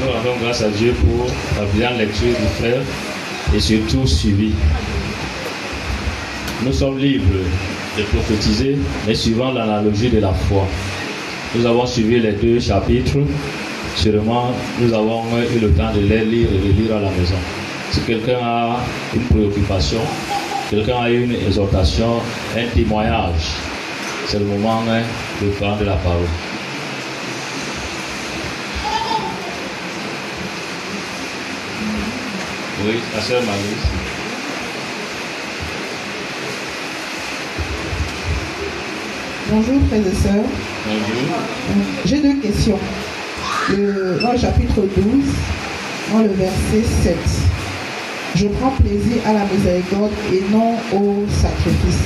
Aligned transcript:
Nous 0.00 0.06
rendons 0.06 0.38
grâce 0.42 0.62
à 0.62 0.68
Dieu 0.68 0.94
pour 0.94 1.26
la 1.58 1.66
brillante 1.66 1.98
lecture 1.98 2.28
du 2.28 2.46
frère 2.58 2.80
et 3.54 3.60
surtout 3.60 4.06
suivi. 4.06 4.52
Nous 6.64 6.72
sommes 6.72 6.98
libres 6.98 7.44
de 7.98 8.02
prophétiser, 8.04 8.78
mais 9.06 9.14
suivant 9.14 9.52
l'analogie 9.52 10.08
de 10.08 10.20
la 10.20 10.32
foi. 10.32 10.66
Nous 11.54 11.66
avons 11.66 11.84
suivi 11.84 12.18
les 12.18 12.32
deux 12.32 12.58
chapitres. 12.60 13.18
Sûrement, 13.96 14.52
nous 14.80 14.94
avons 14.94 15.24
eu 15.54 15.58
le 15.58 15.70
temps 15.72 15.92
de 15.94 16.00
les 16.00 16.24
lire 16.24 16.48
et 16.50 16.68
de 16.68 16.80
lire 16.80 16.96
à 16.96 17.00
la 17.00 17.10
maison. 17.10 17.34
Si 17.90 18.00
quelqu'un 18.00 18.38
a 18.42 18.80
une 19.14 19.24
préoccupation, 19.24 20.00
quelqu'un 20.70 21.02
a 21.02 21.10
une 21.10 21.32
exhortation, 21.32 22.20
un 22.56 22.66
témoignage, 22.74 23.52
c'est 24.26 24.38
le 24.38 24.46
moment 24.46 24.82
hein, 24.88 25.02
de 25.42 25.50
prendre 25.50 25.84
la 25.84 25.96
parole. 25.96 26.49
Oui, 32.84 33.00
la 33.14 33.20
sœur 33.22 33.42
Marie. 33.42 33.76
Bonjour 39.50 39.80
frères 39.88 40.00
et 40.00 40.14
sœurs. 40.22 40.44
Bonjour. 40.86 41.36
J'ai 42.04 42.18
deux 42.20 42.34
questions. 42.40 42.78
Le- 43.70 44.18
dans 44.22 44.32
le 44.32 44.38
chapitre 44.38 44.74
12, 44.96 45.24
dans 46.12 46.18
le 46.20 46.28
verset 46.28 46.84
7, 47.02 47.16
je 48.36 48.46
prends 48.46 48.70
plaisir 48.70 49.20
à 49.26 49.32
la 49.32 49.44
miséricorde 49.52 50.10
et 50.32 50.42
non 50.52 50.74
au 50.92 51.24
sacrifice. 51.28 52.04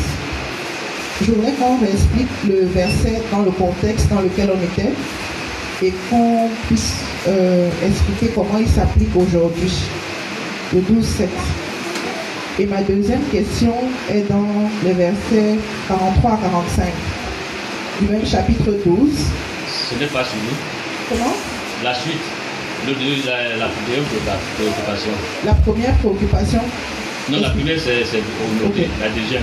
Je 1.23 1.33
voudrais 1.33 1.53
qu'on 1.53 1.85
explique 1.85 2.29
le 2.49 2.67
verset 2.67 3.21
dans 3.31 3.43
le 3.43 3.51
contexte 3.51 4.09
dans 4.09 4.21
lequel 4.21 4.51
on 4.55 4.63
était 4.63 4.93
et 5.83 5.93
qu'on 6.11 6.49
puisse 6.67 6.95
euh, 7.29 7.69
expliquer 7.87 8.33
comment 8.35 8.59
il 8.59 8.69
s'applique 8.69 9.15
aujourd'hui. 9.15 9.73
Le 10.75 10.81
12, 10.81 11.05
7. 11.07 11.29
Et 12.61 12.67
ma 12.67 12.83
deuxième 12.83 13.23
question 13.33 13.75
est 14.11 14.29
dans 14.29 14.47
les 14.85 14.93
versets 14.93 15.57
43 15.89 16.33
à 16.33 16.37
45 16.37 16.85
du 18.01 18.09
même 18.09 18.27
chapitre 18.27 18.71
12. 18.85 19.11
Ce 19.69 19.95
n'est 20.01 20.07
pas 20.11 20.25
fini. 20.25 20.43
Comment? 21.09 21.35
La 21.85 21.95
suite. 21.95 22.15
Le, 22.87 22.93
la, 22.93 23.57
la 23.57 23.69
deuxième 23.87 24.05
préoccupation. 24.57 25.11
La 25.45 25.55
première 25.55 25.95
préoccupation, 25.97 26.61
Non, 27.31 27.41
la 27.41 27.51
première, 27.51 27.79
c'est 27.79 28.05
c'est 28.05 28.23
aujourd'hui. 28.59 28.85
Ok. 28.85 28.89
La 29.01 29.09
deuxième. 29.09 29.43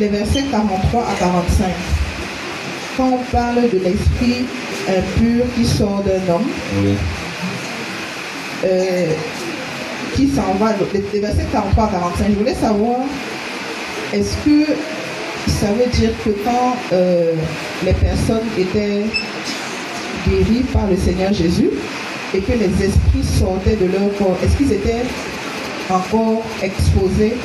les 0.00 0.08
versets 0.08 0.44
43 0.50 1.02
à 1.02 1.14
45. 1.18 1.66
Quand 2.96 3.10
on 3.12 3.32
parle 3.32 3.62
de 3.72 3.78
l'esprit 3.78 4.44
impur 4.88 5.44
qui 5.56 5.64
sort 5.64 6.02
d'un 6.04 6.32
homme, 6.34 6.46
Oui. 6.84 6.94
euh, 8.64 9.06
qui 10.18 10.26
s'en 10.26 10.52
va, 10.58 10.74
les 10.92 11.20
versets 11.20 11.46
43 11.52 11.84
à 11.84 11.86
45, 11.86 12.26
je 12.30 12.38
voulais 12.38 12.54
savoir, 12.54 12.96
est-ce 14.12 14.34
que 14.44 14.72
ça 15.60 15.68
veut 15.68 15.88
dire 15.92 16.10
que 16.24 16.30
quand 16.44 16.76
euh, 16.92 17.34
les 17.84 17.92
personnes 17.92 18.48
étaient 18.58 19.04
guéries 20.26 20.64
par 20.72 20.88
le 20.88 20.96
Seigneur 20.96 21.32
Jésus 21.32 21.70
et 22.34 22.40
que 22.40 22.50
les 22.50 22.84
esprits 22.84 23.22
sortaient 23.22 23.76
de 23.76 23.86
leur 23.86 24.12
corps, 24.18 24.36
est-ce 24.42 24.56
qu'ils 24.56 24.72
étaient 24.72 25.04
encore 25.88 26.42
exposés 26.62 27.36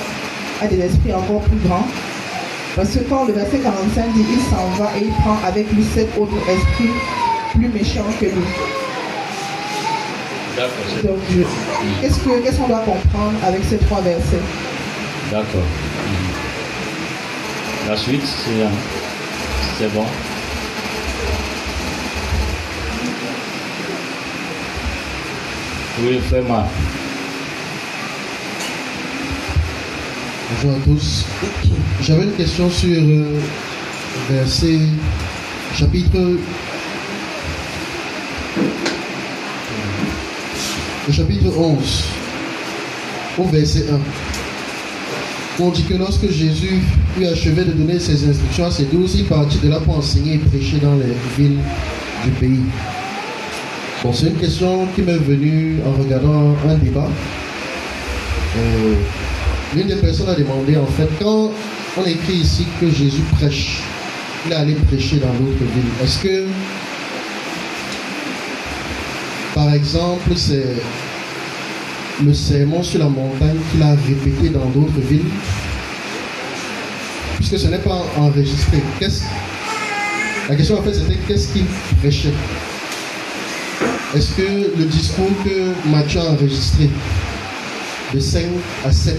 à 0.60 0.66
des 0.66 0.80
esprits 0.80 1.14
encore 1.14 1.42
plus 1.42 1.60
grands? 1.68 1.88
Parce 2.76 2.90
que 2.90 3.04
quand 3.08 3.26
le 3.26 3.34
verset 3.34 3.60
45 3.60 4.14
dit 4.14 4.26
il 4.34 4.42
s'en 4.50 4.84
va 4.84 4.90
et 4.98 5.04
il 5.04 5.12
prend 5.22 5.38
avec 5.46 5.72
lui 5.72 5.84
sept 5.94 6.10
autres 6.20 6.38
esprits 6.50 6.90
plus 7.54 7.68
méchants 7.68 8.10
que 8.20 8.26
lui. 8.26 8.83
D'accord. 10.56 10.72
qu'est-ce 12.02 12.20
que- 12.20 12.44
qu'est-ce 12.44 12.58
qu'on 12.58 12.68
doit 12.68 12.80
comprendre 12.86 13.34
avec 13.44 13.64
ces 13.64 13.78
trois 13.78 14.02
versets? 14.02 14.40
D'accord. 15.32 15.62
La 17.90 17.97
suite, 17.97 18.24
c'est 18.25 18.68
c'est 19.78 19.91
bon. 19.94 20.06
Oui, 26.02 26.19
fais-moi. 26.30 26.66
Bonjour 30.50 30.72
à 30.80 30.84
tous. 30.84 31.25
J'avais 32.02 32.24
une 32.24 32.34
question 32.34 32.70
sur 32.70 32.97
euh, 33.00 33.40
verset 34.30 34.80
chapitre 35.78 36.18
le 41.08 41.14
chapitre 41.14 41.58
11 41.58 42.03
au 43.38 43.44
verset 43.46 43.86
1. 43.91 45.64
On 45.64 45.69
dit 45.69 45.84
que 45.84 45.96
lorsque 45.96 46.30
Jésus 46.30 46.81
eut 47.19 47.25
achevé 47.25 47.64
de 47.64 47.72
donner 47.72 48.00
ses 48.00 48.28
instructions 48.28 48.66
à 48.66 48.72
ses 48.72 48.86
douze, 48.86 49.16
il 49.16 49.25
partit 49.25 49.59
de 49.59 49.69
là 49.69 49.80
pour 49.80 49.97
enseigner 49.97 50.36
et 50.36 50.38
prêcher 50.38 50.78
dans 50.78 50.96
les 50.96 51.14
villes 51.38 51.59
du 52.24 52.31
pays. 52.31 52.64
Bon, 54.03 54.12
c'est 54.14 54.28
une 54.28 54.38
question 54.38 54.88
qui 54.96 55.02
m'est 55.02 55.18
venue 55.18 55.78
en 55.86 56.02
regardant 56.02 56.56
un 56.68 56.75
débat. 56.75 57.08
Euh, 58.58 58.96
L'une 59.75 59.88
des 59.88 59.96
personnes 59.96 60.30
a 60.30 60.35
demandé 60.35 60.78
en 60.78 60.85
fait, 60.85 61.09
quand 61.20 61.52
on 61.97 62.06
écrit 62.06 62.34
ici 62.34 62.66
que 62.80 62.90
Jésus 62.90 63.24
prêche, 63.38 63.80
il 64.46 64.52
est 64.52 64.56
allé 64.56 64.74
prêcher 64.74 65.18
dans 65.18 65.34
d'autres 65.34 65.58
villes. 65.58 65.91
Est-ce 66.03 66.20
que, 66.20 66.46
par 69.53 69.74
exemple, 69.74 70.31
c'est 70.36 70.75
le 72.24 72.34
sermon 72.34 72.84
sur 72.84 73.00
la 73.00 73.09
montagne 73.09 73.58
qu'il 73.72 73.81
a 73.81 73.91
répété 73.91 74.50
dans 74.50 74.66
d'autres 74.68 75.00
villes 75.09 75.22
Puisque 77.38 77.58
ce 77.58 77.68
n'est 77.68 77.80
pas 77.80 78.02
enregistré. 78.18 78.81
La 80.47 80.56
question 80.56 80.80
en 80.80 80.84
fait 80.84 80.94
c'était 80.94 81.18
qu'est-ce 81.28 81.52
qu'il 81.53 81.66
prêchait? 82.00 82.34
Est-ce 84.16 84.31
que 84.34 84.78
le 84.78 84.86
discours 84.86 85.31
que 85.44 85.90
Matthieu 85.90 86.22
a 86.22 86.31
enregistré 86.31 86.90
de 88.14 88.20
5 88.20 88.44
à 88.85 88.91
7 88.91 89.18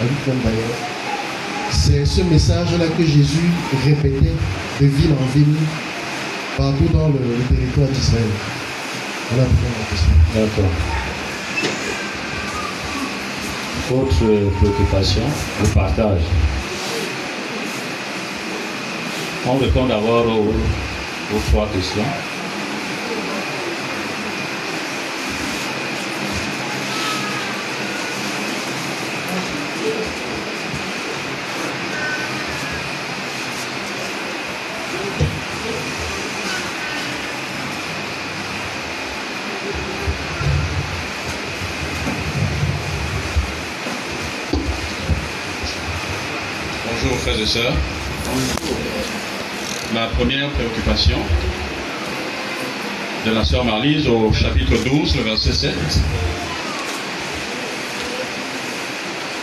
à 0.00 0.04
d'ailleurs. 0.44 0.76
C'est 1.70 2.04
ce 2.04 2.22
message-là 2.22 2.86
que 2.96 3.04
Jésus 3.04 3.50
répétait 3.84 4.32
de 4.80 4.86
ville 4.86 5.12
en 5.12 5.26
ville, 5.36 5.56
partout 6.56 6.88
dans 6.92 7.08
le 7.08 7.18
territoire 7.48 7.88
d'Israël? 7.88 8.51
D'accord. 9.32 10.70
Autre 13.90 14.50
préoccupation, 14.58 15.22
le 15.62 15.68
partage. 15.68 16.20
On 19.46 19.56
répond 19.56 19.86
d'abord 19.86 20.26
aux 20.26 21.50
trois 21.50 21.66
questions. 21.68 22.31
Et 47.42 47.46
sœurs. 47.46 47.74
Ma 49.92 50.06
première 50.06 50.48
préoccupation 50.50 51.16
de 53.26 53.32
la 53.32 53.44
sœur 53.44 53.64
Marlise 53.64 54.06
au 54.06 54.32
chapitre 54.32 54.76
12, 54.84 55.16
le 55.16 55.22
verset 55.22 55.52
7. 55.52 55.74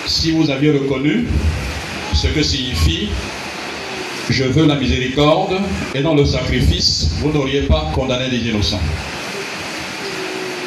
Si 0.05 0.31
vous 0.31 0.49
aviez 0.49 0.71
reconnu 0.71 1.25
ce 2.13 2.27
que 2.27 2.41
signifie 2.41 3.09
je 4.29 4.43
veux 4.43 4.65
la 4.65 4.75
miséricorde 4.75 5.59
et 5.95 6.01
non 6.01 6.15
le 6.15 6.23
sacrifice, 6.23 7.09
vous 7.19 7.31
n'auriez 7.31 7.63
pas 7.63 7.91
condamné 7.93 8.29
des 8.29 8.47
innocents. 8.47 8.79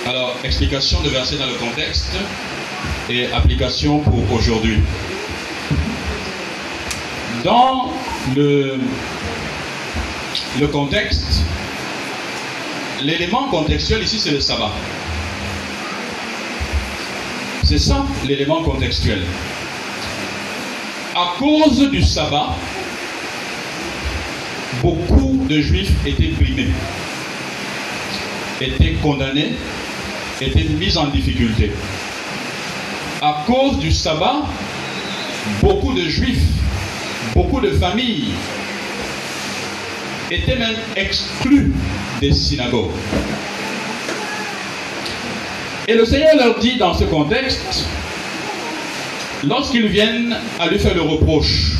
Alors, 0.06 0.36
explication 0.44 1.00
de 1.02 1.08
verset 1.08 1.36
dans 1.36 1.46
le 1.46 1.54
contexte 1.54 2.12
et 3.08 3.26
application 3.32 4.00
pour 4.00 4.32
aujourd'hui. 4.32 4.78
Dans 7.44 7.92
le, 8.36 8.78
le 10.60 10.66
contexte, 10.68 11.42
l'élément 13.02 13.48
contextuel 13.48 14.02
ici, 14.02 14.18
c'est 14.18 14.30
le 14.30 14.40
sabbat. 14.40 14.70
C'est 17.64 17.78
ça 17.78 18.04
l'élément 18.26 18.62
contextuel. 18.62 19.22
À 21.14 21.34
cause 21.38 21.90
du 21.90 22.02
sabbat, 22.02 22.54
beaucoup 24.82 25.44
de 25.48 25.60
juifs 25.60 25.92
étaient 26.06 26.28
primés, 26.28 26.70
étaient 28.60 28.94
condamnés 29.02 29.52
était 30.44 30.64
mise 30.64 30.96
en 30.96 31.06
difficulté. 31.06 31.70
À 33.20 33.44
cause 33.46 33.78
du 33.78 33.92
sabbat, 33.92 34.42
beaucoup 35.60 35.92
de 35.94 36.08
juifs, 36.08 36.42
beaucoup 37.34 37.60
de 37.60 37.70
familles 37.70 38.32
étaient 40.30 40.56
même 40.56 40.76
exclus 40.96 41.72
des 42.20 42.32
synagogues. 42.32 42.90
Et 45.88 45.94
le 45.94 46.04
Seigneur 46.04 46.36
leur 46.36 46.58
dit 46.58 46.76
dans 46.76 46.94
ce 46.94 47.04
contexte, 47.04 47.86
lorsqu'ils 49.46 49.88
viennent 49.88 50.36
à 50.60 50.68
lui 50.68 50.78
faire 50.78 50.94
le 50.94 51.02
reproche, 51.02 51.72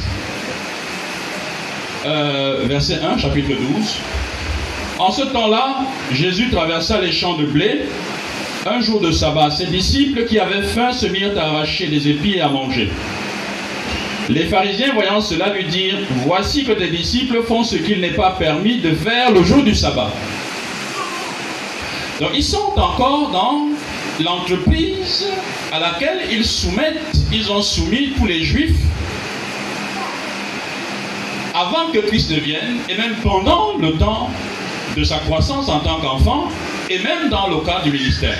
euh, 2.05 2.65
verset 2.67 2.99
1, 3.01 3.19
chapitre 3.19 3.51
12, 3.51 4.01
en 4.99 5.11
ce 5.11 5.23
temps-là, 5.23 5.79
Jésus 6.13 6.51
traversa 6.51 7.01
les 7.01 7.13
champs 7.13 7.37
de 7.37 7.45
blé. 7.45 7.83
Un 8.67 8.81
jour 8.81 9.01
de 9.01 9.11
sabbat, 9.11 9.51
ses 9.51 9.67
disciples 9.67 10.27
qui 10.27 10.39
avaient 10.39 10.63
faim 10.63 10.93
se 10.93 11.07
mirent 11.07 11.37
à 11.37 11.43
arracher 11.43 11.89
des 11.89 12.09
épis 12.09 12.35
et 12.35 12.41
à 12.41 12.49
manger. 12.49 12.89
Les 14.29 14.47
pharisiens, 14.47 14.93
voyant 14.95 15.21
cela, 15.21 15.53
lui 15.53 15.65
dirent, 15.65 15.99
Voici 16.25 16.65
que 16.65 16.73
tes 16.73 16.89
disciples 16.89 17.43
font 17.43 17.65
ce 17.65 17.77
qu'il 17.77 18.01
n'est 18.01 18.15
pas 18.15 18.33
permis 18.33 18.79
de 18.79 18.95
faire 18.95 19.33
le 19.33 19.43
jour 19.43 19.63
du 19.63 19.75
sabbat. 19.75 20.11
Donc 22.21 22.31
ils 22.35 22.45
sont 22.45 22.73
encore 22.77 23.31
dans 23.31 23.69
l'entreprise 24.23 25.27
à 25.73 25.81
laquelle 25.81 26.21
ils 26.31 26.45
soumettent, 26.45 27.17
ils 27.33 27.51
ont 27.51 27.63
soumis 27.63 28.13
tous 28.17 28.27
les 28.27 28.45
juifs 28.45 28.77
avant 31.55 31.91
que 31.93 31.99
Christ 31.99 32.31
ne 32.31 32.37
vienne 32.37 32.79
et 32.89 32.97
même 32.97 33.15
pendant 33.23 33.77
le 33.79 33.93
temps 33.95 34.31
de 34.97 35.05
sa 35.05 35.19
croissance 35.19 35.69
en 35.69 35.81
tant 35.81 36.01
qu'enfant 36.01 36.49
et 36.89 36.99
même 36.99 37.29
dans 37.31 37.49
le 37.49 37.59
cas 37.65 37.81
du 37.83 37.91
ministère. 37.91 38.39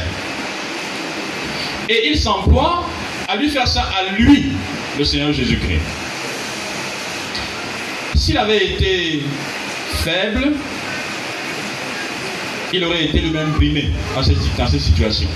Et 1.89 2.11
il 2.11 2.17
s'emploie 2.17 2.85
à 3.29 3.37
lui 3.37 3.49
faire 3.49 3.67
ça 3.67 3.89
à 3.99 4.13
lui, 4.13 4.53
le 4.99 5.05
Seigneur 5.05 5.33
Jésus-Christ. 5.33 5.81
S'il 8.15 8.39
avait 8.39 8.65
été 8.65 9.23
faible, 10.05 10.53
il 12.73 12.85
aurait 12.85 13.05
été 13.05 13.21
lui-même 13.21 13.53
primé 13.53 13.91
dans 14.15 14.23
cette, 14.23 14.37
dans 14.57 14.67
cette 14.67 14.81
situation. 14.81 15.29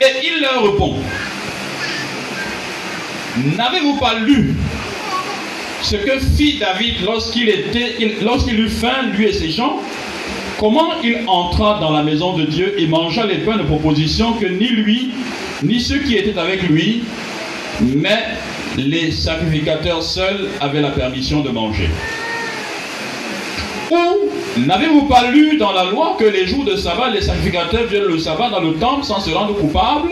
Et 0.00 0.26
il 0.26 0.42
leur 0.42 0.62
répond, 0.62 0.96
n'avez-vous 3.56 3.96
pas 3.96 4.18
lu 4.18 4.54
ce 5.82 5.96
que 5.96 6.18
fit 6.18 6.58
David 6.58 7.02
lorsqu'il 7.04 7.48
était, 7.48 7.96
lorsqu'il 8.22 8.60
eut 8.60 8.68
faim, 8.68 9.10
lui 9.14 9.26
et 9.26 9.32
ses 9.32 9.50
gens, 9.50 9.80
comment 10.58 11.00
il 11.02 11.18
entra 11.26 11.78
dans 11.80 11.92
la 11.92 12.02
maison 12.02 12.36
de 12.36 12.44
Dieu 12.44 12.74
et 12.78 12.86
mangea 12.86 13.26
les 13.26 13.38
pains 13.38 13.56
de 13.56 13.62
proposition 13.62 14.34
que 14.34 14.46
ni 14.46 14.68
lui, 14.68 15.10
ni 15.62 15.80
ceux 15.80 15.98
qui 15.98 16.16
étaient 16.16 16.38
avec 16.38 16.62
lui, 16.68 17.02
mais 17.80 18.24
les 18.76 19.10
sacrificateurs 19.10 20.02
seuls 20.02 20.48
avaient 20.60 20.80
la 20.80 20.90
permission 20.90 21.40
de 21.40 21.50
manger. 21.50 21.90
Ou 23.90 24.60
n'avez-vous 24.66 25.02
pas 25.02 25.30
lu 25.30 25.56
dans 25.56 25.72
la 25.72 25.84
loi 25.84 26.16
que 26.18 26.24
les 26.24 26.46
jours 26.46 26.64
de 26.64 26.76
sabbat, 26.76 27.10
les 27.10 27.22
sacrificateurs 27.22 27.86
viennent 27.86 28.04
le 28.04 28.18
sabbat 28.18 28.50
dans 28.50 28.60
le 28.60 28.74
temple 28.74 29.04
sans 29.04 29.20
se 29.20 29.30
rendre 29.30 29.54
coupables 29.56 30.10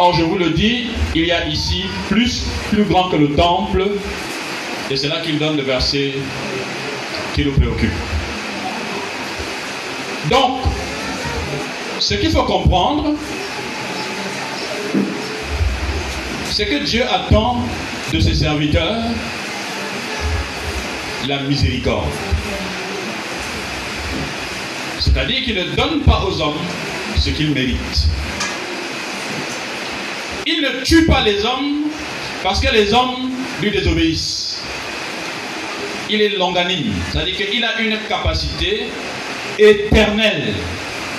Or, 0.00 0.14
je 0.14 0.22
vous 0.22 0.38
le 0.38 0.50
dis, 0.50 0.86
il 1.16 1.24
y 1.24 1.32
a 1.32 1.48
ici 1.48 1.82
plus, 2.08 2.46
plus 2.70 2.84
grand 2.84 3.08
que 3.08 3.16
le 3.16 3.34
temple. 3.34 3.84
Et 4.90 4.96
c'est 4.96 5.08
là 5.08 5.20
qu'il 5.24 5.40
donne 5.40 5.56
le 5.56 5.64
verset 5.64 6.12
qui 7.34 7.44
nous 7.44 7.50
préoccupe. 7.50 7.90
Donc, 10.30 10.60
ce 11.98 12.14
qu'il 12.14 12.30
faut 12.30 12.44
comprendre, 12.44 13.14
c'est 16.50 16.66
que 16.66 16.84
Dieu 16.84 17.04
attend 17.08 17.62
de 18.12 18.20
ses 18.20 18.34
serviteurs 18.34 19.02
la 21.26 21.42
miséricorde. 21.42 22.08
C'est-à-dire 24.98 25.42
qu'il 25.44 25.56
ne 25.56 25.64
donne 25.76 26.00
pas 26.00 26.24
aux 26.24 26.40
hommes 26.40 26.60
ce 27.18 27.30
qu'ils 27.30 27.52
méritent. 27.52 28.08
Il 30.46 30.62
ne 30.62 30.82
tue 30.84 31.06
pas 31.06 31.22
les 31.22 31.44
hommes 31.44 31.90
parce 32.42 32.60
que 32.60 32.72
les 32.72 32.92
hommes 32.94 33.30
lui 33.60 33.70
désobéissent. 33.70 34.62
Il 36.10 36.22
est 36.22 36.36
longanime, 36.38 36.94
c'est-à-dire 37.10 37.36
qu'il 37.36 37.64
a 37.64 37.80
une 37.80 37.98
capacité 38.08 38.86
éternelle 39.58 40.54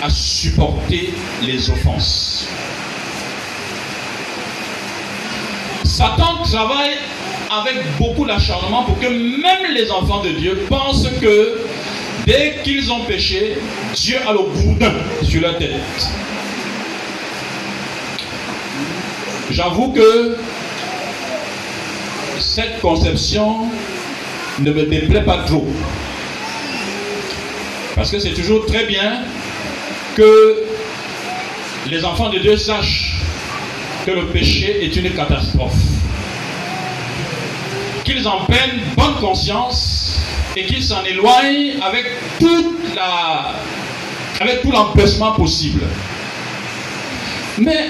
à 0.02 0.10
supporter 0.10 1.14
les 1.44 1.70
offenses. 1.70 2.48
Satan 6.00 6.42
travaille 6.50 6.96
avec 7.52 7.76
beaucoup 7.98 8.26
d'acharnement 8.26 8.84
pour 8.84 8.98
que 9.00 9.08
même 9.08 9.74
les 9.74 9.92
enfants 9.92 10.24
de 10.24 10.30
Dieu 10.30 10.66
pensent 10.70 11.10
que 11.20 11.60
dès 12.26 12.60
qu'ils 12.64 12.90
ont 12.90 13.02
péché, 13.02 13.58
Dieu 13.96 14.16
a 14.26 14.32
le 14.32 14.40
boudin 14.40 14.94
sur 15.24 15.42
leur 15.42 15.58
tête. 15.58 15.74
J'avoue 19.52 19.92
que 19.92 20.38
cette 22.40 22.80
conception 22.80 23.58
ne 24.60 24.72
me 24.72 24.84
déplaît 24.84 25.26
pas 25.26 25.40
trop. 25.40 25.68
Parce 27.98 28.10
que 28.10 28.20
c'est 28.20 28.36
toujours 28.36 28.66
très 28.68 28.86
bien 28.86 29.24
que 30.16 30.64
les 31.88 32.06
enfants 32.06 32.30
de 32.30 32.40
Dieu 32.40 32.56
sachent 32.56 33.20
le 34.16 34.28
péché 34.28 34.86
est 34.86 34.96
une 34.96 35.12
catastrophe. 35.12 35.74
Qu'ils 38.04 38.28
en 38.28 38.46
prennent 38.46 38.80
bonne 38.96 39.16
conscience 39.20 40.22
et 40.56 40.66
qu'ils 40.66 40.84
s'en 40.84 41.04
éloignent 41.04 41.80
avec 41.82 42.06
avec 44.40 44.62
tout 44.62 44.72
l'empêchement 44.72 45.34
possible. 45.34 45.82
Mais 47.58 47.90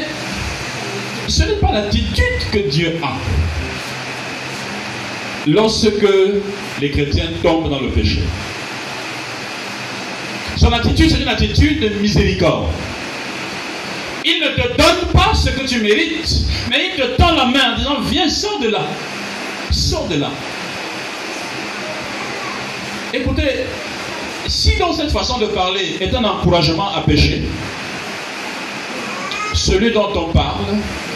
ce 1.28 1.44
n'est 1.44 1.58
pas 1.58 1.72
l'attitude 1.72 2.50
que 2.52 2.60
Dieu 2.70 3.00
a. 3.04 3.14
Lorsque 5.48 6.06
les 6.82 6.92
chrétiens 6.92 7.30
tombent 7.42 7.70
dans 7.70 7.80
le 7.80 7.90
péché. 7.90 8.22
Son 10.58 10.74
attitude, 10.74 11.10
c'est 11.10 11.22
une 11.22 11.28
attitude 11.28 11.80
de 11.80 11.90
miséricorde. 12.00 12.66
Il 14.26 14.42
ne 14.42 14.48
te 14.50 14.68
donne 14.78 15.12
pas 15.14 15.34
ce 15.34 15.50
que 15.50 15.66
tu 15.66 15.82
mérites, 15.82 16.42
mais 16.70 16.90
il 16.92 17.02
te 17.02 17.08
tend 17.18 17.32
la 17.32 17.46
main 17.46 17.74
en 17.74 17.78
disant, 17.78 18.00
viens, 18.02 18.30
sors 18.30 18.60
de 18.60 18.70
là. 18.70 18.82
Sors 19.72 20.08
de 20.08 20.20
là. 20.20 20.30
Écoutez, 23.14 23.66
si 24.48 24.78
dans 24.78 24.94
cette 24.94 25.12
façon 25.12 25.38
de 25.38 25.48
parler 25.48 25.98
est 26.00 26.14
un 26.14 26.24
encouragement 26.24 26.94
à 26.94 27.02
pécher, 27.02 27.44
celui 29.54 29.92
dont 29.92 30.12
on 30.16 30.32
parle 30.32 30.66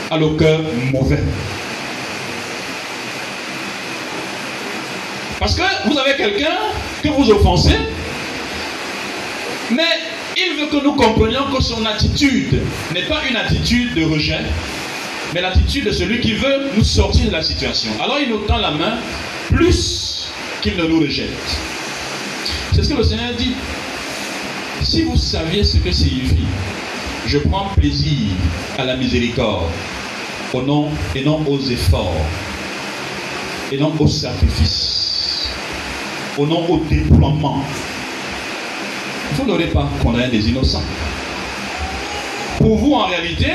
a 0.09 0.17
le 0.17 0.29
cœur 0.29 0.59
mauvais. 0.91 1.23
Parce 5.39 5.55
que 5.55 5.61
vous 5.87 5.97
avez 5.97 6.15
quelqu'un 6.15 6.57
que 7.03 7.09
vous 7.09 7.29
offensez, 7.29 7.77
mais 9.71 9.83
il 10.37 10.59
veut 10.59 10.67
que 10.67 10.83
nous 10.83 10.93
comprenions 10.93 11.45
que 11.55 11.61
son 11.61 11.85
attitude 11.85 12.61
n'est 12.93 13.03
pas 13.03 13.21
une 13.29 13.35
attitude 13.35 13.93
de 13.95 14.03
rejet, 14.05 14.41
mais 15.33 15.41
l'attitude 15.41 15.85
de 15.85 15.91
celui 15.91 16.19
qui 16.19 16.33
veut 16.33 16.71
nous 16.75 16.83
sortir 16.83 17.27
de 17.27 17.31
la 17.31 17.41
situation. 17.41 17.91
Alors 18.01 18.19
il 18.19 18.29
nous 18.29 18.39
tend 18.39 18.57
la 18.57 18.71
main 18.71 18.97
plus 19.49 20.29
qu'il 20.61 20.75
ne 20.77 20.85
nous 20.85 20.99
rejette. 20.99 21.29
C'est 22.73 22.83
ce 22.83 22.89
que 22.89 22.95
le 22.95 23.03
Seigneur 23.03 23.33
dit. 23.37 23.53
Si 24.81 25.03
vous 25.03 25.15
saviez 25.15 25.63
ce 25.63 25.77
que 25.77 25.91
signifie, 25.91 26.45
je 27.25 27.37
prends 27.37 27.69
plaisir 27.75 28.31
à 28.77 28.83
la 28.83 28.97
miséricorde, 28.97 29.69
au 30.53 30.61
nom 30.61 30.89
et 31.15 31.23
non 31.23 31.41
aux 31.47 31.59
efforts, 31.59 32.25
et 33.71 33.77
non 33.77 33.93
au 33.97 34.07
sacrifice, 34.07 35.49
au 36.37 36.45
nom 36.45 36.65
au 36.69 36.77
déploiement. 36.89 37.63
Vous 39.35 39.45
n'aurez 39.45 39.67
pas 39.67 39.89
condamné 40.01 40.27
des 40.27 40.49
innocents. 40.49 40.83
Pour 42.59 42.77
vous, 42.77 42.93
en 42.93 43.07
réalité, 43.07 43.51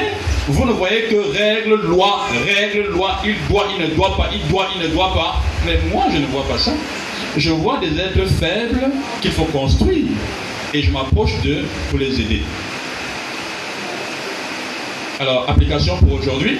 vous 0.48 0.64
ne 0.64 0.72
voyez 0.72 1.04
que 1.04 1.16
règle, 1.16 1.74
loi, 1.86 2.20
règle, 2.46 2.88
loi, 2.90 3.20
il 3.24 3.36
doit, 3.48 3.66
il 3.74 3.82
ne 3.82 3.94
doit 3.94 4.16
pas, 4.16 4.28
il 4.32 4.46
doit, 4.50 4.66
il 4.74 4.82
ne 4.82 4.88
doit 4.88 5.12
pas. 5.14 5.42
Mais 5.64 5.78
moi, 5.92 6.04
je 6.12 6.18
ne 6.18 6.26
vois 6.26 6.42
pas 6.44 6.58
ça. 6.58 6.72
Je 7.36 7.50
vois 7.50 7.78
des 7.78 7.98
êtres 7.98 8.26
faibles 8.28 8.90
qu'il 9.20 9.30
faut 9.30 9.44
construire. 9.44 10.06
Et 10.74 10.82
je 10.82 10.90
m'approche 10.90 11.40
d'eux 11.42 11.64
pour 11.90 11.98
les 11.98 12.20
aider. 12.20 12.42
Alors, 15.20 15.48
application 15.48 15.96
pour 15.98 16.14
aujourd'hui. 16.14 16.58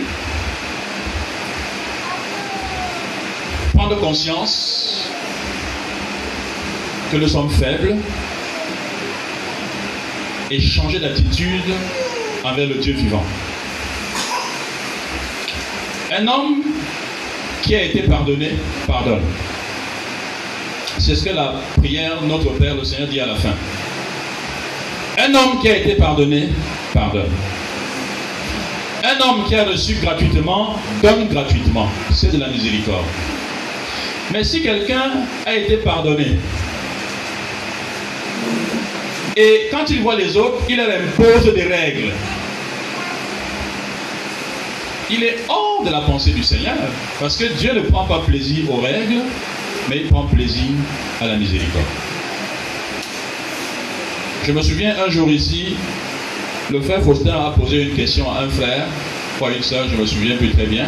Prendre 3.75 3.99
conscience 4.01 5.11
que 7.11 7.17
nous 7.17 7.29
sommes 7.29 7.51
faibles 7.51 7.97
et 10.51 10.61
changer 10.61 10.99
d'attitude 10.99 11.75
envers 12.45 12.69
le 12.69 12.75
Dieu 12.75 12.95
vivant. 12.95 13.25
Un 16.17 16.27
homme 16.27 16.63
qui 17.63 17.75
a 17.75 17.83
été 17.83 18.03
pardonné, 18.03 18.53
pardonne. 18.87 19.25
C'est 20.99 21.15
ce 21.15 21.25
que 21.25 21.35
la 21.35 21.55
prière 21.77 22.23
Notre 22.23 22.51
Père, 22.59 22.75
le 22.75 22.85
Seigneur, 22.85 23.09
dit 23.09 23.21
à 23.21 23.27
la 23.27 23.35
fin. 23.35 23.55
Un 25.19 25.35
homme 25.35 25.61
qui 25.61 25.69
a 25.69 25.77
été 25.77 25.95
pardonné, 25.95 26.49
pardonne. 26.95 27.31
Un 29.05 29.21
homme 29.25 29.45
qui 29.47 29.55
a 29.55 29.65
reçu 29.65 29.95
gratuitement, 30.03 30.77
donne 31.03 31.29
gratuitement. 31.29 31.89
C'est 32.13 32.33
de 32.33 32.39
la 32.39 32.49
miséricorde. 32.49 33.05
Mais 34.33 34.45
si 34.45 34.63
quelqu'un 34.63 35.11
a 35.47 35.55
été 35.55 35.77
pardonné, 35.79 36.37
et 39.39 39.69
quand 39.71 39.89
il 39.89 40.03
voit 40.03 40.17
les 40.17 40.37
autres, 40.37 40.65
il 40.69 40.77
leur 40.79 40.89
impose 40.89 41.55
des 41.55 41.63
règles. 41.63 42.13
Il 45.11 45.23
est 45.23 45.37
hors 45.49 45.85
de 45.87 45.91
la 45.91 46.01
pensée 46.01 46.33
du 46.33 46.43
Seigneur, 46.43 46.75
parce 47.21 47.37
que 47.37 47.45
Dieu 47.45 47.73
ne 47.73 47.83
prend 47.83 48.05
pas 48.05 48.19
plaisir 48.27 48.69
aux 48.69 48.81
règles, 48.81 49.23
mais 49.89 49.99
il 49.99 50.09
prend 50.09 50.25
plaisir 50.25 50.71
à 51.21 51.29
la 51.29 51.37
miséricorde. 51.37 51.85
Je 54.45 54.51
me 54.51 54.61
souviens 54.61 54.97
un 55.07 55.09
jour 55.09 55.31
ici, 55.31 55.77
le 56.73 56.83
frère 56.83 57.01
Faustin 57.03 57.35
a 57.35 57.51
posé 57.57 57.83
une 57.85 57.95
question 57.95 58.29
à 58.29 58.41
un 58.41 58.49
frère, 58.49 58.87
ou 59.41 59.47
une 59.47 59.63
soeur, 59.63 59.87
je 59.89 59.95
me 59.95 60.05
souviens 60.05 60.37
plus 60.37 60.51
très 60.51 60.67
bien. 60.67 60.87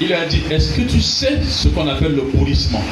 Il 0.00 0.12
a 0.12 0.24
dit, 0.26 0.42
est-ce 0.52 0.72
que 0.72 0.82
tu 0.82 1.00
sais 1.00 1.40
ce 1.42 1.66
qu'on 1.66 1.88
appelle 1.88 2.14
le 2.14 2.22
pourrissement 2.22 2.84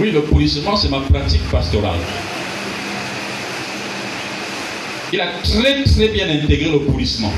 Oui, 0.00 0.12
le 0.12 0.22
pourrissement, 0.22 0.76
c'est 0.76 0.88
ma 0.88 1.00
pratique 1.00 1.46
pastorale. 1.50 1.98
Il 5.12 5.20
a 5.20 5.26
très 5.42 5.84
très 5.84 6.08
bien 6.08 6.26
intégré 6.26 6.70
le 6.70 6.80
pourrissement. 6.80 7.30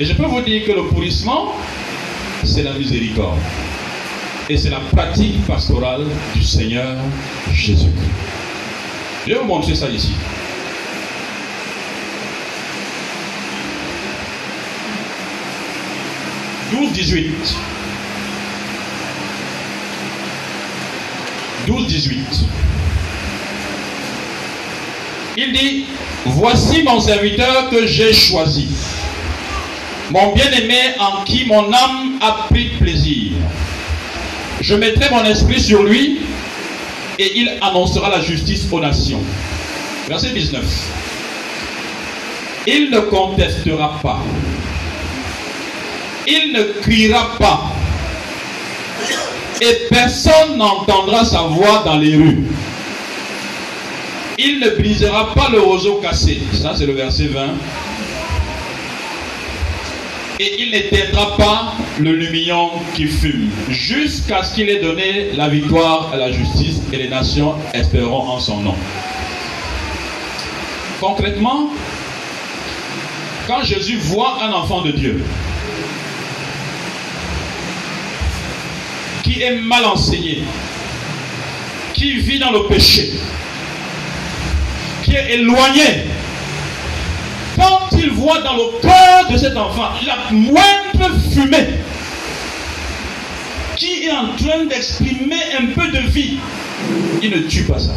Et 0.00 0.06
je 0.06 0.14
peux 0.14 0.24
vous 0.24 0.40
dire 0.40 0.64
que 0.64 0.72
le 0.72 0.84
pourrissement, 0.84 1.52
c'est 2.42 2.62
la 2.62 2.72
miséricorde. 2.72 3.38
Et 4.48 4.56
c'est 4.56 4.70
la 4.70 4.80
pratique 4.80 5.44
pastorale 5.46 6.06
du 6.34 6.42
Seigneur 6.42 6.96
Jésus-Christ. 7.52 8.10
Je 9.26 9.34
vais 9.34 9.38
vous 9.38 9.44
montrer 9.44 9.74
ça 9.74 9.90
ici. 9.90 10.12
«12, 16.72 16.90
12, 21.66 21.86
18. 21.86 22.18
Il 25.36 25.52
dit, 25.52 25.84
voici 26.26 26.82
mon 26.82 27.00
serviteur 27.00 27.70
que 27.70 27.86
j'ai 27.86 28.12
choisi, 28.12 28.68
mon 30.10 30.32
bien-aimé 30.34 30.94
en 30.98 31.24
qui 31.24 31.46
mon 31.46 31.72
âme 31.72 32.18
a 32.20 32.46
pris 32.50 32.70
plaisir. 32.78 33.32
Je 34.60 34.74
mettrai 34.74 35.10
mon 35.10 35.24
esprit 35.24 35.60
sur 35.60 35.82
lui 35.82 36.20
et 37.18 37.38
il 37.38 37.58
annoncera 37.60 38.10
la 38.10 38.20
justice 38.20 38.66
aux 38.70 38.80
nations. 38.80 39.22
Verset 40.08 40.30
19. 40.30 40.64
Il 42.66 42.90
ne 42.90 43.00
contestera 43.00 43.98
pas. 44.02 44.20
Il 46.26 46.52
ne 46.52 46.80
criera 46.80 47.36
pas. 47.38 47.72
Et 49.64 49.86
personne 49.88 50.56
n'entendra 50.56 51.24
sa 51.24 51.42
voix 51.42 51.84
dans 51.84 51.96
les 51.96 52.16
rues. 52.16 52.42
Il 54.36 54.58
ne 54.58 54.70
brisera 54.70 55.32
pas 55.34 55.50
le 55.50 55.60
roseau 55.60 56.00
cassé. 56.02 56.42
Ça, 56.52 56.74
c'est 56.76 56.86
le 56.86 56.94
verset 56.94 57.28
20. 57.28 57.46
Et 60.40 60.62
il 60.62 60.72
n'éteindra 60.72 61.36
pas 61.36 61.74
le 62.00 62.12
lumignon 62.12 62.70
qui 62.96 63.06
fume, 63.06 63.50
jusqu'à 63.68 64.42
ce 64.42 64.56
qu'il 64.56 64.68
ait 64.68 64.80
donné 64.80 65.30
la 65.36 65.48
victoire 65.48 66.10
à 66.12 66.16
la 66.16 66.32
justice 66.32 66.80
et 66.92 66.96
les 66.96 67.08
nations 67.08 67.54
espéreront 67.72 68.30
en 68.30 68.40
son 68.40 68.62
nom. 68.62 68.74
Concrètement, 71.00 71.70
quand 73.46 73.62
Jésus 73.62 73.98
voit 73.98 74.38
un 74.42 74.52
enfant 74.52 74.82
de 74.82 74.90
Dieu 74.90 75.22
qui 79.32 79.42
est 79.42 79.56
mal 79.56 79.84
enseigné, 79.84 80.42
qui 81.94 82.18
vit 82.18 82.38
dans 82.38 82.50
le 82.50 82.66
péché, 82.66 83.12
qui 85.02 85.14
est 85.14 85.34
éloigné, 85.34 86.04
quand 87.56 87.88
il 87.96 88.10
voit 88.10 88.40
dans 88.42 88.56
le 88.56 88.80
cœur 88.80 89.30
de 89.30 89.36
cet 89.36 89.56
enfant 89.56 89.90
la 90.06 90.30
moindre 90.30 91.18
fumée 91.32 91.68
qui 93.76 94.04
est 94.04 94.12
en 94.12 94.36
train 94.36 94.64
d'exprimer 94.64 95.42
un 95.58 95.66
peu 95.66 95.88
de 95.88 96.06
vie, 96.08 96.38
il 97.22 97.30
ne 97.30 97.38
tue 97.48 97.64
pas 97.64 97.78
ça. 97.78 97.92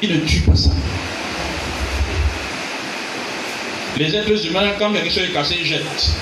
Il 0.00 0.14
ne 0.14 0.20
tue 0.20 0.40
pas 0.40 0.54
ça. 0.54 0.70
Les 3.98 4.14
êtres 4.14 4.46
humains, 4.46 4.70
quand 4.78 4.92
quelque 4.92 5.10
chose 5.10 5.24
est 5.24 5.32
cassé, 5.32 5.56
jettent. 5.64 6.12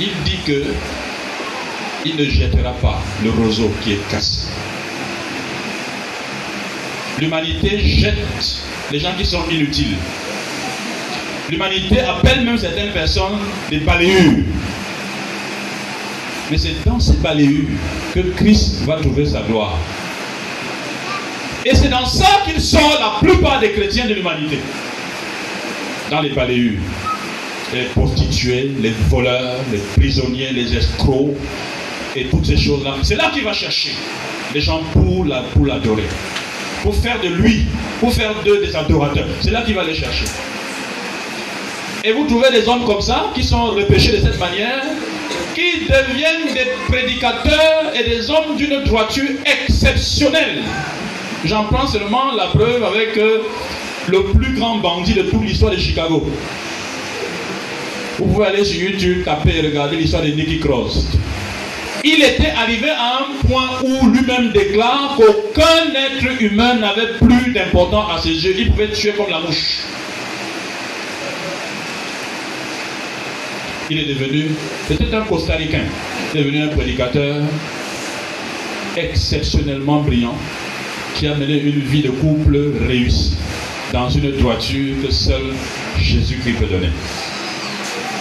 Il 0.00 0.10
dit 0.24 0.38
que 0.46 0.64
il 2.04 2.16
ne 2.16 2.24
jettera 2.24 2.72
pas 2.72 3.00
le 3.22 3.30
roseau 3.30 3.70
qui 3.82 3.92
est 3.92 4.08
cassé. 4.10 4.48
L'humanité 7.20 7.78
jette 7.80 8.62
les 8.92 9.00
gens 9.00 9.12
qui 9.18 9.26
sont 9.26 9.42
inutiles. 9.50 9.96
L'humanité 11.50 12.00
appelle 12.00 12.44
même 12.44 12.58
certaines 12.58 12.92
personnes 12.92 13.38
des 13.70 13.78
balayures. 13.78 14.44
Mais 16.50 16.58
c'est 16.58 16.84
dans 16.84 17.00
ces 17.00 17.14
balayures 17.14 17.66
que 18.14 18.20
Christ 18.36 18.82
va 18.84 18.96
trouver 18.96 19.26
sa 19.26 19.42
gloire. 19.42 19.76
Et 21.64 21.74
c'est 21.74 21.88
dans 21.88 22.06
ça 22.06 22.42
qu'il 22.44 22.60
sort 22.60 22.98
la 23.00 23.18
plupart 23.26 23.60
des 23.60 23.72
chrétiens 23.72 24.06
de 24.06 24.14
l'humanité. 24.14 24.58
Dans 26.10 26.20
les 26.20 26.30
balayures. 26.30 26.78
Les 27.74 27.84
prostituées, 27.84 28.70
les 28.80 28.94
voleurs, 29.10 29.56
les 29.70 29.78
prisonniers, 29.96 30.52
les 30.52 30.74
escrocs 30.74 31.34
toutes 32.24 32.46
ces 32.46 32.56
choses-là. 32.56 32.94
C'est 33.02 33.16
là, 33.16 33.30
qu'il 33.32 33.44
va 33.44 33.52
chercher 33.52 33.92
les 34.54 34.60
gens 34.60 34.82
pour 34.92 35.24
l'adorer. 35.24 36.04
pour 36.82 36.94
faire 36.94 37.20
de 37.20 37.28
lui, 37.28 37.66
pour 38.00 38.12
faire 38.12 38.34
d'eux 38.44 38.64
des 38.64 38.74
adorateurs. 38.74 39.26
C'est 39.40 39.50
là 39.50 39.62
qu'il 39.62 39.74
va 39.74 39.84
les 39.84 39.94
chercher. 39.94 40.26
Et 42.04 42.12
vous 42.12 42.24
trouvez 42.26 42.50
des 42.52 42.68
hommes 42.68 42.84
comme 42.84 43.00
ça, 43.00 43.30
qui 43.34 43.42
sont 43.42 43.66
repêchés 43.72 44.12
de 44.12 44.22
cette 44.22 44.38
manière, 44.38 44.82
qui 45.54 45.80
deviennent 45.80 46.54
des 46.54 46.70
prédicateurs 46.88 47.92
et 47.94 48.08
des 48.08 48.30
hommes 48.30 48.56
d'une 48.56 48.84
droiture 48.84 49.28
exceptionnelle. 49.44 50.62
J'en 51.44 51.64
prends 51.64 51.86
seulement 51.86 52.32
la 52.36 52.46
preuve 52.46 52.84
avec 52.84 53.16
euh, 53.16 53.38
le 54.08 54.24
plus 54.24 54.54
grand 54.54 54.76
bandit 54.78 55.14
de 55.14 55.22
toute 55.22 55.42
l'histoire 55.42 55.72
de 55.72 55.78
Chicago. 55.78 56.28
Vous 58.18 58.26
pouvez 58.26 58.46
aller 58.46 58.64
sur 58.64 58.80
YouTube, 58.80 59.24
taper 59.24 59.56
et 59.58 59.66
regarder 59.66 59.96
l'histoire 59.96 60.22
de 60.22 60.28
Nicky 60.28 60.58
Cross. 60.60 61.06
Il 62.04 62.22
était 62.22 62.52
arrivé 62.56 62.90
à 62.90 63.18
un 63.18 63.46
point 63.46 63.80
où 63.82 64.08
lui-même 64.10 64.52
déclare 64.52 65.16
qu'aucun 65.16 65.92
être 65.94 66.42
humain 66.42 66.74
n'avait 66.74 67.18
plus 67.18 67.52
d'importance 67.52 68.10
à 68.14 68.20
ses 68.20 68.30
yeux. 68.30 68.54
Il 68.58 68.70
pouvait 68.70 68.90
tuer 68.90 69.12
comme 69.12 69.30
la 69.30 69.40
mouche. 69.40 69.80
Il 73.90 73.98
est 73.98 74.04
devenu, 74.04 74.50
c'était 74.86 75.14
un 75.14 75.22
costaricain, 75.22 75.84
devenu 76.34 76.62
un 76.64 76.68
prédicateur 76.68 77.42
exceptionnellement 78.96 80.02
brillant 80.02 80.34
qui 81.14 81.26
a 81.26 81.34
mené 81.34 81.58
une 81.58 81.80
vie 81.80 82.02
de 82.02 82.10
couple 82.10 82.58
réussie 82.86 83.36
dans 83.92 84.10
une 84.10 84.36
droiture 84.36 84.94
que 85.02 85.10
seul 85.10 85.42
Jésus-Christ 85.98 86.58
peut 86.58 86.66
donner. 86.66 86.90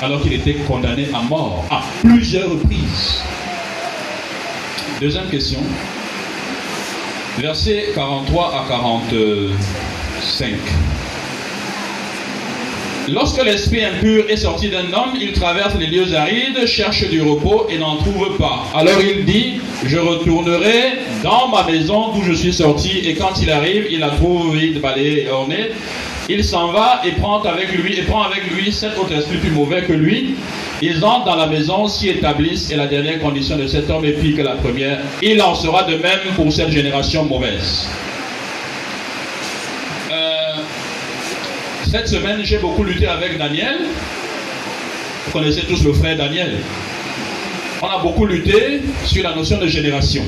Alors 0.02 0.22
qu'il 0.22 0.34
était 0.34 0.54
condamné 0.54 1.08
à 1.14 1.22
mort 1.22 1.66
à 1.70 1.84
plusieurs 2.02 2.50
reprises. 2.50 3.22
Deuxième 5.00 5.30
question. 5.30 5.60
Versets 7.38 7.92
43 7.94 8.48
à 8.48 8.66
45. 8.68 10.54
Lorsque 13.08 13.44
l'esprit 13.44 13.86
impur 13.86 14.26
est 14.28 14.38
sorti 14.38 14.70
d'un 14.70 14.92
homme, 14.92 15.14
il 15.22 15.34
traverse 15.34 15.76
les 15.76 15.86
lieux 15.86 16.16
arides, 16.16 16.66
cherche 16.66 17.08
du 17.10 17.22
repos 17.22 17.68
et 17.70 17.78
n'en 17.78 17.98
trouve 17.98 18.38
pas. 18.38 18.66
Alors 18.74 19.00
il 19.00 19.24
dit, 19.24 19.62
je 19.86 20.00
retournerai 20.00 20.94
dans 21.24 21.50
ma 21.50 21.64
maison 21.64 22.14
d'où 22.14 22.24
je 22.24 22.34
suis 22.34 22.54
sorti, 22.54 22.98
et 23.06 23.14
quand 23.14 23.40
il 23.40 23.52
arrive, 23.52 23.86
il 23.92 24.00
la 24.00 24.10
trouve 24.10 24.58
vide, 24.58 24.82
balayée 24.82 25.26
et 25.26 25.30
ornée. 25.30 25.70
Il 26.30 26.44
s'en 26.44 26.74
va 26.74 27.02
et 27.06 27.12
prend 27.12 27.42
avec 27.44 27.72
lui 27.72 27.98
et 27.98 28.02
prend 28.02 28.24
avec 28.24 28.52
lui 28.52 28.72
sept 28.72 28.98
autres 28.98 29.14
esprits 29.14 29.38
plus 29.38 29.52
mauvais 29.52 29.84
que 29.84 29.94
lui. 29.94 30.36
Ils 30.82 31.04
entrent 31.04 31.26
dans 31.26 31.36
la 31.36 31.48
maison, 31.48 31.88
s'y 31.88 32.10
établissent, 32.10 32.70
et 32.70 32.76
la 32.76 32.88
dernière 32.88 33.20
condition 33.20 33.56
de 33.56 33.66
cet 33.66 33.90
homme 33.90 34.04
est 34.04 34.12
pire 34.12 34.36
que 34.36 34.42
la 34.42 34.56
première. 34.56 35.00
Il 35.22 35.42
en 35.42 35.56
sera 35.56 35.84
de 35.84 35.96
même 35.96 36.20
pour 36.36 36.52
cette 36.52 36.70
génération 36.70 37.24
mauvaise. 37.24 37.88
Euh, 40.12 40.58
cette 41.90 42.10
semaine, 42.10 42.42
j'ai 42.44 42.58
beaucoup 42.58 42.84
lutté 42.84 43.08
avec 43.08 43.38
Daniel. 43.38 43.78
Vous 45.26 45.32
connaissez 45.32 45.62
tous 45.62 45.84
le 45.84 45.94
frère 45.94 46.18
Daniel. 46.18 46.58
On 47.82 47.88
a 47.88 48.00
beaucoup 48.00 48.26
lutté 48.26 48.82
sur 49.06 49.24
la 49.24 49.34
notion 49.34 49.60
de 49.60 49.68
génération. 49.68 50.24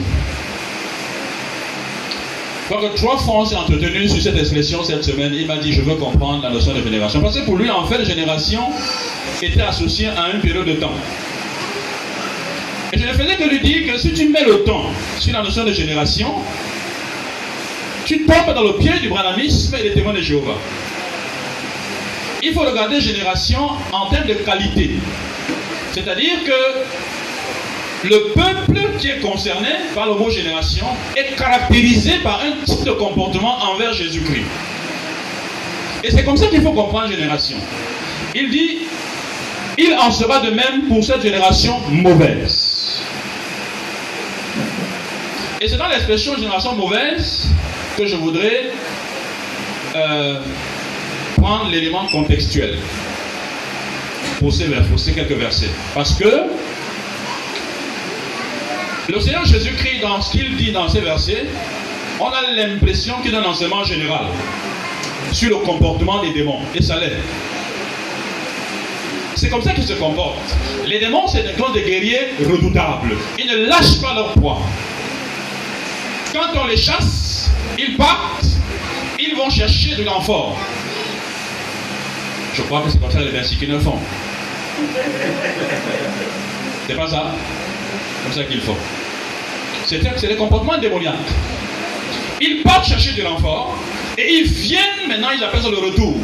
Donc, 2.69 2.93
trois 2.95 3.17
fois, 3.17 3.35
on 3.38 3.45
s'est 3.45 3.55
entretenu 3.55 4.07
sur 4.07 4.21
cette 4.21 4.38
expression 4.38 4.83
cette 4.83 5.03
semaine. 5.03 5.33
Il 5.33 5.47
m'a 5.47 5.57
dit, 5.57 5.73
je 5.73 5.81
veux 5.81 5.95
comprendre 5.95 6.43
la 6.43 6.51
notion 6.51 6.71
de 6.73 6.83
génération. 6.83 7.19
Parce 7.19 7.35
que 7.35 7.43
pour 7.43 7.57
lui, 7.57 7.69
en 7.69 7.85
fait, 7.88 8.05
génération 8.05 8.61
était 9.41 9.61
associée 9.61 10.07
à 10.07 10.29
une 10.33 10.39
période 10.39 10.67
de 10.67 10.73
temps. 10.73 10.93
Et 12.93 12.97
je 12.99 13.07
ne 13.07 13.13
faisais 13.13 13.35
que 13.38 13.49
lui 13.49 13.59
dire 13.59 13.91
que 13.91 13.99
si 13.99 14.13
tu 14.13 14.29
mets 14.29 14.43
le 14.43 14.63
temps 14.63 14.85
sur 15.19 15.33
la 15.33 15.41
notion 15.41 15.63
de 15.63 15.73
génération, 15.73 16.31
tu 18.05 18.25
tombes 18.25 18.53
dans 18.53 18.63
le 18.63 18.73
pied 18.73 18.91
du 19.01 19.09
branamisme 19.09 19.75
et 19.75 19.83
des 19.83 19.93
témoins 19.93 20.13
de 20.13 20.21
Jéhovah. 20.21 20.57
Il 22.43 22.53
faut 22.53 22.61
regarder 22.61 23.01
génération 23.01 23.67
en 23.91 24.09
termes 24.09 24.27
de 24.27 24.33
qualité. 24.35 24.91
C'est-à-dire 25.91 26.43
que 26.45 26.79
le 28.03 28.34
peuple 28.34 28.79
qui 28.98 29.10
est 29.10 29.20
concerné 29.20 29.70
par 29.94 30.06
le 30.08 30.13
mot 30.15 30.29
génération 30.29 30.86
est 31.15 31.36
caractérisé 31.36 32.13
par 32.24 32.41
un 32.41 32.63
type 32.65 32.86
de 32.86 32.91
comportement 32.91 33.58
envers 33.72 33.94
Jésus-Christ. 33.94 34.46
Et 36.03 36.12
c'est 36.12 36.24
comme 36.24 36.38
ça 36.38 36.48
qu'il 36.48 36.62
faut 36.62 36.72
comprendre 36.72 37.10
génération. 37.10 37.58
Il 38.34 38.50
dit, 38.50 38.79
il 39.77 39.94
en 39.96 40.12
sera 40.12 40.39
de 40.39 40.51
même 40.51 40.88
pour 40.88 41.03
cette 41.03 41.22
génération 41.22 41.79
mauvaise. 41.89 43.01
Et 45.62 45.68
c'est 45.68 45.77
dans 45.77 45.89
l'expression 45.89 46.38
génération 46.38 46.74
mauvaise 46.75 47.50
que 47.98 48.06
je 48.06 48.15
voudrais 48.15 48.72
euh, 49.96 50.39
prendre 51.36 51.70
l'élément 51.70 52.06
contextuel 52.08 52.77
pour 54.39 54.53
ces, 54.53 54.65
pour 54.89 55.00
ces 55.00 55.12
quelques 55.12 55.32
versets. 55.34 55.70
Parce 55.94 56.13
que 56.13 56.44
le 59.11 59.19
Seigneur 59.19 59.45
Jésus-Christ, 59.45 60.01
dans 60.01 60.21
ce 60.21 60.31
qu'il 60.31 60.55
dit 60.55 60.71
dans 60.71 60.87
ces 60.87 61.01
versets, 61.01 61.45
on 62.19 62.27
a 62.27 62.51
l'impression 62.55 63.15
qu'il 63.21 63.31
donne 63.31 63.43
un 63.43 63.49
enseignement 63.49 63.83
général 63.83 64.25
sur 65.31 65.49
le 65.49 65.57
comportement 65.57 66.21
des 66.21 66.31
démons. 66.31 66.59
Et 66.75 66.81
ça 66.81 66.99
l'est. 66.99 67.17
C'est 69.35 69.49
comme 69.49 69.61
ça 69.61 69.71
qu'ils 69.71 69.87
se 69.87 69.93
comportent. 69.93 70.55
Les 70.85 70.99
démons, 70.99 71.27
c'est 71.27 71.43
des 71.43 71.81
guerriers 71.81 72.33
redoutables. 72.39 73.15
Ils 73.37 73.47
ne 73.47 73.65
lâchent 73.67 74.01
pas 74.01 74.13
leur 74.13 74.33
poids. 74.33 74.59
Quand 76.33 76.61
on 76.61 76.67
les 76.67 76.77
chasse, 76.77 77.49
ils 77.77 77.95
partent, 77.95 78.45
ils 79.17 79.35
vont 79.35 79.49
chercher 79.49 79.95
de 79.95 80.03
l'enfort. 80.03 80.57
Je 82.53 82.61
crois 82.63 82.81
que 82.81 82.89
c'est 82.89 82.99
comme 82.99 83.11
ça 83.11 83.19
les 83.21 83.55
qu'ils 83.57 83.71
ne 83.71 83.79
font. 83.79 83.97
C'est 86.87 86.95
pas 86.95 87.07
ça. 87.07 87.31
Comme 88.29 88.43
ça 88.43 88.48
qu'il 88.48 88.62
faut. 88.62 88.77
C'est 89.88 90.27
des 90.27 90.36
comportements 90.36 90.77
démoniaques. 90.77 91.15
Ils 92.39 92.62
partent 92.62 92.86
chercher 92.86 93.13
de 93.13 93.24
l'enfort 93.24 93.75
et 94.19 94.33
ils 94.36 94.43
viennent, 94.43 95.07
maintenant 95.07 95.29
ils 95.36 95.43
appellent 95.43 95.63
ça 95.63 95.69
le 95.71 95.79
retour. 95.79 96.15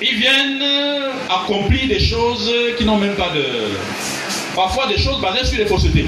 Ils 0.00 0.16
viennent 0.16 0.62
euh, 0.62 1.10
accomplir 1.28 1.88
des 1.88 1.98
choses 1.98 2.48
qui 2.78 2.84
n'ont 2.84 2.98
même 2.98 3.16
pas 3.16 3.30
de... 3.30 3.44
Parfois 4.54 4.86
des 4.86 4.96
choses 4.96 5.20
basées 5.20 5.44
sur 5.44 5.58
les 5.58 5.66
faussetés. 5.66 6.06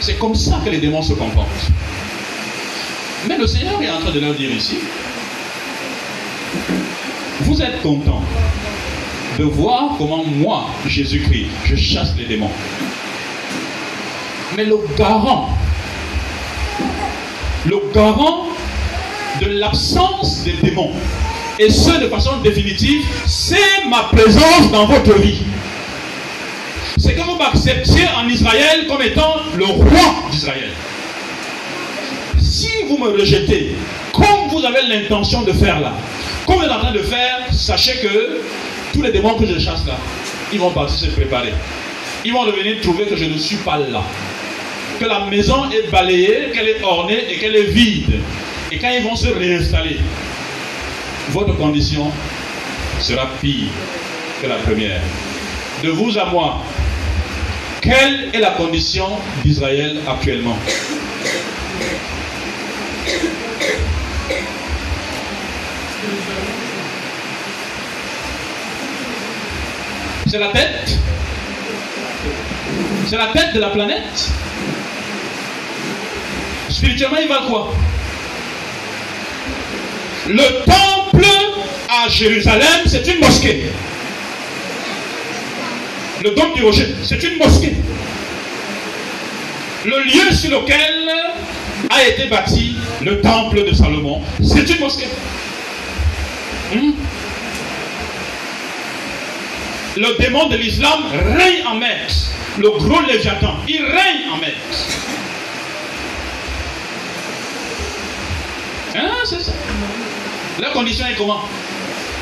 C'est 0.00 0.18
comme 0.18 0.34
ça 0.34 0.62
que 0.64 0.70
les 0.70 0.78
démons 0.78 1.02
se 1.02 1.12
comportent. 1.12 1.68
Mais 3.28 3.36
le 3.36 3.46
Seigneur 3.46 3.82
est 3.82 3.90
en 3.90 3.98
train 3.98 4.12
de 4.12 4.20
leur 4.20 4.32
dire 4.32 4.50
ici, 4.50 4.78
vous 7.40 7.60
êtes 7.60 7.82
content 7.82 8.22
de 9.38 9.44
voir 9.44 9.92
comment 9.98 10.24
moi, 10.24 10.66
Jésus-Christ, 10.86 11.48
je 11.64 11.76
chasse 11.76 12.14
les 12.16 12.24
démons. 12.24 12.50
Mais 14.56 14.64
le 14.64 14.78
garant, 14.96 15.50
le 17.66 17.92
garant 17.92 18.46
de 19.40 19.46
l'absence 19.46 20.42
des 20.44 20.54
démons, 20.62 20.92
et 21.58 21.70
ce 21.70 22.00
de 22.00 22.08
façon 22.08 22.38
définitive, 22.42 23.04
c'est 23.26 23.84
ma 23.90 24.04
présence 24.04 24.70
dans 24.72 24.86
votre 24.86 25.18
vie. 25.18 25.42
C'est 26.98 27.14
que 27.14 27.22
vous 27.22 27.36
m'acceptiez 27.36 28.04
en 28.16 28.28
Israël 28.28 28.86
comme 28.88 29.02
étant 29.02 29.36
le 29.54 29.64
roi 29.64 30.28
d'Israël. 30.30 30.70
Si 32.38 32.70
vous 32.88 32.96
me 32.96 33.10
rejetez, 33.10 33.74
comme 34.12 34.48
vous 34.50 34.64
avez 34.64 34.82
l'intention 34.88 35.42
de 35.42 35.52
faire 35.52 35.80
là, 35.80 35.92
comme 36.46 36.56
vous 36.56 36.64
êtes 36.64 36.70
en 36.70 36.78
train 36.78 36.92
de 36.92 37.02
faire, 37.02 37.48
sachez 37.52 37.98
que 38.00 38.40
tous 38.96 39.02
les 39.02 39.12
démons 39.12 39.34
que 39.34 39.44
je 39.44 39.58
chasse 39.58 39.84
là, 39.86 39.98
ils 40.50 40.58
vont 40.58 40.70
partir 40.70 40.96
se 40.96 41.14
préparer. 41.14 41.52
Ils 42.24 42.32
vont 42.32 42.40
revenir 42.40 42.80
trouver 42.80 43.04
que 43.04 43.14
je 43.14 43.26
ne 43.26 43.36
suis 43.36 43.56
pas 43.56 43.76
là. 43.76 44.02
Que 44.98 45.04
la 45.04 45.26
maison 45.26 45.70
est 45.70 45.90
balayée, 45.90 46.50
qu'elle 46.54 46.68
est 46.68 46.82
ornée 46.82 47.30
et 47.30 47.36
qu'elle 47.36 47.56
est 47.56 47.66
vide. 47.66 48.20
Et 48.72 48.78
quand 48.78 48.88
ils 48.88 49.02
vont 49.02 49.14
se 49.14 49.28
réinstaller, 49.28 49.98
votre 51.28 51.54
condition 51.58 52.10
sera 52.98 53.28
pire 53.42 53.68
que 54.40 54.46
la 54.46 54.56
première. 54.56 55.02
De 55.84 55.90
vous 55.90 56.16
à 56.16 56.24
moi, 56.24 56.62
quelle 57.82 58.30
est 58.32 58.40
la 58.40 58.52
condition 58.52 59.08
d'Israël 59.44 60.00
actuellement? 60.08 60.56
C'est 70.36 70.42
la 70.42 70.48
tête 70.48 70.98
C'est 73.08 73.16
la 73.16 73.28
tête 73.28 73.54
de 73.54 73.58
la 73.58 73.70
planète 73.70 74.30
Spirituellement, 76.68 77.16
il 77.22 77.26
va 77.26 77.44
quoi? 77.48 77.72
Le 80.28 80.64
temple 80.66 81.26
à 81.88 82.10
Jérusalem, 82.10 82.82
c'est 82.84 83.06
une 83.06 83.20
mosquée. 83.20 83.70
Le 86.22 86.34
dôme 86.34 86.52
du 86.54 86.64
rocher, 86.64 86.94
c'est 87.02 87.22
une 87.22 87.38
mosquée. 87.38 87.76
Le 89.86 90.02
lieu 90.02 90.34
sur 90.34 90.50
lequel 90.50 91.12
a 91.88 92.08
été 92.08 92.26
bâti 92.26 92.76
le 93.00 93.22
temple 93.22 93.64
de 93.64 93.72
Salomon, 93.72 94.20
c'est 94.42 94.68
une 94.68 94.80
mosquée. 94.80 95.08
Hmm? 96.74 96.90
Le 99.96 100.14
démon 100.18 100.48
de 100.48 100.56
l'islam 100.56 101.04
règne 101.10 101.66
en 101.66 101.76
maître. 101.76 102.14
Le 102.58 102.68
gros 102.68 103.00
léviathan, 103.06 103.56
il 103.66 103.82
règne 103.82 104.28
en 104.30 104.36
maître. 104.36 104.56
Hein, 108.94 109.10
c'est 109.24 109.40
ça. 109.40 109.52
La 110.60 110.70
condition 110.70 111.06
est 111.06 111.14
comment? 111.14 111.40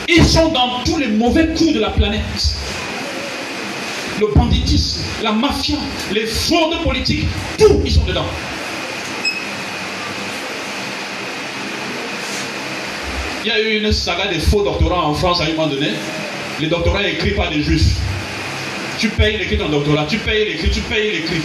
Ils 0.08 0.24
sont 0.24 0.50
dans 0.50 0.84
tous 0.84 0.98
les 0.98 1.08
mauvais 1.08 1.48
coups 1.48 1.72
de 1.72 1.80
la 1.80 1.90
planète. 1.90 2.22
Le 4.20 4.28
banditisme, 4.28 5.00
la 5.24 5.32
mafia, 5.32 5.76
les 6.12 6.26
fraudes 6.26 6.80
politiques, 6.84 7.26
tout, 7.58 7.80
ils 7.84 7.92
sont 7.92 8.04
dedans. 8.04 8.26
Il 13.44 13.48
y 13.48 13.50
a 13.50 13.60
eu 13.60 13.78
une 13.78 13.90
saga 13.90 14.28
des 14.28 14.38
faux 14.38 14.62
doctorats 14.62 15.06
en 15.06 15.14
France 15.14 15.40
à 15.40 15.44
un 15.44 15.48
moment 15.48 15.66
donné. 15.66 15.90
Les 16.60 16.68
doctorats 16.68 17.06
écrits 17.06 17.32
par 17.32 17.50
des 17.50 17.62
juifs. 17.62 17.96
Tu 18.98 19.08
payes 19.08 19.38
l'écrit 19.38 19.58
ton 19.58 19.68
doctorat, 19.68 20.06
tu 20.06 20.18
payes 20.18 20.46
l'écrit, 20.46 20.70
tu 20.70 20.80
payes 20.82 21.10
l'écrit. 21.12 21.42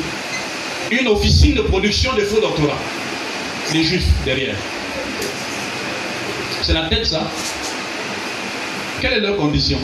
Une 0.91 1.08
officine 1.08 1.56
de 1.56 1.62
production 1.62 2.13
de 2.13 2.22
faux 2.22 2.39
doctorats. 2.39 2.78
Les 3.74 3.84
juifs 3.84 4.08
derrière. 4.24 4.56
C'est 6.62 6.74
la 6.74 6.88
tête 6.89 7.06
ça. 7.06 7.30
Quelle 9.02 9.13
est 9.13 9.19
leur 9.22 9.38
condition? 9.38 9.80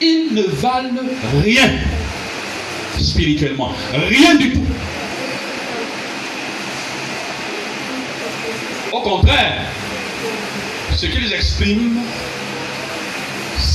Ils 0.00 0.34
ne 0.34 0.42
valent 0.42 0.90
rien 1.44 1.70
spirituellement. 2.98 3.72
Rien 3.92 4.34
du 4.34 4.52
tout. 4.52 4.64
Au 8.92 9.00
contraire, 9.00 9.62
ce 10.96 11.06
qu'ils 11.06 11.32
expriment, 11.32 12.00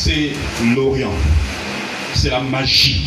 c'est 0.07 0.31
l'Orient. 0.73 1.11
C'est 2.13 2.29
la 2.29 2.39
magie. 2.39 3.01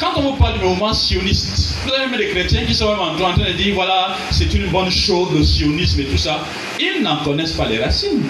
Quand 0.00 0.14
on 0.16 0.22
vous 0.22 0.36
parle 0.36 0.58
du 0.58 0.64
mouvement 0.64 0.92
sioniste, 0.92 1.76
Vous 1.84 1.92
avez 1.92 2.06
même 2.08 2.18
des 2.18 2.30
chrétiens 2.30 2.64
qui 2.66 2.74
sont 2.74 2.88
même 2.90 2.98
en 2.98 3.14
train 3.14 3.36
de 3.36 3.52
dire 3.52 3.74
voilà, 3.74 4.16
c'est 4.32 4.52
une 4.52 4.66
bonne 4.70 4.90
chose, 4.90 5.28
le 5.32 5.44
sionisme 5.44 6.00
et 6.00 6.04
tout 6.04 6.18
ça. 6.18 6.40
Ils 6.80 7.02
n'en 7.02 7.18
connaissent 7.18 7.52
pas 7.52 7.68
les 7.68 7.78
racines. 7.78 8.24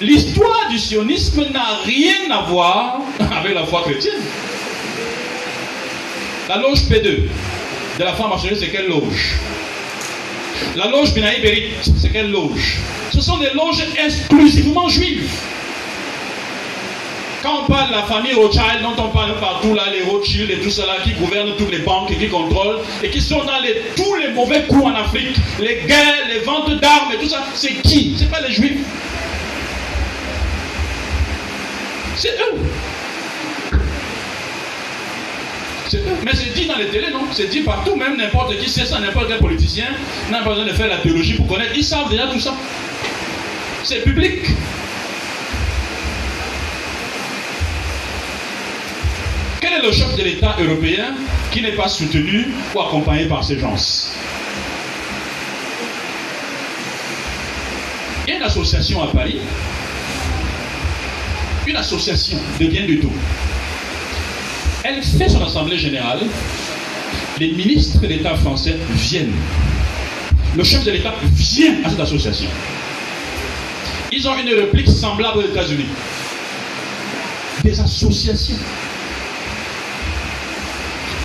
L'histoire 0.00 0.68
du 0.70 0.78
sionisme 0.78 1.44
n'a 1.52 1.76
rien 1.84 2.30
à 2.30 2.42
voir 2.42 3.00
avec 3.30 3.54
la 3.54 3.66
foi 3.66 3.82
chrétienne. 3.82 4.22
La 6.48 6.56
loge 6.56 6.84
P2 6.88 7.28
de 7.98 8.04
la 8.04 8.14
franc-maçonnerie, 8.14 8.56
c'est 8.58 8.68
quelle 8.68 8.88
loge? 8.88 9.34
La 10.76 10.88
loge 10.88 11.12
Binaï 11.14 11.40
Berit, 11.40 11.70
c'est 11.82 12.10
quelle 12.10 12.30
loge? 12.30 12.78
Ce 13.12 13.20
sont 13.20 13.38
des 13.38 13.50
loges 13.50 13.84
exclusivement 14.04 14.88
juives. 14.88 15.28
Quand 17.42 17.62
on 17.62 17.66
parle 17.66 17.88
de 17.90 17.94
la 17.94 18.02
famille 18.02 18.34
Rothschild, 18.34 18.82
dont 18.82 19.00
on 19.02 19.08
parle 19.08 19.38
partout 19.38 19.72
là, 19.74 19.84
les 19.92 20.02
Rothschild 20.02 20.50
et 20.50 20.58
tout 20.58 20.70
cela, 20.70 20.96
qui 21.04 21.12
gouvernent 21.12 21.54
toutes 21.56 21.70
les 21.70 21.78
banques 21.78 22.10
et 22.10 22.16
qui 22.16 22.28
contrôlent, 22.28 22.80
et 23.02 23.10
qui 23.10 23.20
sont 23.20 23.44
dans 23.44 23.60
tous 23.96 24.14
les 24.16 24.28
mauvais 24.34 24.62
coups 24.68 24.84
en 24.84 24.94
Afrique, 24.94 25.36
les 25.60 25.82
guerres, 25.86 26.26
les 26.28 26.40
ventes 26.40 26.80
d'armes 26.80 27.12
et 27.12 27.18
tout 27.22 27.28
ça, 27.28 27.44
c'est 27.54 27.74
qui? 27.82 28.14
C'est 28.18 28.30
pas 28.30 28.40
les 28.40 28.52
Juifs. 28.52 28.80
C'est 32.16 32.30
eux. 32.30 32.58
Mais 36.24 36.32
c'est 36.34 36.54
dit 36.54 36.66
dans 36.66 36.76
les 36.76 36.88
télés, 36.88 37.10
non? 37.10 37.26
C'est 37.32 37.48
dit 37.48 37.60
partout, 37.60 37.96
même 37.96 38.16
n'importe 38.16 38.58
qui 38.58 38.68
sait 38.68 38.84
ça, 38.84 39.00
n'importe 39.00 39.28
quel 39.28 39.38
politicien 39.38 39.86
n'a 40.30 40.42
pas 40.42 40.50
besoin 40.50 40.66
de 40.66 40.72
faire 40.72 40.88
la 40.88 40.98
théologie 40.98 41.34
pour 41.34 41.46
connaître. 41.46 41.72
Ils 41.74 41.84
savent 41.84 42.10
déjà 42.10 42.26
tout 42.26 42.40
ça. 42.40 42.54
C'est 43.84 44.02
public. 44.02 44.40
Quel 49.60 49.72
est 49.72 49.82
le 49.82 49.92
chef 49.92 50.14
de 50.16 50.22
l'État 50.22 50.56
européen 50.60 51.14
qui 51.50 51.62
n'est 51.62 51.72
pas 51.72 51.88
soutenu 51.88 52.48
ou 52.74 52.80
accompagné 52.80 53.26
par 53.26 53.42
ces 53.42 53.58
gens? 53.58 53.74
Il 58.26 58.32
y 58.32 58.34
a 58.34 58.36
une 58.36 58.42
association 58.42 59.02
à 59.02 59.06
Paris, 59.06 59.38
une 61.66 61.76
association 61.76 62.38
de 62.60 62.66
bien 62.66 62.84
du 62.84 63.00
tout. 63.00 63.12
Elle 64.88 65.02
fait 65.02 65.28
son 65.28 65.44
assemblée 65.44 65.76
générale, 65.76 66.20
les 67.38 67.52
ministres 67.52 68.06
d'État 68.06 68.34
français 68.36 68.74
viennent. 68.92 69.34
Le 70.56 70.64
chef 70.64 70.82
de 70.82 70.92
l'État 70.92 71.12
vient 71.34 71.74
à 71.84 71.90
cette 71.90 72.00
association. 72.00 72.48
Ils 74.10 74.26
ont 74.26 74.38
une 74.38 74.48
réplique 74.48 74.88
semblable 74.88 75.40
aux 75.40 75.42
États-Unis. 75.42 75.84
Des 77.62 77.78
associations. 77.78 78.56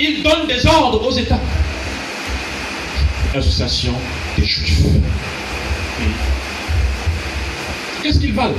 Ils 0.01 0.21
donnent 0.23 0.47
des 0.47 0.65
ordres 0.65 1.07
aux 1.07 1.17
États. 1.17 1.39
L'association 3.33 3.93
des 4.37 4.43
Juifs. 4.43 4.81
Qu'est-ce 8.01 8.19
qu'ils 8.19 8.33
valent? 8.33 8.55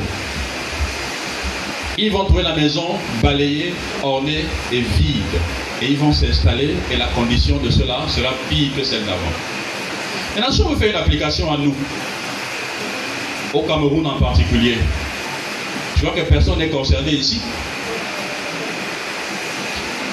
Ils 1.96 2.10
vont 2.10 2.24
trouver 2.24 2.42
la 2.42 2.54
maison 2.54 2.96
balayée, 3.22 3.72
ornée 4.02 4.44
et 4.72 4.80
vide. 4.80 5.22
Et 5.80 5.86
ils 5.86 5.96
vont 5.96 6.12
s'installer 6.12 6.74
et 6.90 6.96
la 6.96 7.06
condition 7.08 7.58
de 7.58 7.70
cela 7.70 8.00
sera 8.08 8.30
pire 8.48 8.70
que 8.76 8.82
celle 8.82 9.04
d'avant. 9.04 9.20
Maintenant, 10.34 10.50
si 10.50 10.62
on 10.62 10.70
veut 10.70 10.76
faire 10.76 10.90
une 10.90 10.96
application 10.96 11.52
à 11.52 11.56
nous, 11.56 11.74
au 13.52 13.62
Cameroun 13.62 14.04
en 14.06 14.18
particulier, 14.18 14.78
je 15.96 16.02
vois 16.02 16.10
que 16.10 16.22
personne 16.22 16.58
n'est 16.58 16.68
concerné 16.68 17.12
ici. 17.12 17.40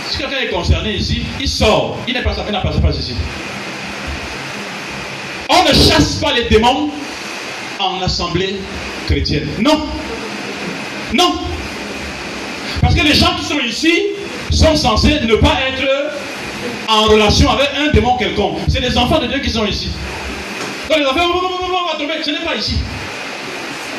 Si 0.10 0.18
quelqu'un 0.18 0.40
est 0.40 0.50
concerné 0.50 0.94
ici, 0.94 1.24
il 1.40 1.48
sort. 1.48 1.98
Il 2.08 2.14
n'est 2.14 2.22
pas, 2.22 2.36
il 2.48 2.52
pas, 2.52 2.62
pas 2.62 2.96
ici. 2.96 3.16
On 5.50 5.64
ne 5.64 5.74
chasse 5.74 6.16
pas 6.16 6.34
les 6.34 6.44
démons 6.50 6.90
en 7.80 8.02
assemblée 8.02 8.58
chrétienne. 9.08 9.48
Non. 9.60 9.86
Non. 11.14 11.41
Parce 12.92 13.04
que 13.04 13.08
les 13.08 13.16
gens 13.16 13.36
qui 13.38 13.46
sont 13.46 13.60
ici 13.60 13.94
sont 14.52 14.76
censés 14.76 15.22
ne 15.22 15.36
pas 15.36 15.54
être 15.66 16.12
en 16.90 17.04
relation 17.04 17.50
avec 17.50 17.70
un 17.80 17.88
démon 17.94 18.18
quelconque. 18.18 18.58
C'est 18.68 18.82
des 18.82 18.98
enfants 18.98 19.20
de 19.20 19.28
Dieu 19.28 19.40
qui 19.40 19.50
sont 19.50 19.66
ici. 19.66 19.92
Quand 20.90 20.98
les 20.98 21.06
enfants 21.06 21.32
vont 21.32 21.98
tomber, 21.98 22.16
ce 22.22 22.32
n'est 22.32 22.46
pas 22.46 22.56
ici. 22.56 22.80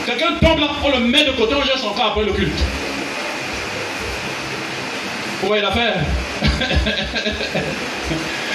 Quelqu'un 0.05 0.35
tombe 0.43 0.59
là, 0.59 0.73
on 0.85 0.91
le 0.91 1.07
met 1.07 1.25
de 1.25 1.33
côté, 1.33 1.55
on 1.55 1.63
jette 1.63 1.79
son 1.79 1.95
corps 1.95 2.09
après 2.09 2.25
le 2.25 2.33
culte. 2.33 2.61
Vous 5.41 5.49
voyez 5.49 5.63
l'affaire? 5.63 6.05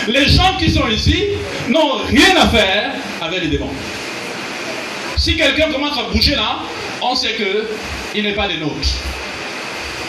Les 0.08 0.28
gens 0.28 0.56
qui 0.60 0.69
sont 0.69 0.88
ici 0.88 1.23
n'ont 1.67 1.97
rien 2.08 2.38
à 2.39 2.47
faire 2.47 2.91
avec 3.21 3.41
les 3.41 3.47
démons. 3.47 3.73
Si 5.17 5.36
quelqu'un 5.36 5.71
commence 5.71 5.97
à 5.97 6.04
bouger 6.13 6.36
là, 6.36 6.60
on 7.02 7.15
sait 7.15 7.36
qu'il 8.13 8.23
n'est 8.23 8.36
pas 8.36 8.47
des 8.47 8.58
nôtres. 8.58 8.88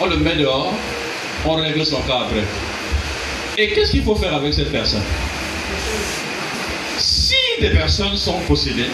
On 0.00 0.06
le 0.06 0.16
met 0.16 0.36
dehors, 0.36 0.72
on 1.44 1.54
règle 1.56 1.84
son 1.84 2.00
cas 2.02 2.20
après. 2.26 2.44
Et 3.56 3.72
qu'est-ce 3.72 3.90
qu'il 3.90 4.04
faut 4.04 4.14
faire 4.14 4.34
avec 4.34 4.54
cette 4.54 4.70
personne? 4.70 5.02
Si 6.96 7.34
des 7.60 7.70
personnes 7.70 8.16
sont 8.16 8.38
possédées, 8.46 8.90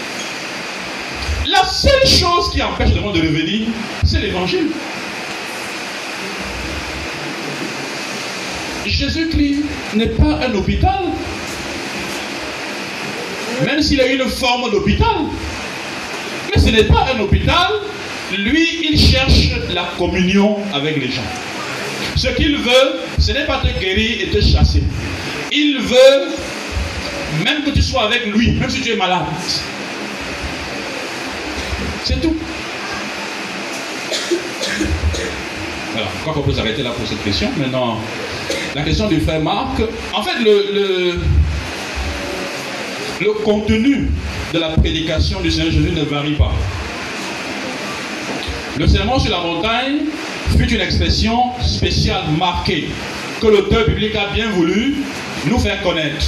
la 1.46 1.62
seule 1.66 2.06
chose 2.06 2.50
qui 2.50 2.62
empêche 2.62 2.94
le 2.94 3.02
monde 3.02 3.16
de 3.16 3.20
revenir, 3.20 3.68
c'est 4.04 4.20
l'évangile. 4.20 4.68
Jésus-Christ 8.86 9.64
n'est 9.94 10.06
pas 10.06 10.40
un 10.46 10.54
hôpital. 10.54 11.04
Même 13.66 13.82
s'il 13.82 14.00
a 14.00 14.06
une 14.06 14.26
forme 14.28 14.70
d'hôpital. 14.70 15.26
Mais 16.50 16.60
ce 16.60 16.70
n'est 16.70 16.84
pas 16.84 17.06
un 17.14 17.20
hôpital. 17.20 17.72
Lui, 18.32 18.90
il 18.90 18.98
cherche 18.98 19.50
la 19.72 19.84
communion 19.98 20.56
avec 20.72 20.96
les 20.96 21.10
gens. 21.10 21.22
Ce 22.16 22.28
qu'il 22.28 22.56
veut, 22.56 23.00
ce 23.18 23.32
n'est 23.32 23.44
pas 23.46 23.58
te 23.58 23.78
guérir 23.78 24.22
et 24.22 24.26
te 24.28 24.40
chasser. 24.40 24.82
Il 25.52 25.78
veut 25.78 27.44
même 27.44 27.64
que 27.64 27.70
tu 27.70 27.82
sois 27.82 28.04
avec 28.04 28.26
lui, 28.26 28.52
même 28.52 28.70
si 28.70 28.80
tu 28.80 28.90
es 28.92 28.96
malade. 28.96 29.26
C'est 32.04 32.20
tout. 32.20 32.37
Voilà, 35.92 36.08
je 36.16 36.20
crois 36.22 36.34
qu'on 36.34 36.42
peut 36.42 36.52
s'arrêter 36.52 36.82
là 36.82 36.90
pour 36.90 37.06
cette 37.06 37.22
question. 37.22 37.48
Maintenant, 37.56 37.98
la 38.74 38.82
question 38.82 39.08
du 39.08 39.20
frère 39.20 39.40
Marc. 39.40 39.80
En 40.12 40.22
fait, 40.22 40.42
le, 40.42 41.20
le, 43.20 43.32
contenu 43.44 44.10
de 44.52 44.58
la 44.58 44.70
prédication 44.70 45.40
du 45.40 45.50
Seigneur 45.50 45.72
Jésus 45.72 45.92
ne 45.92 46.02
varie 46.02 46.34
pas. 46.34 46.52
Le 48.76 48.88
sermon 48.88 49.20
sur 49.20 49.30
la 49.30 49.40
montagne 49.40 49.98
fut 50.58 50.68
une 50.68 50.80
expression 50.80 51.52
spéciale 51.62 52.24
marquée 52.37 52.88
que 53.40 53.46
l'auteur 53.46 53.87
biblique 53.87 54.16
a 54.16 54.32
bien 54.34 54.50
voulu 54.50 54.96
nous 55.46 55.60
faire 55.60 55.80
connaître. 55.80 56.26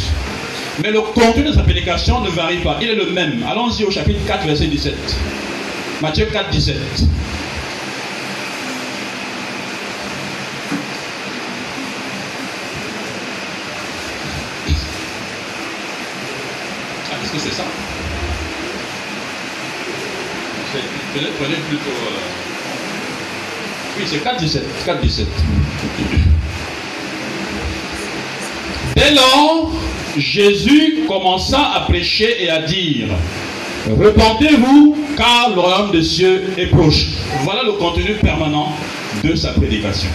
Mais 0.81 0.93
le 0.93 1.01
contenu 1.01 1.43
de 1.43 1.53
sa 1.53 1.63
prédication 1.63 2.21
ne 2.21 2.31
varie 2.31 2.59
pas. 2.59 2.79
Il 2.81 2.89
est 2.89 2.95
le 2.95 3.11
même. 3.11 3.45
Allons-y 3.51 3.83
au 3.83 3.91
chapitre 3.91 4.21
4, 4.29 4.47
verset 4.47 4.67
17. 4.67 4.95
Matthieu 6.01 6.27
4, 6.33 6.51
17. 6.51 6.77
Prenez, 21.39 21.57
plutôt. 21.69 21.91
Euh... 21.91 22.37
Oui, 23.99 24.05
c'est 24.07 24.23
4, 24.23 24.39
17. 24.39 24.63
4, 24.85 25.01
17. 25.01 25.27
Dès 28.95 29.15
lors, 29.15 29.71
Jésus 30.17 31.05
commença 31.07 31.73
à 31.75 31.81
prêcher 31.81 32.45
et 32.45 32.51
à 32.51 32.61
dire 32.63 33.09
Repentez-vous, 33.89 34.97
car 35.17 35.51
le 35.55 35.61
royaume 35.61 35.93
des 35.93 36.03
cieux 36.03 36.53
est 36.59 36.67
proche. 36.67 37.07
Voilà 37.45 37.63
le 37.63 37.73
contenu 37.73 38.15
permanent 38.15 38.73
de 39.23 39.35
sa 39.37 39.53
prédication. 39.53 40.11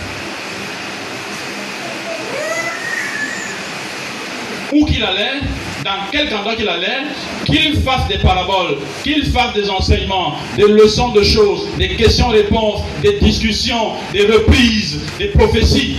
Où 4.74 4.86
qu'il 4.86 5.04
allait, 5.04 5.40
dans 5.84 5.92
quel 6.12 6.34
endroit 6.34 6.56
qu'il 6.56 6.70
allait, 6.70 7.04
qu'il 7.46 7.82
fasse 7.82 8.08
des 8.08 8.18
paraboles, 8.18 8.78
qu'il 9.04 9.26
fasse 9.26 9.54
des 9.54 9.70
enseignements, 9.70 10.36
des 10.56 10.68
leçons 10.68 11.10
de 11.10 11.24
choses, 11.24 11.68
des 11.78 11.90
questions-réponses, 11.96 12.82
des 13.02 13.20
discussions, 13.20 13.94
des 14.14 14.26
reprises, 14.26 15.00
des 15.18 15.28
prophéties. 15.28 15.98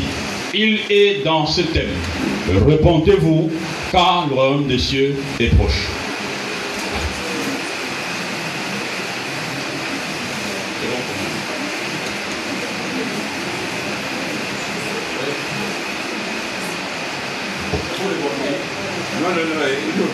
Il 0.55 0.81
est 0.91 1.25
dans 1.25 1.47
ce 1.47 1.63
thème. 1.63 1.89
Repentez-vous, 2.67 3.51
car 3.91 4.27
le 4.29 4.35
royaume 4.35 4.67
des 4.67 4.79
cieux 4.79 5.17
est 5.41 5.55
proche. 5.57 5.89
Non, 19.23 19.29
non, 19.29 19.45
non, 19.45 20.12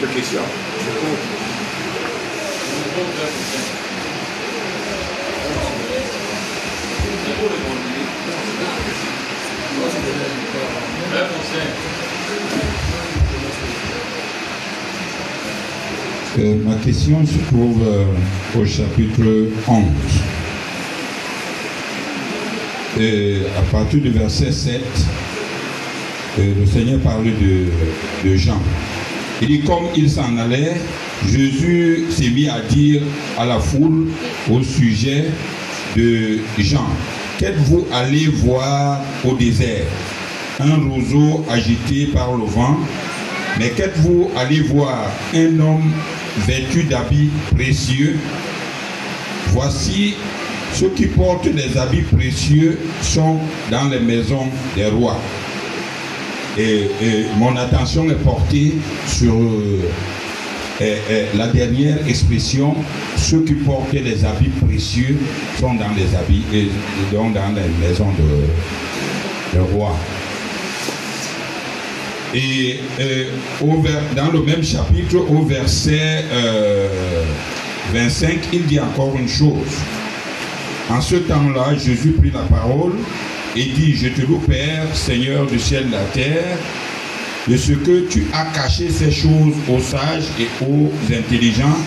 Euh, 16.38 16.54
ma 16.64 16.74
question 16.76 17.24
se 17.26 17.38
trouve 17.48 17.82
euh, 17.86 18.60
au 18.60 18.64
chapitre 18.64 19.48
11. 19.66 19.84
Euh, 23.00 23.42
à 23.58 23.62
partir 23.72 24.00
du 24.00 24.10
verset 24.10 24.52
7, 24.52 24.82
euh, 26.38 26.54
le 26.60 26.66
Seigneur 26.66 27.00
parle 27.00 27.24
de, 27.24 27.66
de 28.24 28.36
Jean. 28.36 28.60
Il 29.40 29.62
comme 29.64 29.84
il 29.96 30.10
s'en 30.10 30.36
allait, 30.36 30.76
Jésus 31.26 32.06
s'est 32.10 32.30
mis 32.30 32.48
à 32.48 32.60
dire 32.60 33.02
à 33.38 33.44
la 33.46 33.60
foule 33.60 34.08
au 34.50 34.62
sujet 34.62 35.26
de 35.96 36.38
Jean. 36.58 36.88
Qu'êtes-vous 37.38 37.86
allé 37.92 38.26
voir 38.26 39.00
au 39.24 39.34
désert? 39.34 39.84
Un 40.58 40.76
roseau 40.88 41.44
agité 41.48 42.06
par 42.06 42.36
le 42.36 42.44
vent. 42.44 42.78
Mais 43.60 43.70
qu'êtes-vous 43.70 44.30
allé 44.36 44.60
voir 44.60 45.08
Un 45.34 45.58
homme 45.60 45.92
vêtu 46.38 46.82
d'habits 46.84 47.30
précieux? 47.54 48.18
Voici 49.48 50.14
ceux 50.74 50.90
qui 50.90 51.06
portent 51.06 51.48
des 51.48 51.76
habits 51.78 52.02
précieux 52.02 52.78
sont 53.02 53.38
dans 53.70 53.88
les 53.88 54.00
maisons 54.00 54.48
des 54.74 54.86
rois. 54.86 55.18
Et, 56.58 56.88
mon 57.36 57.56
attention 57.56 58.10
est 58.10 58.22
portée 58.24 58.74
sur 59.06 59.32
euh, 59.34 59.88
euh, 60.80 60.96
euh, 61.10 61.26
la 61.34 61.48
dernière 61.48 62.06
expression, 62.06 62.74
ceux 63.16 63.40
qui 63.40 63.54
portent 63.54 63.90
des 63.90 64.24
habits 64.24 64.50
précieux 64.64 65.18
sont 65.58 65.74
dans 65.74 65.90
les 65.96 66.14
habits, 66.14 66.44
et, 66.54 66.68
donc 67.12 67.34
dans 67.34 67.52
les 67.54 67.86
maisons 67.86 68.12
de, 68.12 69.60
roi. 69.72 69.96
Et 72.32 72.78
euh, 73.00 73.24
dans 74.14 74.30
le 74.30 74.42
même 74.42 74.62
chapitre, 74.62 75.16
au 75.16 75.42
verset 75.42 76.24
euh, 76.30 76.88
25, 77.92 78.38
il 78.52 78.66
dit 78.66 78.78
encore 78.78 79.16
une 79.18 79.28
chose. 79.28 79.80
En 80.90 81.00
ce 81.00 81.16
temps-là, 81.16 81.76
Jésus 81.76 82.12
prit 82.12 82.30
la 82.30 82.42
parole 82.42 82.92
et 83.56 83.64
dit, 83.64 83.96
je 83.96 84.08
te 84.08 84.22
loue 84.22 84.38
Père, 84.38 84.94
Seigneur 84.94 85.46
du 85.46 85.58
ciel 85.58 85.84
et 85.84 85.86
de 85.86 85.92
la 85.92 86.04
terre, 86.04 86.58
de 87.48 87.56
ce 87.56 87.72
que 87.72 88.08
tu 88.08 88.26
as 88.32 88.44
caché 88.46 88.90
ces 88.90 89.10
choses 89.10 89.54
aux 89.68 89.80
sages 89.80 90.28
et 90.38 90.48
aux 90.64 90.92
intelligents 91.12 91.78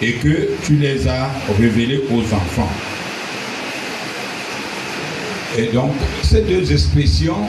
et 0.00 0.14
que 0.14 0.48
tu 0.64 0.76
les 0.76 1.06
as 1.06 1.30
révélées 1.60 2.02
aux 2.10 2.22
enfants. 2.34 2.72
Et 5.58 5.66
donc, 5.66 5.92
ces 6.22 6.40
deux 6.40 6.72
expressions 6.72 7.46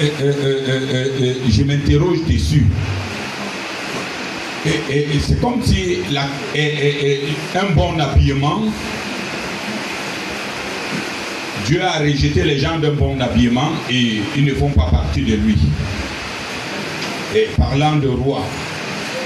euh, 0.00 0.08
euh, 0.20 1.08
euh, 1.20 1.34
je 1.48 1.62
m'interroge 1.64 2.18
dessus. 2.28 2.66
Et, 4.66 5.06
c'est 5.20 5.40
comme 5.40 5.62
si 5.62 5.98
un 7.54 7.74
bon 7.74 7.98
habillement, 7.98 8.62
Dieu 11.66 11.80
a 11.82 11.98
rejeté 11.98 12.42
les 12.44 12.58
gens 12.58 12.78
d'un 12.78 12.92
bon 12.92 13.20
habillement 13.20 13.72
et 13.90 14.20
ils 14.36 14.44
ne 14.44 14.54
font 14.54 14.70
pas 14.70 14.88
partie 14.90 15.22
de 15.22 15.36
lui. 15.36 15.56
Et 17.34 17.48
parlant 17.56 17.96
de 17.96 18.08
roi. 18.08 18.44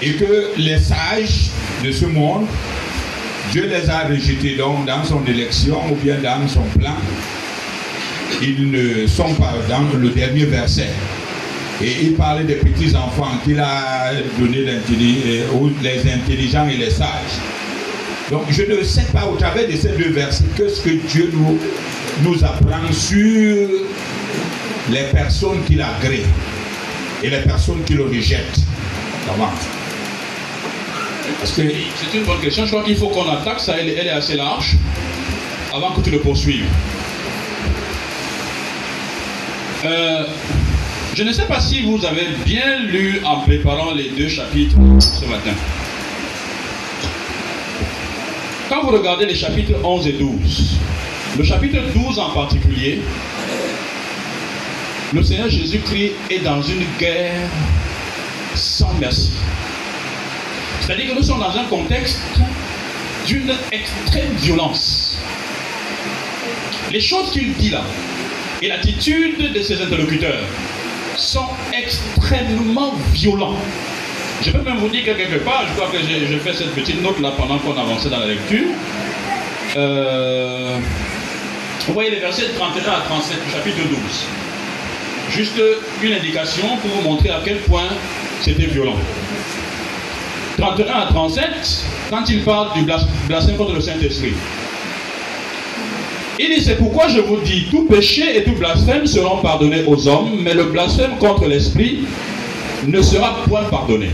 Et 0.03 0.13
que 0.13 0.53
les 0.59 0.79
sages 0.79 1.51
de 1.85 1.91
ce 1.91 2.05
monde, 2.07 2.47
Dieu 3.53 3.67
les 3.67 3.89
a 3.89 4.07
rejetés 4.07 4.57
dans 4.57 5.05
son 5.05 5.25
élection 5.27 5.79
ou 5.91 5.95
bien 5.97 6.17
dans 6.23 6.47
son 6.47 6.63
plan 6.79 6.97
ils 8.43 8.71
ne 8.71 9.07
sont 9.07 9.35
pas 9.35 9.55
dans 9.69 9.99
le 9.99 10.11
dernier 10.11 10.45
verset. 10.45 10.91
Et 11.83 11.93
il 12.03 12.15
parlait 12.15 12.45
des 12.45 12.57
petits-enfants 12.57 13.39
qu'il 13.45 13.61
a 13.61 14.13
donné 14.39 14.65
euh, 14.67 15.71
les 15.83 16.13
intelligents 16.13 16.69
et 16.69 16.77
les 16.77 16.91
sages. 16.91 17.39
Donc 18.31 18.43
je 18.51 18.63
ne 18.63 18.83
sais 18.83 19.07
pas 19.13 19.27
au 19.27 19.37
travers 19.37 19.69
de 19.69 19.77
ces 19.77 19.91
deux 19.91 20.11
versets 20.11 20.45
que 20.57 20.69
ce 20.69 20.81
que 20.81 20.91
Dieu 20.91 21.33
nous, 22.23 22.45
apprend 22.45 22.93
sur 22.93 23.69
les 24.91 25.05
personnes 25.13 25.63
qu'il 25.65 25.81
agrée 25.81 26.25
et 27.23 27.31
les 27.31 27.41
personnes 27.41 27.83
qui 27.85 27.95
le 27.95 28.05
rejettent. 28.05 28.61
Comment? 29.27 29.51
Parce 31.39 31.53
que 31.53 31.63
C'est 31.63 32.19
une 32.19 32.25
bonne 32.25 32.41
question. 32.41 32.65
Je 32.65 32.71
crois 32.71 32.83
qu'il 32.83 32.97
faut 32.97 33.09
qu'on 33.09 33.31
attaque 33.31 33.61
ça. 33.61 33.77
Elle, 33.79 33.91
elle 33.91 34.07
est 34.07 34.11
assez 34.11 34.37
large 34.37 34.77
avant 35.73 35.91
que 35.93 36.01
tu 36.01 36.11
le 36.11 36.19
poursuives. 36.19 36.67
Euh, 39.85 40.25
je 41.15 41.23
ne 41.23 41.33
sais 41.33 41.45
pas 41.45 41.61
si 41.61 41.83
vous 41.83 42.05
avez 42.05 42.27
bien 42.45 42.81
lu 42.81 43.21
en 43.25 43.41
préparant 43.41 43.95
les 43.95 44.11
deux 44.11 44.29
chapitres 44.29 44.77
ce 44.99 45.25
matin. 45.27 45.53
Quand 48.77 48.83
vous 48.83 48.99
regardez 48.99 49.25
les 49.25 49.35
chapitres 49.35 49.73
11 49.83 50.07
et 50.07 50.13
12, 50.13 50.77
le 51.39 51.45
chapitre 51.45 51.79
12 51.95 52.19
en 52.19 52.29
particulier, 52.29 53.01
le 55.15 55.23
Seigneur 55.23 55.49
Jésus-Christ 55.49 56.13
est 56.29 56.41
dans 56.41 56.61
une 56.61 56.85
guerre 56.99 57.49
sans 58.55 58.93
merci. 59.01 59.33
C'est-à-dire 60.83 61.09
que 61.09 61.15
nous 61.15 61.23
sommes 61.23 61.41
dans 61.41 61.57
un 61.57 61.65
contexte 61.65 62.21
d'une 63.27 63.51
extrême 63.73 64.35
violence. 64.37 65.17
Les 66.93 67.01
choses 67.01 67.31
qu'il 67.31 67.55
dit 67.55 67.71
là 67.71 67.83
et 68.61 68.69
l'attitude 68.69 69.55
de 69.55 69.63
ses 69.63 69.81
interlocuteurs 69.81 70.45
sont 71.17 71.49
extrêmement 71.73 72.93
violents. 73.15 73.57
Je 74.43 74.51
peux 74.51 74.63
même 74.63 74.77
vous 74.79 74.89
dire 74.89 75.05
que 75.05 75.11
quelque 75.13 75.39
part, 75.45 75.65
je 75.69 75.75
crois 75.81 75.91
que 75.91 75.99
j'ai 76.07 76.37
fait 76.39 76.53
cette 76.53 76.75
petite 76.75 77.03
note 77.03 77.21
là 77.21 77.33
pendant 77.37 77.59
qu'on 77.59 77.73
avançait 77.73 78.09
dans 78.11 78.21
la 78.21 78.27
lecture. 78.27 78.67
Euh, 79.77 80.79
vous 81.87 81.93
voyez 81.95 82.11
les 82.11 82.21
versets 82.21 82.45
31 82.57 82.83
à 82.93 83.01
37 83.09 83.45
du 83.45 83.51
chapitre 83.53 83.77
12. 83.89 83.97
Juste 85.31 85.61
une 86.03 86.13
indication 86.13 86.67
pour 86.81 86.91
vous 86.91 87.03
montrer 87.09 87.31
à 87.31 87.41
quel 87.45 87.59
point 87.59 87.89
c'était 88.43 88.67
violent. 88.67 88.97
31 90.59 90.95
à 90.95 91.07
37, 91.07 91.45
quand 92.11 92.29
il 92.29 92.43
parle 92.43 92.75
du 92.75 92.83
blas- 92.83 93.07
blasphème 93.29 93.57
contre 93.57 93.73
le 93.75 93.81
Saint-Esprit. 93.81 94.33
Il 96.39 96.55
dit, 96.55 96.63
c'est 96.63 96.77
pourquoi 96.77 97.09
je 97.09 97.19
vous 97.21 97.39
dis, 97.41 97.67
tout 97.71 97.87
péché 97.87 98.37
et 98.39 98.45
tout 98.45 98.53
blasphème 98.53 99.07
seront 99.07 99.39
pardonnés 99.39 99.85
aux 99.87 100.07
hommes, 100.07 100.39
mais 100.43 100.55
le 100.55 100.65
blasphème 100.65 101.17
contre 101.19 101.47
l'Esprit 101.47 102.01
ne 102.87 103.03
sera 103.03 103.37
point 103.49 103.65
pardonné. 103.65 104.11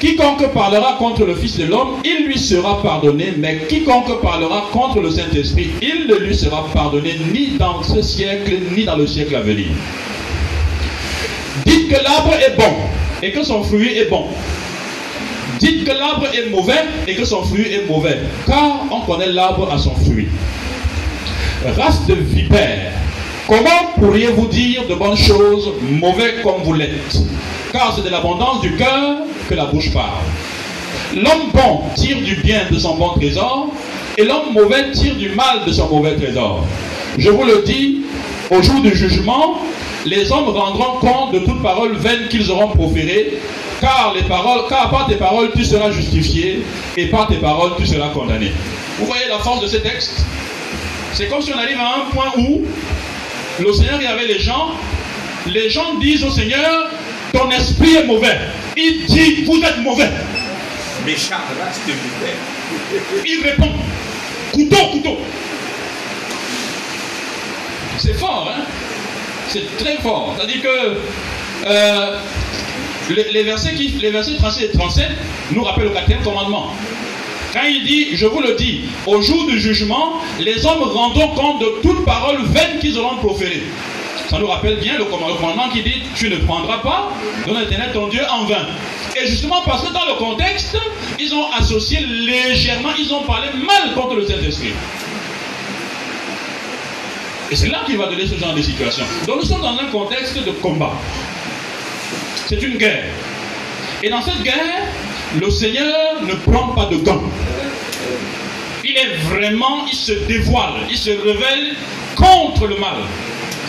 Quiconque 0.00 0.52
parlera 0.52 0.96
contre 0.98 1.24
le 1.24 1.34
Fils 1.34 1.58
de 1.58 1.64
l'homme, 1.64 1.96
il 2.04 2.26
lui 2.26 2.38
sera 2.38 2.82
pardonné, 2.82 3.32
mais 3.38 3.62
quiconque 3.68 4.20
parlera 4.20 4.68
contre 4.70 5.00
le 5.00 5.10
Saint-Esprit, 5.10 5.70
il 5.80 6.06
ne 6.06 6.16
lui 6.16 6.34
sera 6.34 6.66
pardonné 6.72 7.14
ni 7.32 7.56
dans 7.58 7.82
ce 7.82 8.02
siècle, 8.02 8.58
ni 8.76 8.84
dans 8.84 8.96
le 8.96 9.06
siècle 9.06 9.34
à 9.34 9.40
venir. 9.40 9.68
Dites 11.64 11.88
que 11.88 12.02
l'arbre 12.02 12.34
est 12.34 12.56
bon 12.56 12.74
et 13.22 13.32
que 13.32 13.42
son 13.42 13.62
fruit 13.62 13.96
est 13.96 14.10
bon. 14.10 14.26
Dites 15.58 15.84
que 15.84 15.92
l'arbre 15.92 16.26
est 16.34 16.50
mauvais 16.50 16.84
et 17.08 17.14
que 17.14 17.24
son 17.24 17.42
fruit 17.42 17.72
est 17.72 17.88
mauvais, 17.88 18.18
car 18.46 18.82
on 18.90 19.00
connaît 19.00 19.32
l'arbre 19.32 19.72
à 19.72 19.78
son 19.78 19.94
fruit. 19.94 20.28
Race 21.74 22.06
de 22.06 22.14
vipères, 22.14 22.92
comment 23.46 23.92
pourriez-vous 23.98 24.46
dire 24.46 24.86
de 24.88 24.94
bonnes 24.94 25.16
choses 25.16 25.72
mauvais 25.82 26.36
comme 26.42 26.62
vous 26.64 26.74
l'êtes? 26.74 27.18
Car 27.72 27.92
c'est 27.94 28.04
de 28.04 28.10
l'abondance 28.10 28.60
du 28.60 28.76
cœur 28.76 29.18
que 29.48 29.54
la 29.54 29.66
bouche 29.66 29.92
parle. 29.92 30.24
L'homme 31.14 31.50
bon 31.52 31.82
tire 31.94 32.20
du 32.20 32.36
bien 32.36 32.62
de 32.70 32.78
son 32.78 32.96
bon 32.96 33.10
trésor 33.10 33.68
et 34.18 34.24
l'homme 34.24 34.52
mauvais 34.52 34.90
tire 34.92 35.14
du 35.14 35.30
mal 35.30 35.64
de 35.66 35.72
son 35.72 35.88
mauvais 35.88 36.16
trésor. 36.16 36.64
Je 37.18 37.30
vous 37.30 37.44
le 37.44 37.62
dis, 37.64 38.02
au 38.50 38.60
jour 38.62 38.80
du 38.80 38.94
jugement, 38.94 39.58
les 40.04 40.30
hommes 40.30 40.48
rendront 40.48 40.98
compte 41.00 41.32
de 41.32 41.40
toute 41.40 41.62
parole 41.62 41.96
vaine 41.96 42.28
qu'ils 42.28 42.50
auront 42.50 42.68
proférée, 42.68 43.38
car, 43.80 44.12
les 44.14 44.22
paroles, 44.22 44.62
car 44.68 44.90
par 44.90 45.06
tes 45.06 45.16
paroles 45.16 45.50
tu 45.54 45.64
seras 45.64 45.90
justifié 45.90 46.62
et 46.96 47.06
par 47.06 47.28
tes 47.28 47.36
paroles 47.36 47.72
tu 47.78 47.86
seras 47.86 48.08
condamné. 48.08 48.52
Vous 48.98 49.06
voyez 49.06 49.28
la 49.28 49.38
force 49.38 49.62
de 49.62 49.66
ce 49.66 49.76
texte? 49.76 50.24
C'est 51.12 51.28
comme 51.28 51.40
si 51.40 51.52
on 51.54 51.58
arrive 51.58 51.78
à 51.78 51.96
un 51.96 52.10
point 52.14 52.32
où 52.38 52.62
le 53.58 53.72
Seigneur, 53.72 53.96
il 54.00 54.04
y 54.04 54.06
avait 54.06 54.26
les 54.26 54.38
gens, 54.38 54.72
les 55.46 55.70
gens 55.70 55.94
disent 55.98 56.24
au 56.24 56.30
Seigneur, 56.30 56.90
ton 57.32 57.50
esprit 57.50 57.96
est 57.96 58.04
mauvais. 58.04 58.38
Il 58.76 59.06
dit, 59.06 59.44
vous 59.44 59.62
êtes 59.62 59.78
mauvais. 59.78 60.10
Méchant 61.04 61.36
race 61.60 61.80
de 61.86 61.92
vipère. 61.92 63.24
Il 63.24 63.42
répond, 63.44 63.72
couteau, 64.52 64.86
couteau. 64.92 65.18
C'est 67.98 68.14
fort, 68.14 68.52
hein 68.54 68.62
C'est 69.48 69.76
très 69.78 69.96
fort. 69.98 70.34
C'est-à-dire 70.36 70.62
que 70.62 71.66
euh, 71.66 72.18
les, 73.10 73.32
les 73.32 73.42
versets 73.44 73.74
qui, 73.74 73.88
les 73.88 74.10
versets 74.10 74.36
36 74.36 74.64
et 74.64 74.70
37 74.70 75.06
nous 75.52 75.62
rappellent 75.62 75.84
le 75.84 75.90
quatrième 75.90 76.22
commandement. 76.22 76.72
Quand 77.56 77.64
il 77.64 77.84
dit, 77.84 78.08
je 78.14 78.26
vous 78.26 78.42
le 78.42 78.52
dis, 78.52 78.82
au 79.06 79.22
jour 79.22 79.46
du 79.46 79.58
jugement, 79.58 80.20
les 80.38 80.66
hommes 80.66 80.82
rendront 80.82 81.28
compte 81.28 81.58
de 81.58 81.80
toute 81.80 82.04
parole 82.04 82.36
vaine 82.48 82.78
qu'ils 82.80 82.98
auront 82.98 83.16
proférée. 83.16 83.62
Ça 84.28 84.38
nous 84.38 84.46
rappelle 84.46 84.76
bien 84.76 84.98
le 84.98 85.06
commandement 85.06 85.70
qui 85.70 85.82
dit, 85.82 86.02
tu 86.14 86.28
ne 86.28 86.36
prendras 86.36 86.82
pas 86.82 87.12
de 87.46 87.58
l'éternel 87.58 87.92
ton 87.94 88.08
Dieu 88.08 88.20
en 88.30 88.44
vain. 88.44 88.66
Et 89.18 89.26
justement 89.26 89.62
parce 89.64 89.88
que 89.88 89.90
dans 89.94 90.04
le 90.04 90.18
contexte, 90.18 90.76
ils 91.18 91.34
ont 91.34 91.50
associé 91.52 92.00
légèrement, 92.00 92.90
ils 92.98 93.10
ont 93.14 93.22
parlé 93.22 93.48
mal 93.54 93.94
contre 93.94 94.16
le 94.16 94.26
Saint-Esprit. 94.26 94.74
Et 97.50 97.56
c'est 97.56 97.68
là 97.68 97.84
qu'il 97.86 97.96
va 97.96 98.04
donner 98.08 98.26
ce 98.26 98.34
genre 98.34 98.52
de 98.52 98.60
situation. 98.60 99.06
Donc 99.26 99.36
nous 99.36 99.46
sommes 99.46 99.62
dans 99.62 99.78
un 99.78 99.86
contexte 99.86 100.44
de 100.44 100.50
combat. 100.50 100.92
C'est 102.48 102.62
une 102.62 102.76
guerre. 102.76 103.06
Et 104.02 104.10
dans 104.10 104.20
cette 104.20 104.42
guerre, 104.42 104.82
le 105.34 105.50
Seigneur 105.50 106.22
ne 106.22 106.34
prend 106.34 106.68
pas 106.68 106.86
de 106.86 106.96
gants. 106.96 107.22
Il 108.84 108.96
est 108.96 109.16
vraiment, 109.28 109.86
il 109.86 109.96
se 109.96 110.12
dévoile, 110.12 110.74
il 110.88 110.96
se 110.96 111.10
révèle 111.10 111.74
contre 112.14 112.66
le 112.66 112.76
mal. 112.78 112.98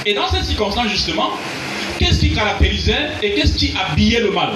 Et 0.06 0.13
dans 0.13 0.28
cette 0.30 0.46
circonstance, 0.46 0.88
justement, 0.89 1.32
qu'est-ce 2.00 2.20
qui 2.20 2.34
caractérisait 2.34 3.10
et 3.24 3.34
qu'est-ce 3.34 3.56
qui 3.56 3.74
habillait 3.76 4.22
le 4.22 4.32
mal? 4.32 4.52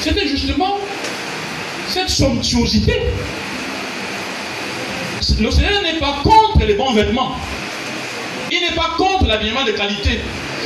C'était 0.00 0.26
justement 0.26 0.78
cette 1.88 2.08
somptuosité. 2.08 2.94
Le 5.38 5.50
Seigneur 5.50 5.82
n'est 5.82 5.98
pas 5.98 6.20
contre 6.22 6.64
les 6.66 6.74
bons 6.74 6.92
vêtements. 6.92 7.36
Il 8.50 8.60
n'est 8.60 8.74
pas 8.74 8.94
contre 8.96 9.26
l'habillement 9.26 9.64
de 9.64 9.72
qualité. 9.72 10.20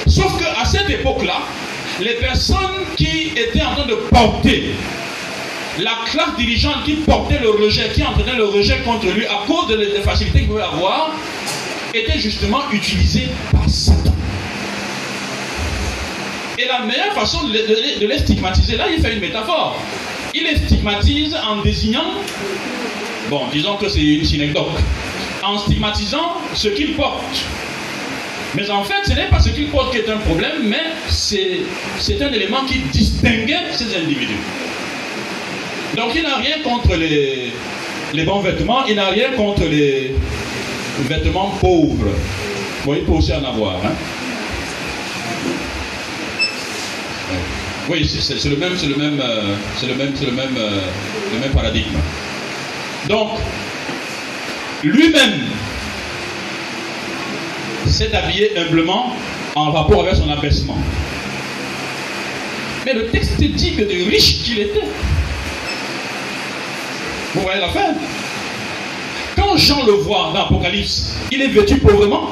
Sauf 0.06 0.38
qu'à 0.38 0.64
cette 0.64 0.90
époque-là, 0.90 1.40
les 2.00 2.14
personnes 2.14 2.84
qui 2.96 3.32
étaient 3.36 3.62
en 3.62 3.74
train 3.74 3.86
de 3.86 3.94
porter, 3.94 4.70
la 5.78 5.92
classe 6.06 6.36
dirigeante 6.36 6.84
qui 6.84 6.94
portait 6.94 7.38
le 7.40 7.50
rejet, 7.50 7.90
qui 7.92 8.02
entraînait 8.02 8.36
le 8.36 8.46
rejet 8.46 8.78
contre 8.84 9.06
lui 9.06 9.26
à 9.26 9.44
cause 9.46 9.68
des 9.68 10.00
facilités 10.02 10.40
qu'il 10.40 10.48
pouvait 10.48 10.62
avoir, 10.62 11.10
était 11.92 12.18
justement 12.18 12.70
utilisée 12.72 13.28
par 13.52 13.68
Satan. 13.68 14.12
Et 16.58 16.66
la 16.66 16.80
meilleure 16.80 17.12
façon 17.14 17.48
de 17.48 18.06
les 18.06 18.18
stigmatiser, 18.18 18.76
là, 18.76 18.86
il 18.88 19.02
fait 19.02 19.14
une 19.14 19.20
métaphore. 19.20 19.76
Il 20.34 20.44
les 20.44 20.56
stigmatise 20.56 21.36
en 21.48 21.62
désignant, 21.62 22.14
bon, 23.28 23.46
disons 23.52 23.76
que 23.76 23.88
c'est 23.88 24.02
une 24.02 24.24
synecdoque, 24.24 24.70
en 25.42 25.58
stigmatisant 25.58 26.34
ce 26.54 26.68
qu'ils 26.68 26.94
portent. 26.94 27.44
Mais 28.56 28.70
en 28.70 28.84
fait, 28.84 29.04
ce 29.04 29.12
n'est 29.12 29.26
pas 29.26 29.40
ce 29.40 29.48
qu'il 29.48 29.68
porte 29.68 29.92
qui 29.92 29.98
est 29.98 30.08
un 30.08 30.18
problème, 30.18 30.62
mais 30.64 30.82
c'est 31.08 32.22
un 32.22 32.32
élément 32.32 32.64
qui 32.64 32.78
distinguait 32.92 33.72
ces 33.72 33.96
individus. 33.96 34.38
Donc 35.96 36.12
il 36.14 36.22
n'a 36.22 36.36
rien 36.36 36.56
contre 36.62 36.94
les, 36.96 37.52
bons 38.24 38.40
vêtements, 38.40 38.84
il 38.86 38.96
n'a 38.96 39.08
rien 39.08 39.32
contre 39.32 39.64
les 39.64 40.14
vêtements 41.08 41.50
pauvres. 41.60 42.12
Bon, 42.84 42.94
il 42.94 43.04
peut 43.04 43.12
aussi 43.12 43.32
en 43.32 43.44
avoir. 43.44 43.76
Hein? 43.84 43.92
Oui, 47.88 48.06
c'est 48.08 48.48
le 48.48 48.56
même, 48.56 48.76
c'est 48.76 48.86
le 48.86 48.96
même, 48.96 49.20
euh, 49.20 49.56
c'est 49.76 49.86
le 49.86 49.94
même, 49.94 50.12
c'est 50.14 50.24
le 50.26 50.32
même, 50.32 50.56
euh, 50.56 50.80
le 51.34 51.40
même 51.40 51.50
paradigme. 51.50 51.98
Donc, 53.08 53.38
lui-même 54.82 55.42
s'est 57.90 58.14
habillé 58.14 58.56
humblement 58.56 59.14
en 59.54 59.70
rapport 59.70 60.02
avec 60.02 60.16
son 60.16 60.28
abaissement. 60.30 60.78
Mais 62.84 62.92
le 62.92 63.06
texte 63.06 63.40
dit 63.40 63.74
que 63.74 63.82
de 63.82 64.10
riche 64.10 64.42
qu'il 64.42 64.60
était. 64.60 64.84
Vous 67.34 67.40
voyez 67.40 67.60
la 67.60 67.68
fin? 67.68 67.94
Quand 69.36 69.56
Jean 69.56 69.86
le 69.86 69.92
voit 69.92 70.30
dans 70.32 70.38
l'Apocalypse, 70.40 71.14
il 71.32 71.42
est 71.42 71.48
vêtu 71.48 71.78
pauvrement. 71.78 72.30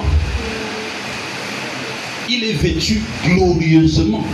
Il 2.29 2.45
est 2.45 2.53
vêtu 2.53 3.03
glorieusement. 3.25 4.25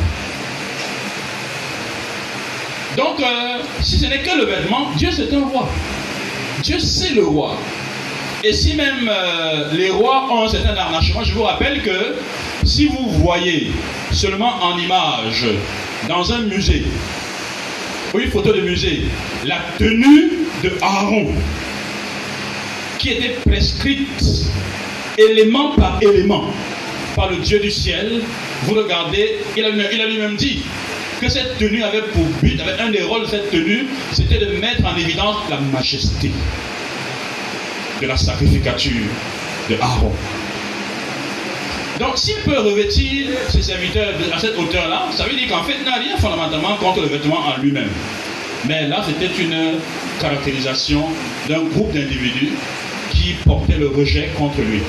Donc, 2.97 3.21
euh, 3.21 3.63
si 3.81 3.97
ce 3.99 4.07
n'est 4.07 4.23
que 4.23 4.37
le 4.37 4.45
vêtement, 4.45 4.91
Dieu 4.97 5.11
c'est 5.13 5.33
un 5.35 5.45
roi. 5.45 5.69
Dieu 6.63 6.79
c'est 6.81 7.15
le 7.15 7.25
roi. 7.25 7.57
Et 8.45 8.53
si 8.53 8.77
même 8.77 9.11
euh, 9.11 9.73
les 9.73 9.91
rois 9.91 10.29
ont 10.31 10.45
un 10.45 10.49
certain 10.49 10.77
harnachement, 10.77 11.25
je 11.25 11.33
vous 11.33 11.43
rappelle 11.43 11.83
que 11.83 12.15
si 12.65 12.87
vous 12.87 13.09
voyez 13.21 13.73
seulement 14.13 14.63
en 14.63 14.79
image 14.79 15.45
dans 16.09 16.33
un 16.33 16.43
musée, 16.43 16.85
ou 18.15 18.21
une 18.21 18.31
photo 18.31 18.53
de 18.53 18.61
musée, 18.61 19.03
la 19.45 19.59
tenue 19.77 20.31
de 20.63 20.71
Aaron, 20.81 21.33
qui 22.99 23.11
était 23.11 23.37
prescrite 23.45 24.53
élément 25.17 25.73
par 25.73 25.99
élément 26.01 26.45
par 27.17 27.31
le 27.31 27.39
Dieu 27.39 27.59
du 27.59 27.73
ciel, 27.73 28.23
vous 28.63 28.75
regardez, 28.75 29.39
il 29.57 29.65
a 29.65 29.71
lui-même 29.71 30.37
dit 30.37 30.63
que 31.21 31.29
cette 31.29 31.59
tenue 31.59 31.83
avait 31.83 32.03
pour 32.03 32.25
but, 32.41 32.61
un 32.79 32.91
des 32.91 33.03
rôles 33.03 33.23
de 33.23 33.27
cette 33.27 33.51
tenue, 33.51 33.89
c'était 34.13 34.39
de 34.39 34.59
mettre 34.59 34.85
en 34.87 34.97
évidence 34.97 35.39
la 35.51 35.59
majesté 35.59 36.31
de 38.01 38.07
la 38.07 38.17
sacrificature 38.17 39.07
de 39.69 39.77
Aaron. 39.81 40.13
Donc, 41.99 42.17
s'il 42.17 42.37
peut 42.37 42.59
revêtir 42.59 43.27
ses 43.49 43.63
serviteurs 43.63 44.15
à 44.33 44.39
cette 44.39 44.57
hauteur-là, 44.57 45.07
ça 45.17 45.25
veut 45.25 45.35
dire 45.35 45.49
qu'en 45.49 45.65
fait, 45.65 45.75
il 45.81 45.85
n'a 45.85 45.97
rien 45.97 46.17
fondamentalement 46.17 46.77
contre 46.77 47.01
le 47.01 47.09
vêtement 47.09 47.41
en 47.41 47.61
lui-même. 47.61 47.91
Mais 48.67 48.87
là, 48.87 49.05
c'était 49.05 49.43
une 49.43 49.79
caractérisation 50.21 51.05
d'un 51.49 51.63
groupe 51.65 51.93
d'individus 51.93 52.53
qui 53.11 53.35
portaient 53.45 53.79
le 53.79 53.89
rejet 53.89 54.31
contre 54.37 54.61
lui. 54.61 54.81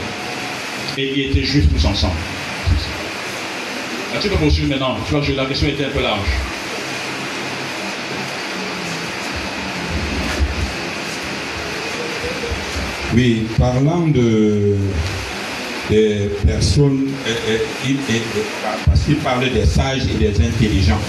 Et 0.98 1.14
ils 1.16 1.32
étaient 1.32 1.44
juifs 1.44 1.68
tous 1.74 1.86
ensemble. 1.86 2.14
tu 4.22 4.30
peux 4.30 4.36
poursuivre 4.36 4.70
maintenant? 4.70 4.98
Tu 5.08 5.14
vois 5.14 5.26
que 5.26 5.32
la 5.32 5.46
question 5.46 5.68
était 5.68 5.86
un 5.86 5.90
peu 5.90 6.02
large. 6.02 6.20
Oui, 13.16 13.48
parlant 13.58 14.08
de 14.08 14.76
des 15.90 16.30
personnes, 16.46 17.08
euh, 17.28 17.58
euh, 17.90 17.90
parce 18.86 19.02
qu'il 19.02 19.16
parle 19.16 19.50
des 19.52 19.66
sages 19.66 20.04
et 20.04 20.18
des 20.20 20.40
intelligents. 20.46 21.02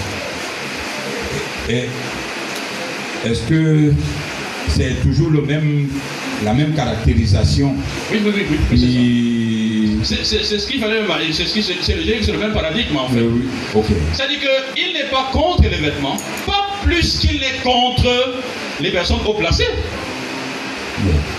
Est-ce 1.69 3.41
que 3.43 3.93
c'est 4.67 4.99
toujours 5.03 5.29
le 5.29 5.43
même, 5.43 5.87
la 6.43 6.53
même 6.53 6.73
caractérisation? 6.73 7.75
Oui, 8.11 8.19
oui, 8.25 8.31
oui, 8.35 8.57
oui 8.71 9.99
c'est 10.03 10.23
ce 10.23 10.67
qu'il 10.67 10.79
fallait, 10.79 11.01
c'est 11.31 11.45
ce 11.45 11.91
le, 11.91 12.33
le 12.33 12.39
même 12.39 12.53
paradigme 12.53 12.97
en 12.97 13.07
fait. 13.09 13.21
Oui, 13.21 13.43
okay. 13.75 13.93
C'est-à-dire 14.13 14.39
qu'il 14.39 14.93
n'est 14.93 15.09
pas 15.11 15.29
contre 15.31 15.61
les 15.61 15.77
vêtements, 15.77 16.17
pas 16.47 16.65
plus 16.83 17.19
qu'il 17.19 17.43
est 17.43 17.61
contre 17.63 18.39
les 18.79 18.89
personnes 18.89 19.19
haut 19.27 19.35
placées. 19.35 19.69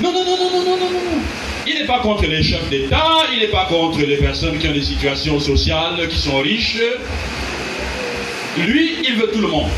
Non, 0.02 0.12
non, 0.12 0.24
non, 0.24 0.36
non, 0.36 0.50
non, 0.50 0.64
non, 0.64 0.76
non, 0.76 0.90
non. 0.90 1.22
Il 1.66 1.74
n'est 1.74 1.86
pas 1.86 2.00
contre 2.00 2.26
les 2.26 2.42
chefs 2.42 2.68
d'État, 2.68 3.06
il 3.32 3.38
n'est 3.38 3.50
pas 3.50 3.66
contre 3.66 4.00
les 4.00 4.16
personnes 4.16 4.58
qui 4.58 4.66
ont 4.66 4.72
des 4.72 4.82
situations 4.82 5.38
sociales, 5.38 6.08
qui 6.08 6.18
sont 6.18 6.38
riches. 6.40 6.80
Lui, 8.58 8.96
il 9.04 9.14
veut 9.16 9.30
tout 9.32 9.40
le 9.40 9.48
monde. 9.48 9.70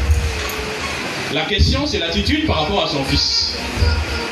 La 1.34 1.42
question, 1.42 1.86
c'est 1.86 1.98
l'attitude 1.98 2.46
par 2.46 2.62
rapport 2.62 2.84
à 2.84 2.88
son 2.88 3.04
fils. 3.04 3.56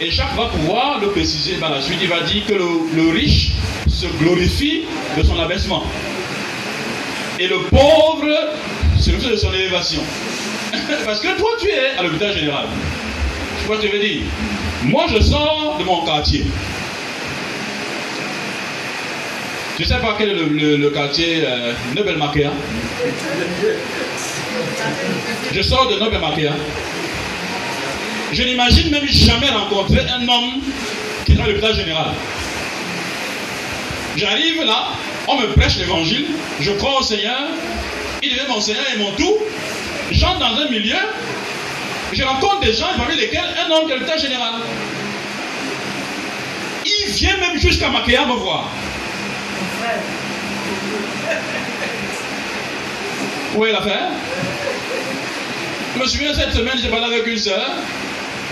Et 0.00 0.10
Jacques 0.10 0.34
va 0.36 0.46
pouvoir 0.46 1.00
le 1.00 1.08
préciser 1.08 1.56
par 1.56 1.70
la 1.70 1.82
suite. 1.82 1.98
Il 2.00 2.08
va 2.08 2.20
dire 2.20 2.44
que 2.46 2.54
le, 2.54 3.10
riche 3.10 3.52
se 3.88 4.06
glorifie 4.18 4.84
de 5.16 5.22
son 5.22 5.38
abaissement. 5.38 5.84
Et 7.38 7.46
le 7.46 7.58
pauvre 7.70 8.26
se 8.98 9.10
glorifie 9.10 9.30
de 9.30 9.36
son 9.36 9.52
élévation. 9.52 10.00
Parce 11.04 11.20
que 11.20 11.37
toi, 11.38 11.50
tu 11.60 11.68
es 11.68 11.98
à 11.98 12.02
l'hôpital 12.02 12.33
général. 12.33 12.66
Tu 13.60 13.66
vois 13.66 13.77
ce 13.77 13.83
que 13.83 13.88
je 13.88 13.92
veux 13.92 14.02
dire 14.02 14.22
moi, 14.85 15.06
je 15.08 15.20
sors 15.20 15.76
de 15.78 15.85
mon 15.85 16.04
quartier. 16.04 16.44
Je 19.78 19.85
ne 19.85 19.88
sais 19.88 19.98
pas 19.98 20.14
quel 20.18 20.30
est 20.30 20.35
le, 20.35 20.90
quartier 20.90 21.42
euh, 21.44 21.72
Nobel 21.96 22.18
Je 25.52 25.62
sors 25.62 25.88
de 25.88 25.98
Nobel 25.98 26.20
Je 28.33 28.42
n'imagine 28.42 28.90
même 28.90 29.06
jamais 29.06 29.48
rencontrer 29.48 30.00
un 30.00 30.28
homme 30.28 30.60
qui 31.24 31.33
est 31.33 31.35
dans 31.37 31.46
l'hôpital 31.46 31.74
général. 31.74 32.12
J'arrive 34.16 34.62
là, 34.64 34.88
on 35.26 35.40
me 35.40 35.46
prêche 35.54 35.78
l'évangile, 35.78 36.26
je 36.60 36.70
crois 36.72 37.00
au 37.00 37.02
Seigneur, 37.02 37.48
il 38.22 38.33
est 38.33 38.48
mon 38.48 38.60
Seigneur 38.60 38.85
et 38.94 38.98
mon 38.98 39.10
tout. 39.12 39.38
J'entre 40.10 40.40
dans 40.40 40.60
un 40.60 40.68
milieu 40.68 40.96
je 42.13 42.23
rencontre 42.25 42.60
des 42.60 42.73
gens 42.73 42.88
parmi 42.96 43.17
lesquels 43.17 43.40
un 43.67 43.71
homme 43.71 43.87
qui 43.87 43.92
est 43.92 43.98
l'état 43.98 44.17
général. 44.17 44.54
Il 46.85 47.13
vient 47.13 47.37
même 47.38 47.58
jusqu'à 47.58 47.88
Makéa 47.88 48.27
me 48.27 48.35
voir. 48.35 48.69
Vous 53.52 53.58
voyez 53.58 53.73
l'affaire? 53.73 54.10
Je 55.94 56.00
me 56.00 56.06
souviens 56.06 56.33
cette 56.35 56.52
semaine, 56.52 56.79
j'ai 56.81 56.88
parlé 56.88 57.15
avec 57.15 57.27
une 57.27 57.37
sœur 57.37 57.71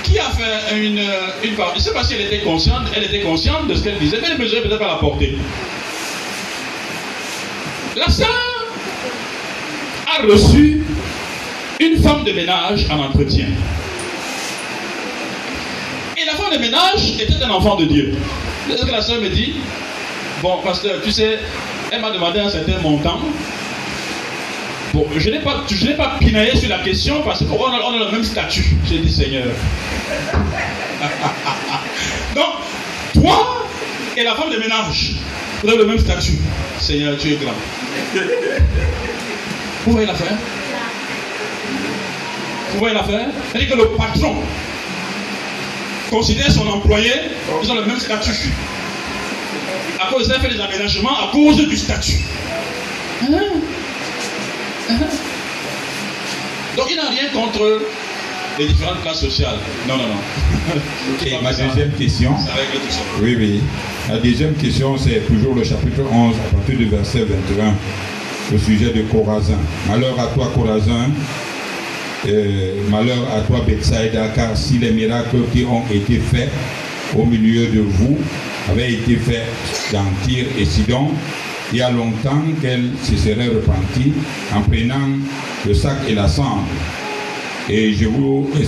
qui 0.03 0.19
a 0.19 0.31
fait 0.31 0.77
une, 0.77 0.99
une. 0.99 1.07
Je 1.43 1.75
ne 1.75 1.79
sais 1.79 1.93
pas 1.93 2.05
si 2.05 2.15
elle 2.15 2.23
était 2.23 2.41
consciente, 2.41 2.89
elle 2.95 3.05
était 3.05 3.21
consciente 3.21 3.67
de 3.69 3.75
ce 3.75 3.83
qu'elle 3.83 3.99
disait, 3.99 4.19
mais 4.21 4.29
elle 4.29 4.39
ne 4.39 4.43
mesurait 4.43 4.63
peut-être 4.63 4.79
pas 4.79 4.87
la 4.89 4.97
portée. 4.97 5.37
La 7.97 8.09
sœur 8.09 8.29
a 10.07 10.23
reçu 10.23 10.83
une 11.81 12.01
femme 12.03 12.25
de 12.25 12.33
ménage 12.33 12.87
en 12.91 12.99
entretien. 12.99 13.47
Et 16.17 16.25
la 16.27 16.33
femme 16.33 16.53
de 16.53 16.59
ménage 16.59 17.19
était 17.19 17.43
un 17.43 17.51
enfant 17.51 17.77
de 17.77 17.87
Dieu. 17.87 18.15
Ce 18.69 18.85
que 18.85 18.91
la 18.91 19.01
sœur 19.01 19.21
me 19.21 19.31
dit, 19.31 19.55
bon, 20.43 20.59
pasteur, 20.63 21.01
tu 21.03 21.11
sais, 21.11 21.39
elle 21.91 22.03
m'a 22.03 22.11
demandé 22.11 22.39
un 22.41 22.51
certain 22.51 22.79
montant. 22.81 23.21
Bon, 24.93 25.07
je 25.17 25.31
n'ai 25.31 25.39
pas, 25.39 25.65
pas 25.97 26.17
pinaillé 26.19 26.55
sur 26.57 26.69
la 26.69 26.81
question 26.81 27.23
parce 27.23 27.43
qu'on 27.45 27.65
a, 27.65 27.81
on 27.83 27.95
a 27.95 28.05
le 28.07 28.13
même 28.13 28.25
statut. 28.25 28.77
J'ai 28.89 28.99
dit 28.99 29.11
Seigneur. 29.11 29.47
Donc, 32.35 32.45
toi 33.15 33.67
et 34.17 34.23
la 34.23 34.35
femme 34.35 34.51
de 34.51 34.59
ménage, 34.59 35.15
vous 35.63 35.69
avez 35.69 35.79
le 35.79 35.87
même 35.87 35.99
statut. 35.99 36.39
Seigneur, 36.79 37.17
tu 37.17 37.33
es 37.33 37.37
grand. 37.37 37.55
Vous 39.87 39.93
voyez 39.93 40.07
l'affaire 40.07 40.37
Vous 42.73 42.79
voyez 42.79 42.95
l'affaire 42.95 43.27
C'est-à-dire 43.51 43.71
que 43.71 43.77
le 43.77 43.89
patron 43.97 44.37
considère 46.11 46.51
son 46.51 46.67
employé, 46.67 47.13
ils 47.63 47.71
ont 47.71 47.75
le 47.75 47.85
même 47.85 47.99
statut. 47.99 48.53
À 50.01 50.11
cause 50.13 50.29
de 50.29 50.33
ça, 50.33 50.41
fait 50.41 50.49
des 50.49 50.61
aménagements 50.61 51.17
à 51.17 51.31
cause 51.33 51.57
du 51.57 51.77
statut. 51.77 52.19
Hein? 53.23 53.39
Hein? 54.89 54.95
Donc 56.77 56.87
il 56.91 56.97
n'a 56.97 57.11
rien 57.11 57.29
contre 57.33 57.83
les 58.59 58.67
différentes 58.67 59.03
classes 59.03 59.21
sociales. 59.21 59.57
Non, 59.89 59.97
non, 59.97 60.09
non. 60.09 60.77
Et 61.27 61.43
ma 61.43 61.53
deuxième 61.53 61.93
question. 61.93 62.37
Ça. 62.39 62.53
Oui, 63.21 63.37
oui. 63.39 63.61
La 64.09 64.19
deuxième 64.19 64.55
question, 64.55 64.97
c'est 64.97 65.27
toujours 65.27 65.55
le 65.55 65.65
chapitre 65.65 66.03
11, 66.11 66.35
à 66.35 66.55
partir 66.57 66.77
du 66.77 66.87
verset 66.87 67.21
21, 67.21 67.75
au 68.55 68.59
sujet 68.59 68.93
de 68.93 69.03
Corazin. 69.03 69.59
Malheur 69.89 70.19
à 70.19 70.27
toi, 70.29 70.51
Corazin. 70.55 71.11
Euh, 72.29 72.75
malheur 72.91 73.27
à 73.35 73.41
toi, 73.41 73.65
Bethsaida, 73.67 74.29
car 74.35 74.55
si 74.55 74.79
les 74.79 74.91
miracles 74.91 75.39
qui 75.53 75.65
ont 75.65 75.83
été 75.91 76.19
faits 76.19 76.51
au 77.17 77.25
milieu 77.25 77.67
de 77.69 77.81
vous 77.81 78.19
avaient 78.71 78.93
été 78.93 79.17
faits 79.17 79.47
dans 79.91 80.05
Tyr 80.23 80.45
et 80.59 80.65
Sidon, 80.67 81.13
il 81.73 81.79
y 81.79 81.83
a 81.83 81.91
longtemps 81.91 82.43
qu'elle 82.61 82.91
se 83.03 83.17
serait 83.17 83.49
repentie 83.49 84.13
en 84.55 84.61
prenant 84.61 85.09
le 85.67 85.73
sac 85.73 85.97
et 86.09 86.15
la 86.15 86.29
cendre. 86.29 86.67
Et, 87.71 87.91
et 87.91 87.97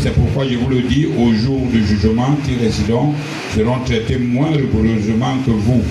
c'est 0.01 0.15
pourquoi 0.15 0.47
je 0.49 0.57
vous 0.57 0.71
le 0.71 0.81
dis, 0.83 1.09
au 1.19 1.35
jour 1.35 1.61
du 1.71 1.87
jugement, 1.87 2.35
Tyr 2.45 2.67
et 2.67 2.71
Sidon 2.71 3.13
seront 3.55 3.81
traités 3.81 4.17
moins 4.17 4.53
rigoureusement 4.53 5.37
que 5.45 5.51
vous. 5.51 5.83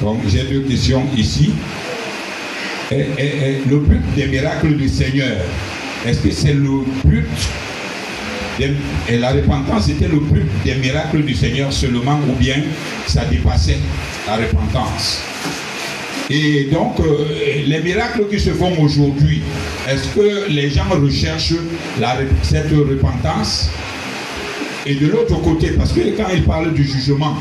Donc 0.00 0.18
j'ai 0.26 0.42
deux 0.42 0.62
questions 0.62 1.04
ici. 1.16 1.52
Et 2.90 3.58
le 3.68 3.78
but 3.78 4.00
des 4.16 4.26
miracles 4.26 4.76
du 4.76 4.88
Seigneur, 4.88 5.36
est-ce 6.04 6.20
que 6.20 6.30
c'est 6.30 6.54
le 6.54 6.84
but 7.04 7.26
et 9.08 9.18
la 9.18 9.32
repentance 9.32 9.88
était 9.88 10.08
le 10.08 10.18
but 10.18 10.46
des 10.64 10.74
miracles 10.76 11.22
du 11.22 11.34
Seigneur 11.34 11.72
seulement 11.72 12.18
ou 12.28 12.32
bien 12.38 12.56
ça 13.06 13.24
dépassait 13.26 13.78
la 14.26 14.36
repentance? 14.36 15.20
Et 16.28 16.64
donc, 16.72 16.98
euh, 16.98 17.24
les 17.66 17.80
miracles 17.80 18.24
qui 18.28 18.40
se 18.40 18.50
font 18.50 18.72
aujourd'hui, 18.80 19.42
est-ce 19.88 20.08
que 20.08 20.50
les 20.50 20.70
gens 20.70 20.88
recherchent 20.90 21.54
cette 22.42 22.70
repentance? 22.72 23.70
Et 24.86 24.94
de 24.94 25.06
l'autre 25.06 25.40
côté, 25.42 25.68
parce 25.70 25.92
que 25.92 26.00
quand 26.16 26.28
il 26.34 26.42
parle 26.42 26.74
du 26.74 26.84
jugement, 26.84 27.36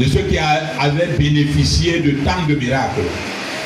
de 0.00 0.04
ceux 0.06 0.22
qui 0.22 0.38
avaient 0.38 1.16
bénéficié 1.18 2.00
de 2.00 2.12
tant 2.24 2.46
de 2.48 2.54
miracles, 2.54 3.02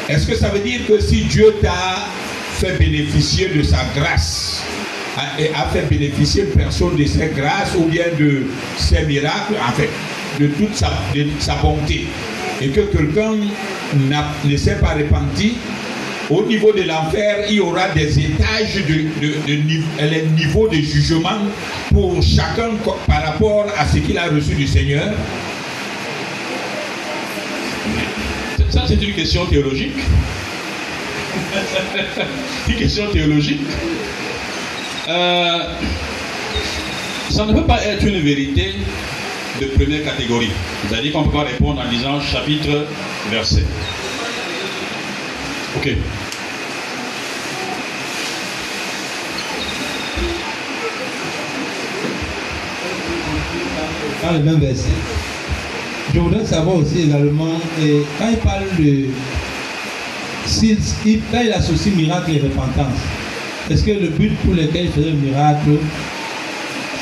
est-ce 0.08 0.26
que 0.26 0.34
ça 0.34 0.48
veut 0.48 0.60
dire 0.60 0.80
que 0.88 1.00
si 1.00 1.22
Dieu 1.22 1.54
t'a 1.62 2.08
fait 2.58 2.78
bénéficier 2.78 3.48
de 3.48 3.62
sa 3.62 3.84
grâce, 3.94 4.62
a, 5.16 5.40
et 5.40 5.50
a 5.54 5.66
fait 5.72 5.88
bénéficier 5.88 6.44
personne 6.44 6.96
de 6.96 7.04
ses 7.04 7.30
grâces 7.36 7.74
ou 7.76 7.84
bien 7.84 8.04
de 8.18 8.46
ses 8.78 9.02
miracles, 9.02 9.54
en 9.66 9.72
fait, 9.72 9.90
de 10.40 10.46
toute 10.48 10.74
sa, 10.74 10.90
sa 11.38 11.54
bonté, 11.56 12.06
et 12.60 12.68
que 12.68 12.80
quelqu'un 12.80 13.32
ne 13.94 14.56
s'est 14.56 14.76
pas 14.76 14.94
repenti, 14.94 15.54
au 16.28 16.42
niveau 16.42 16.72
de 16.72 16.82
l'enfer, 16.82 17.44
il 17.48 17.56
y 17.56 17.60
aura 17.60 17.88
des 17.90 18.18
étages 18.18 18.74
de, 18.74 19.24
de, 19.24 19.34
de 19.46 20.10
les 20.10 20.22
niveaux 20.36 20.66
de 20.68 20.76
jugement 20.76 21.38
pour 21.92 22.20
chacun 22.20 22.70
par 23.06 23.22
rapport 23.24 23.66
à 23.78 23.86
ce 23.86 23.98
qu'il 23.98 24.18
a 24.18 24.24
reçu 24.24 24.54
du 24.54 24.66
Seigneur. 24.66 25.12
Ça, 28.70 28.84
c'est 28.88 29.00
une 29.00 29.14
question 29.14 29.46
théologique. 29.46 29.94
Une 32.68 32.76
question 32.76 33.10
théologique. 33.10 33.60
Euh, 35.08 35.58
ça 37.30 37.46
ne 37.46 37.52
peut 37.52 37.64
pas 37.64 37.84
être 37.84 38.04
une 38.04 38.20
vérité 38.20 38.74
de 39.60 39.66
première 39.66 40.04
catégorie. 40.04 40.50
C'est-à-dire 40.88 41.12
qu'on 41.12 41.22
ne 41.22 41.26
peut 41.26 41.38
pas 41.38 41.44
répondre 41.44 41.80
en 41.80 41.90
disant 41.90 42.20
chapitre, 42.20 42.86
verset. 43.30 43.64
Ok. 45.76 45.90
dans 54.22 54.32
le 54.32 54.38
même 54.40 54.60
verset. 54.60 54.88
Je 56.14 56.20
voudrais 56.20 56.44
savoir 56.44 56.76
aussi 56.76 57.02
également, 57.02 57.60
quand 58.18 58.28
il 58.30 58.38
parle 58.38 58.64
de. 58.78 59.06
S'il- 60.46 60.78
il- 61.04 61.20
quand 61.30 61.40
il 61.44 61.52
associe 61.52 61.94
miracle 61.94 62.30
et 62.32 62.40
repentance, 62.40 62.98
est-ce 63.70 63.82
que 63.84 63.90
le 63.90 64.08
but 64.08 64.32
pour 64.44 64.54
lequel 64.54 64.86
il 64.86 64.90
faisait 64.90 65.10
le 65.10 65.16
miracle, 65.16 65.70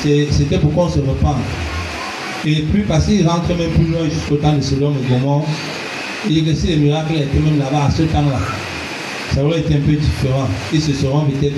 c'était 0.01 0.57
pour 0.57 0.73
qu'on 0.73 0.89
se 0.89 0.99
repente? 0.99 1.37
Et 2.45 2.63
puis, 2.71 2.83
parce 2.87 3.05
qu'il 3.05 3.27
rentre 3.27 3.47
même 3.55 3.71
plus 3.71 3.85
loin 3.85 4.03
jusqu'au 4.11 4.35
temps 4.35 4.53
de 4.53 4.61
Sodome 4.61 4.95
et 5.09 5.13
il 6.29 6.43
dit 6.43 6.51
que 6.51 6.55
si 6.55 6.67
les 6.67 6.75
miracles 6.77 7.13
étaient 7.15 7.39
même 7.39 7.57
là-bas 7.59 7.85
à 7.87 7.91
ce 7.91 8.03
temps-là, 8.03 8.39
ça 9.33 9.43
aurait 9.43 9.59
été 9.59 9.73
un 9.75 9.79
peu 9.79 9.93
différent. 9.93 10.47
Ils 10.73 10.81
se 10.81 10.93
seront 10.93 11.25
peut-être. 11.25 11.53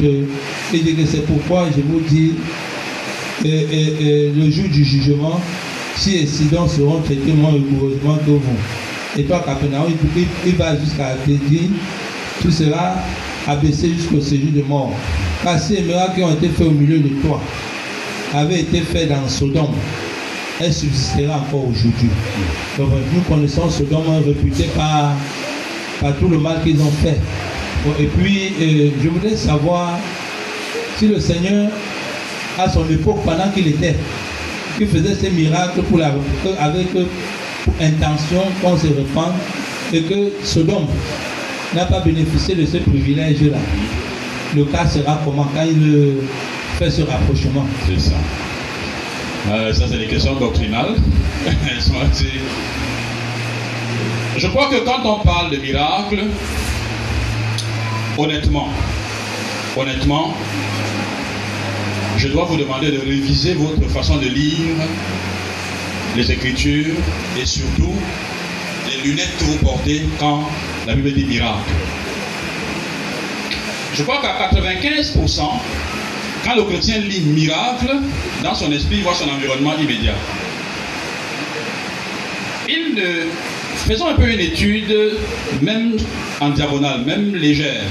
Il 0.74 0.84
dit 0.84 0.96
que 0.96 1.06
c'est 1.06 1.26
pourquoi 1.26 1.66
je 1.76 1.82
vous 1.82 2.00
dis 2.08 2.34
et, 3.46 3.50
et- 3.50 4.08
et 4.28 4.32
le 4.36 4.50
jour 4.50 4.66
du 4.70 4.84
jugement, 4.84 5.40
si 5.96 6.12
les 6.20 6.26
Sidon 6.26 6.68
seront 6.68 7.00
traités 7.02 7.34
moins 7.34 7.52
rigoureusement 7.52 8.16
que 8.26 8.32
vous. 8.32 8.42
Et 9.18 9.24
toi, 9.24 9.42
Capernaum, 9.44 9.92
il, 10.46 10.56
va 10.56 10.78
jusqu'à 10.78 11.16
dire, 11.26 11.70
tout 12.42 12.52
sera 12.52 12.96
abaissé 13.48 13.90
jusqu'au 13.90 14.22
séjour 14.22 14.52
de 14.52 14.62
mort. 14.62 14.92
Car 15.44 15.58
les 15.72 15.82
miracles 15.82 16.16
qui 16.16 16.24
ont 16.24 16.34
été 16.34 16.50
faits 16.50 16.68
au 16.68 16.72
milieu 16.72 17.00
de 17.00 17.10
toi 17.22 17.42
avaient 18.36 18.60
été 18.60 18.82
faits 18.82 19.10
dans 19.10 19.28
Sodome, 19.28 19.74
elles 20.60 20.74
subsisteraient 20.74 21.30
encore 21.30 21.68
aujourd'hui. 21.68 22.10
Donc, 22.78 22.90
nous 23.14 23.22
connaissons 23.22 23.70
Sodome 23.70 24.24
réputé 24.24 24.66
par, 24.76 25.14
par 26.00 26.16
tout 26.18 26.28
le 26.28 26.38
mal 26.38 26.62
qu'ils 26.64 26.80
ont 26.80 26.92
fait. 27.02 27.18
Et 28.00 28.06
puis, 28.06 28.54
euh, 28.62 28.90
je 29.02 29.10
voudrais 29.10 29.36
savoir 29.36 29.98
si 30.98 31.08
le 31.08 31.20
Seigneur 31.20 31.72
à 32.60 32.70
son 32.70 32.88
époque, 32.90 33.20
pendant 33.24 33.50
qu'il 33.50 33.68
était, 33.68 33.96
qu'il 34.78 34.88
faisait 34.88 35.16
ces 35.16 35.30
miracles 35.30 35.82
pour 35.84 35.98
la, 36.00 36.12
avec 36.60 36.88
intention 37.82 38.42
qu'on 38.62 38.78
se 38.78 38.88
repente 38.88 39.34
et 39.94 40.02
que 40.04 40.32
Sodome 40.44 40.88
n'a 41.74 41.86
pas 41.86 42.02
bénéficié 42.02 42.56
de 42.56 42.66
ce 42.66 42.78
privilège-là. 42.78 43.58
Le 44.56 44.66
cas 44.66 44.86
sera 44.88 45.20
comment 45.24 45.48
quand 45.54 45.64
il 45.64 46.16
fait 46.78 46.90
ce 46.90 47.02
rapprochement 47.02 47.66
C'est 47.86 48.00
ça. 48.00 48.16
Euh, 49.50 49.74
ça, 49.74 49.86
c'est 49.90 49.98
des 49.98 50.08
questions 50.08 50.36
doctrinales. 50.36 50.96
Je 54.38 54.48
crois 54.48 54.70
que 54.70 54.86
quand 54.86 55.04
on 55.04 55.20
parle 55.26 55.50
de 55.52 55.58
miracle, 55.58 56.26
honnêtement, 58.18 58.70
honnêtement, 59.76 60.36
je 62.18 62.28
dois 62.28 62.46
vous 62.46 62.58
demander 62.58 62.92
de 62.92 63.00
réviser 63.00 63.54
votre 63.56 63.90
façon 63.90 64.18
de 64.18 64.28
lire 64.28 64.76
les 66.16 66.32
Écritures 66.32 66.96
et 67.40 67.46
surtout 67.46 67.94
les 68.90 69.10
lunettes 69.10 69.38
que 69.40 69.44
vous 69.46 69.58
portez 69.58 70.02
quand 70.20 70.50
la 70.86 70.96
Bible 70.96 71.14
dit 71.14 71.26
miracle. 71.26 71.72
Je 73.94 74.04
crois 74.04 74.22
qu'à 74.22 74.50
95%, 74.56 75.42
quand 76.46 76.56
le 76.56 76.64
chrétien 76.64 77.00
lit 77.00 77.22
miracle, 77.22 77.92
dans 78.44 78.56
son 78.56 78.72
esprit, 78.72 78.98
il 78.98 79.04
voit 79.04 79.16
son 79.16 79.30
environnement 79.30 79.78
immédiat. 79.78 80.16
Faisons 83.88 84.08
un 84.08 84.16
peu 84.16 84.30
une 84.30 84.40
étude, 84.40 84.94
même 85.62 85.96
en 86.42 86.50
diagonale, 86.50 87.06
même 87.06 87.36
légère, 87.36 87.84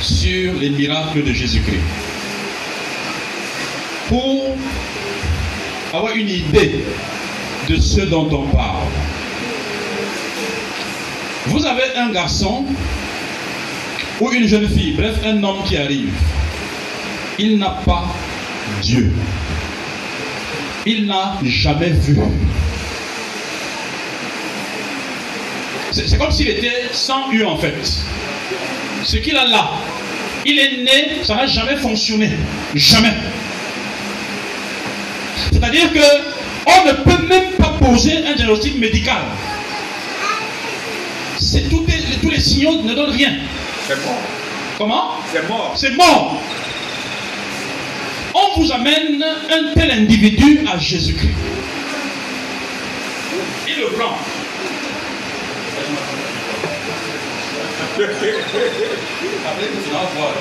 sur 0.00 0.54
les 0.54 0.70
miracles 0.70 1.22
de 1.22 1.32
Jésus-Christ. 1.32 2.09
Avoir 5.92 6.14
une 6.14 6.28
idée 6.28 6.84
de 7.68 7.76
ce 7.76 8.02
dont 8.02 8.28
on 8.32 8.46
parle. 8.56 8.86
Vous 11.46 11.64
avez 11.66 11.96
un 11.96 12.10
garçon 12.10 12.64
ou 14.20 14.30
une 14.30 14.46
jeune 14.46 14.68
fille, 14.68 14.92
bref, 14.92 15.16
un 15.24 15.42
homme 15.42 15.62
qui 15.64 15.76
arrive. 15.76 16.12
Il 17.38 17.58
n'a 17.58 17.80
pas 17.84 18.06
Dieu. 18.82 19.12
Il 20.86 21.06
n'a 21.06 21.38
jamais 21.42 21.90
vu. 21.90 22.16
C'est 25.92 26.18
comme 26.18 26.30
s'il 26.30 26.48
était 26.48 26.88
sans 26.92 27.32
eux 27.32 27.46
en 27.46 27.56
fait. 27.56 27.74
Ce 29.02 29.16
qu'il 29.16 29.36
a 29.36 29.46
là, 29.46 29.70
il 30.46 30.58
est 30.58 30.76
né, 30.82 31.24
ça 31.24 31.34
n'a 31.34 31.46
jamais 31.46 31.76
fonctionné. 31.76 32.30
Jamais. 32.74 33.12
C'est-à-dire 35.52 35.92
que 35.92 35.98
on 36.66 36.84
ne 36.86 36.92
peut 36.92 37.26
même 37.26 37.52
pas 37.52 37.74
poser 37.80 38.26
un 38.26 38.34
diagnostic 38.34 38.78
médical. 38.78 39.22
C'est 41.38 41.68
tous 41.68 41.84
les 42.30 42.40
signaux 42.40 42.82
ne 42.82 42.94
donnent 42.94 43.10
rien. 43.10 43.32
C'est 43.86 44.02
mort. 44.04 44.20
Comment? 44.78 45.10
C'est 45.32 45.48
mort. 45.48 45.72
C'est 45.74 45.96
mort. 45.96 46.40
On 48.34 48.60
vous 48.60 48.72
amène 48.72 49.22
un 49.22 49.74
tel 49.74 49.90
individu 49.90 50.60
à 50.72 50.78
Jésus-Christ. 50.78 51.30
Il 53.68 53.78
le 53.80 53.86
prend. 53.88 54.16
Après, 57.92 58.14
vous 59.74 59.84
allez 59.84 60.10
voir. 60.16 60.32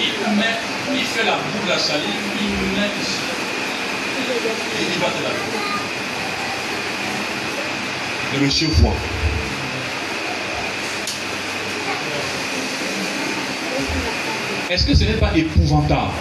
Il 0.00 0.14
met, 0.36 0.56
il 0.94 1.04
fait 1.04 1.24
la 1.24 1.32
boule, 1.32 1.68
la 1.68 1.78
salive, 1.78 2.06
il 2.40 2.48
met 2.78 2.90
ici. 3.00 3.18
Et 4.78 4.84
il 4.92 4.98
va 5.00 5.06
te 5.06 5.22
la 5.22 5.30
Le 8.34 8.44
monsieur 8.44 8.68
voit. 8.68 8.94
Est-ce 14.70 14.86
que 14.86 14.94
ce 14.94 15.04
n'est 15.04 15.18
pas 15.18 15.36
épouvantable? 15.36 16.12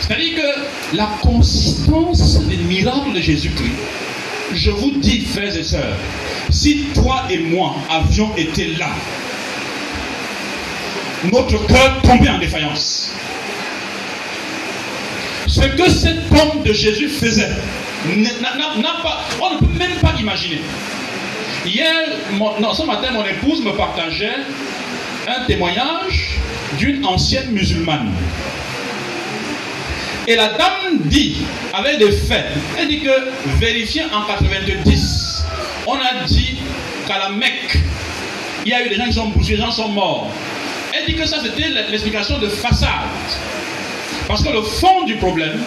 C'est-à-dire 0.00 0.34
que 0.36 0.96
la 0.96 1.08
consistance 1.20 2.40
des 2.46 2.56
miracles 2.56 3.12
de 3.14 3.20
Jésus-Christ, 3.20 3.74
je 4.54 4.70
vous 4.70 4.92
dis, 4.92 5.20
frères 5.20 5.54
et 5.54 5.62
sœurs, 5.62 5.96
si 6.50 6.86
toi 6.94 7.24
et 7.30 7.38
moi 7.38 7.76
avions 7.90 8.34
été 8.36 8.68
là, 8.76 8.88
notre 11.24 11.66
cœur 11.66 12.00
tombait 12.02 12.28
en 12.28 12.38
défaillance. 12.38 13.12
Ce 15.46 15.60
que 15.60 15.90
cet 15.90 16.30
homme 16.30 16.62
de 16.64 16.72
Jésus 16.72 17.08
faisait, 17.08 17.48
on 18.06 18.10
ne 18.10 19.58
peut 19.58 19.78
même 19.78 19.98
pas 20.00 20.14
imaginer. 20.18 20.60
Hier, 21.66 21.92
non, 22.38 22.72
ce 22.72 22.84
matin, 22.84 23.08
mon 23.12 23.24
épouse 23.24 23.62
me 23.62 23.72
partageait 23.72 24.36
un 25.26 25.44
témoignage 25.46 26.38
d'une 26.78 27.04
ancienne 27.04 27.50
musulmane. 27.50 28.12
Et 30.26 30.36
la 30.36 30.48
dame 30.50 30.98
dit, 31.04 31.38
avec 31.74 31.98
des 31.98 32.12
faits, 32.12 32.46
elle 32.78 32.88
dit 32.88 33.00
que 33.00 33.10
vérifié 33.58 34.04
en 34.04 34.22
90, 34.22 35.44
on 35.86 35.94
a 35.94 36.24
dit 36.26 36.56
qu'à 37.06 37.18
la 37.18 37.28
Mecque, 37.30 37.78
il 38.64 38.70
y 38.70 38.74
a 38.74 38.86
eu 38.86 38.88
des 38.88 38.96
gens 38.96 39.06
qui 39.06 39.12
sont 39.12 39.28
bougés, 39.28 39.56
des 39.56 39.62
gens 39.62 39.72
sont 39.72 39.88
morts. 39.88 40.30
Elle 40.92 41.06
dit 41.06 41.14
que 41.14 41.26
ça 41.26 41.38
c'était 41.42 41.68
l'explication 41.68 42.38
de 42.38 42.48
façade. 42.48 42.90
Parce 44.26 44.42
que 44.42 44.50
le 44.50 44.62
fond 44.62 45.04
du 45.04 45.16
problème, 45.16 45.60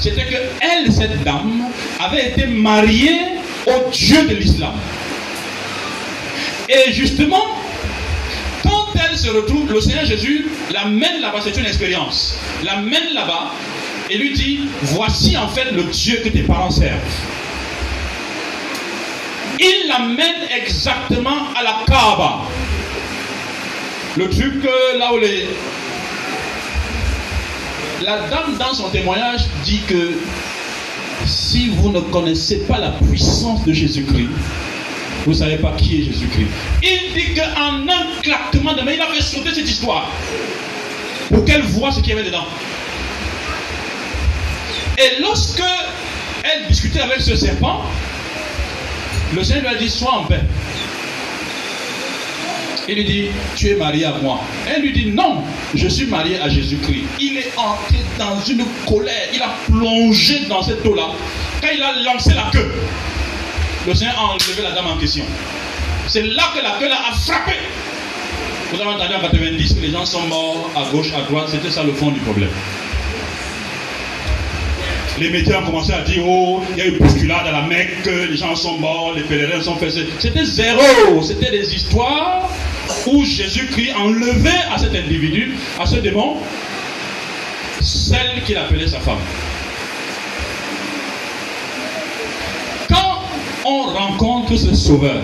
c'était 0.00 0.24
que 0.24 0.36
elle, 0.60 0.92
cette 0.92 1.22
dame, 1.24 1.64
avait 2.00 2.28
été 2.28 2.46
mariée 2.46 3.18
au 3.66 3.90
Dieu 3.90 4.24
de 4.26 4.34
l'islam. 4.34 4.74
Et 6.68 6.92
justement, 6.92 7.44
quand 8.62 8.86
elle 8.94 9.16
se 9.16 9.28
retrouve, 9.28 9.72
le 9.72 9.80
Seigneur 9.80 10.04
Jésus 10.04 10.48
l'amène 10.72 11.20
là-bas, 11.20 11.40
c'est 11.42 11.56
une 11.58 11.66
expérience. 11.66 12.38
L'amène 12.62 13.14
là-bas 13.14 13.52
et 14.10 14.18
lui 14.18 14.32
dit, 14.32 14.60
voici 14.82 15.36
en 15.36 15.48
fait 15.48 15.70
le 15.72 15.84
Dieu 15.84 16.20
que 16.22 16.28
tes 16.28 16.42
parents 16.42 16.70
servent. 16.70 17.00
Il 19.58 19.88
l'amène 19.88 20.48
exactement 20.54 21.48
à 21.56 21.62
la 21.62 21.76
Kaaba. 21.86 22.40
Le 24.16 24.30
truc 24.30 24.64
là 24.98 25.12
où 25.12 25.18
les... 25.18 25.48
La 28.02 28.28
dame 28.28 28.56
dans 28.58 28.72
son 28.72 28.88
témoignage 28.90 29.46
dit 29.64 29.80
que 29.88 30.12
si 31.26 31.70
vous 31.70 31.90
ne 31.90 32.00
connaissez 32.00 32.60
pas 32.66 32.78
la 32.78 32.90
puissance 32.90 33.64
de 33.64 33.72
Jésus-Christ, 33.72 34.28
vous 35.24 35.32
ne 35.32 35.36
savez 35.36 35.56
pas 35.56 35.72
qui 35.72 36.00
est 36.00 36.04
Jésus-Christ. 36.04 36.48
Il 36.82 37.14
dit 37.14 37.34
qu'en 37.34 37.88
un 37.88 38.20
claquement 38.22 38.74
de 38.74 38.82
main, 38.82 38.92
il 38.92 39.00
a 39.00 39.06
fait 39.06 39.22
sauter 39.22 39.54
cette 39.54 39.68
histoire 39.68 40.10
pour 41.32 41.44
qu'elle 41.44 41.62
voit 41.62 41.90
ce 41.90 42.00
qu'il 42.00 42.10
y 42.10 42.12
avait 42.12 42.24
dedans. 42.26 42.46
Et 44.98 45.22
lorsque 45.22 45.62
elle 46.44 46.68
discutait 46.68 47.00
avec 47.00 47.20
ce 47.20 47.34
serpent, 47.34 47.82
le 49.34 49.42
Seigneur 49.42 49.70
lui 49.70 49.76
a 49.76 49.78
dit 49.78 49.90
Sois 49.90 50.12
en 50.12 50.24
paix. 50.24 50.42
Il 52.88 52.96
lui 52.96 53.04
dit 53.04 53.28
Tu 53.56 53.70
es 53.70 53.74
marié 53.76 54.04
à 54.04 54.12
moi. 54.22 54.40
Elle 54.66 54.82
lui 54.82 54.92
dit 54.92 55.06
Non, 55.06 55.42
je 55.74 55.88
suis 55.88 56.06
marié 56.06 56.38
à 56.38 56.48
Jésus-Christ. 56.48 57.04
Il 57.18 57.38
est 57.38 57.52
entré 57.56 57.98
dans 58.18 58.40
une 58.40 58.64
colère. 58.86 59.28
Il 59.32 59.40
a 59.40 59.54
plongé 59.66 60.40
dans 60.48 60.62
cette 60.62 60.84
eau-là. 60.84 61.08
Quand 61.62 61.68
il 61.74 61.82
a 61.82 62.02
lancé 62.02 62.34
la 62.34 62.50
queue, 62.52 62.70
le 63.86 63.94
Seigneur 63.94 64.18
a 64.18 64.32
enlevé 64.34 64.62
la 64.62 64.72
dame 64.72 64.86
en 64.86 64.98
question. 64.98 65.24
C'est 66.08 66.22
là 66.22 66.44
que 66.54 66.62
la 66.62 66.76
queue 66.78 66.88
là 66.88 66.98
a 67.10 67.14
frappé. 67.14 67.56
Vous 68.72 68.80
avez 68.80 68.90
entendu 68.90 69.14
en 69.14 69.20
90 69.20 69.74
que 69.74 69.80
les 69.80 69.90
gens 69.90 70.04
sont 70.04 70.26
morts 70.26 70.70
à 70.76 70.90
gauche, 70.90 71.12
à 71.16 71.22
droite. 71.22 71.48
C'était 71.48 71.70
ça 71.70 71.82
le 71.84 71.92
fond 71.92 72.10
du 72.10 72.20
problème. 72.20 72.50
Les 75.18 75.30
médias 75.30 75.60
ont 75.60 75.66
commencé 75.66 75.92
à 75.92 76.02
dire 76.02 76.24
Oh, 76.26 76.60
il 76.72 76.78
y 76.78 76.82
a 76.82 76.86
eu 76.86 76.98
bousculade 76.98 77.46
à 77.46 77.52
la 77.52 77.62
Mecque, 77.62 78.06
les 78.06 78.36
gens 78.36 78.56
sont 78.56 78.78
morts, 78.78 79.12
les 79.14 79.22
pèlerins 79.22 79.62
sont 79.62 79.76
faits. 79.76 79.94
C'était 80.18 80.44
zéro. 80.44 81.22
C'était 81.22 81.52
des 81.52 81.72
histoires 81.72 82.48
où 83.06 83.24
Jésus-Christ 83.24 83.92
enlevait 83.94 84.50
à 84.72 84.78
cet 84.78 84.94
individu, 84.94 85.54
à 85.78 85.86
ce 85.86 85.96
démon, 85.96 86.36
celle 87.80 88.42
qu'il 88.44 88.56
appelait 88.56 88.88
sa 88.88 88.98
femme. 88.98 89.18
Quand 92.88 93.20
on 93.64 93.82
rencontre 93.84 94.56
ce 94.56 94.74
sauveur, 94.74 95.22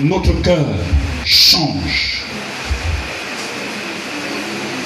notre 0.00 0.32
cœur 0.42 0.66
change. 1.24 2.21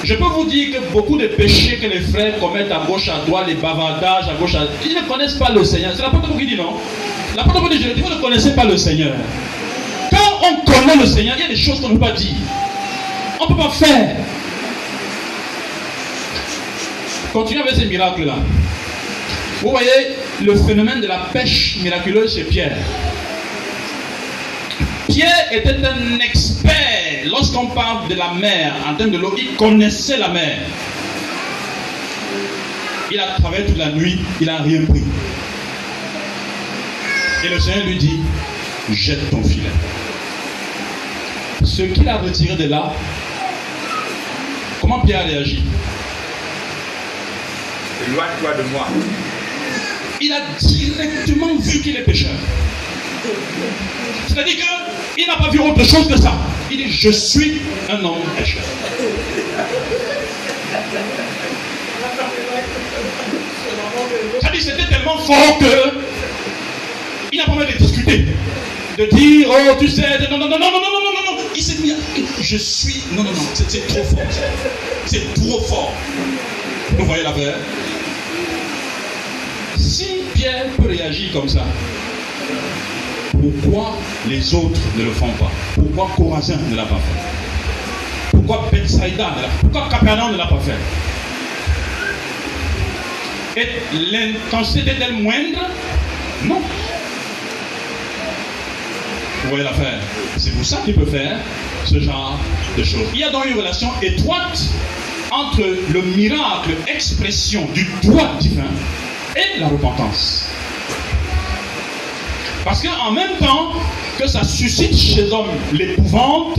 Je 0.06 0.14
peux 0.14 0.24
vous 0.24 0.44
dire 0.44 0.70
que 0.70 0.92
beaucoup 0.92 1.18
de 1.18 1.26
péchés 1.26 1.78
que 1.78 1.86
les 1.88 2.00
frères 2.00 2.38
commettent 2.38 2.70
à 2.70 2.84
gauche, 2.86 3.08
à 3.08 3.26
droite, 3.26 3.48
les 3.48 3.56
bavardages 3.56 4.28
à 4.28 4.34
gauche, 4.34 4.54
à 4.54 4.60
ils 4.84 4.94
ne 4.94 5.00
connaissent 5.00 5.34
pas 5.34 5.50
le 5.50 5.64
Seigneur. 5.64 5.90
C'est 5.96 6.02
l'apôtre 6.02 6.28
qui 6.38 6.46
dit 6.46 6.54
non. 6.54 6.74
L'apôtre 7.36 7.68
dit, 7.68 7.82
je 7.82 7.88
dis, 7.88 8.02
vous 8.02 8.10
ne 8.10 8.20
connaissez 8.20 8.54
pas 8.54 8.64
le 8.64 8.76
Seigneur. 8.76 9.14
Quand 10.12 10.48
on 10.48 10.64
connaît 10.64 10.94
le 10.94 11.06
Seigneur, 11.06 11.34
il 11.36 11.42
y 11.42 11.44
a 11.46 11.48
des 11.48 11.56
choses 11.56 11.80
qu'on 11.80 11.88
ne 11.88 11.94
peut 11.94 12.06
pas 12.06 12.12
dire. 12.12 12.36
On 13.40 13.44
ne 13.46 13.48
peut 13.48 13.60
pas 13.60 13.70
faire. 13.70 14.16
Continuons 17.32 17.62
avec 17.62 17.74
ces 17.74 17.86
miracles-là. 17.86 18.36
Vous 19.60 19.70
voyez 19.70 19.90
le 20.40 20.54
phénomène 20.54 21.00
de 21.00 21.08
la 21.08 21.18
pêche 21.32 21.78
miraculeuse 21.82 22.36
chez 22.36 22.44
Pierre. 22.44 22.76
Pierre 25.08 25.48
était 25.50 25.84
un 25.84 26.20
expert. 26.20 26.95
Lorsqu'on 27.28 27.66
parle 27.66 28.08
de 28.08 28.14
la 28.14 28.32
mer, 28.34 28.74
en 28.88 28.94
termes 28.94 29.10
de 29.10 29.18
l'eau, 29.18 29.34
il 29.36 29.56
connaissait 29.56 30.16
la 30.16 30.28
mer. 30.28 30.58
Il 33.10 33.18
a 33.20 33.38
travaillé 33.40 33.66
toute 33.66 33.78
la 33.78 33.90
nuit, 33.90 34.20
il 34.40 34.46
n'a 34.46 34.58
rien 34.58 34.84
pris. 34.84 35.04
Et 37.44 37.48
le 37.48 37.60
Seigneur 37.60 37.86
lui 37.86 37.96
dit, 37.96 38.20
jette 38.92 39.30
ton 39.30 39.42
filet. 39.42 39.70
Ce 41.64 41.82
qu'il 41.82 42.08
a 42.08 42.18
retiré 42.18 42.56
de 42.56 42.68
là, 42.68 42.92
comment 44.80 45.00
Pierre 45.00 45.20
a 45.20 45.24
réagi? 45.24 45.62
Éloigne-toi 48.08 48.54
de 48.54 48.62
moi. 48.70 48.86
Il 50.20 50.32
a 50.32 50.40
directement 50.58 51.56
vu 51.58 51.80
qu'il 51.82 51.96
est 51.96 52.02
pécheur. 52.04 52.30
C'est-à-dire 54.28 54.56
il 55.18 55.26
n'a 55.26 55.36
pas 55.36 55.50
vu 55.50 55.58
autre 55.60 55.84
chose 55.84 56.08
que 56.08 56.16
ça. 56.16 56.32
Il 56.70 56.76
dit, 56.76 56.90
je 56.90 57.10
suis 57.10 57.62
un 57.88 58.04
homme 58.04 58.22
pécheur. 58.36 58.62
c'était 64.66 64.86
tellement 64.88 65.18
fort 65.18 65.58
que 65.58 65.98
il 67.32 67.38
n'a 67.38 67.44
pas 67.44 67.54
mal 67.54 67.66
de 67.66 67.78
discuter. 67.78 68.26
De 68.98 69.04
dire, 69.14 69.48
oh, 69.50 69.74
tu 69.78 69.88
sais, 69.88 70.02
non, 70.30 70.38
non, 70.38 70.48
non, 70.48 70.58
non, 70.58 70.70
non, 70.70 70.80
non, 70.80 70.90
non, 70.90 71.12
non, 71.26 71.36
non. 71.36 71.42
Il 71.54 71.62
s'est 71.62 71.82
mis, 71.82 71.92
je 72.40 72.56
suis, 72.56 73.02
non, 73.12 73.24
non, 73.24 73.30
non, 73.30 73.42
c'est 73.54 73.86
trop 73.88 74.02
fort. 74.04 74.26
C'est 75.04 75.34
trop 75.34 75.60
fort. 75.60 75.92
Vous 76.96 77.04
voyez 77.04 77.22
la 77.22 77.32
vraie 77.32 77.54
Si 79.76 80.22
Pierre 80.34 80.66
peut 80.78 80.88
réagir 80.88 81.30
comme 81.32 81.48
ça, 81.48 81.64
pourquoi 83.40 83.96
les 84.28 84.54
autres 84.54 84.80
ne 84.96 85.04
le 85.04 85.10
font 85.12 85.32
pas? 85.38 85.50
Pourquoi 85.74 86.10
Corazin 86.16 86.58
ne 86.70 86.76
l'a 86.76 86.84
pas 86.84 86.96
fait? 86.96 87.20
Pourquoi 88.32 88.68
Bethsaida 88.72 89.08
ne 89.08 89.18
l'a 89.18 89.26
pas 89.26 89.40
fait? 89.40 89.58
Pourquoi 89.62 89.88
Capernaum 89.88 90.32
ne 90.32 90.36
l'a 90.36 90.46
pas 90.46 90.60
fait? 90.60 90.78
Et 93.60 93.68
l'intensité 94.12 94.80
était-elle 94.80 95.14
moindre? 95.14 95.70
Non. 96.44 96.60
Vous 99.42 99.48
voyez 99.50 99.64
l'affaire? 99.64 100.00
C'est 100.36 100.54
pour 100.54 100.64
ça 100.64 100.78
qu'il 100.84 100.94
peut 100.94 101.06
faire 101.06 101.38
ce 101.84 102.00
genre 102.00 102.38
de 102.76 102.84
choses. 102.84 103.06
Il 103.14 103.20
y 103.20 103.24
a 103.24 103.30
donc 103.30 103.46
une 103.46 103.56
relation 103.56 103.88
étroite 104.02 104.60
entre 105.30 105.62
le 105.92 106.02
miracle, 106.02 106.70
expression 106.86 107.66
du 107.72 107.86
droit 108.02 108.36
divin, 108.38 108.70
et 109.36 109.60
la 109.60 109.68
repentance. 109.68 110.45
Parce 112.66 112.82
qu'en 112.82 113.12
même 113.12 113.36
temps 113.38 113.70
que 114.18 114.26
ça 114.26 114.42
suscite 114.42 114.98
chez 114.98 115.28
l'homme 115.28 115.46
l'épouvante, 115.72 116.58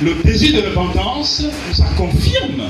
le 0.00 0.14
désir 0.22 0.62
de 0.62 0.68
repentance, 0.68 1.42
ça 1.72 1.86
confirme 1.96 2.68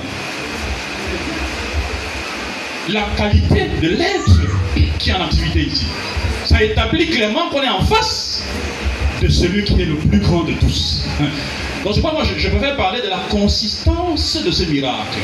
la 2.88 3.02
qualité 3.18 3.68
de 3.82 3.88
l'être 3.88 4.40
qui 4.98 5.10
est 5.10 5.12
en 5.12 5.24
activité 5.24 5.60
ici. 5.66 5.84
Ça 6.46 6.62
établit 6.62 7.10
clairement 7.10 7.50
qu'on 7.50 7.62
est 7.62 7.68
en 7.68 7.84
face 7.84 8.42
de 9.20 9.28
celui 9.28 9.64
qui 9.64 9.82
est 9.82 9.86
le 9.86 9.96
plus 9.96 10.20
grand 10.20 10.44
de 10.44 10.54
tous. 10.54 11.04
Donc, 11.84 11.94
je 11.94 11.98
crois, 11.98 12.12
moi, 12.12 12.22
je, 12.24 12.38
je 12.38 12.48
préfère 12.48 12.76
parler 12.76 13.02
de 13.02 13.08
la 13.08 13.20
consistance 13.28 14.42
de 14.42 14.50
ce 14.50 14.62
miracle. 14.62 15.18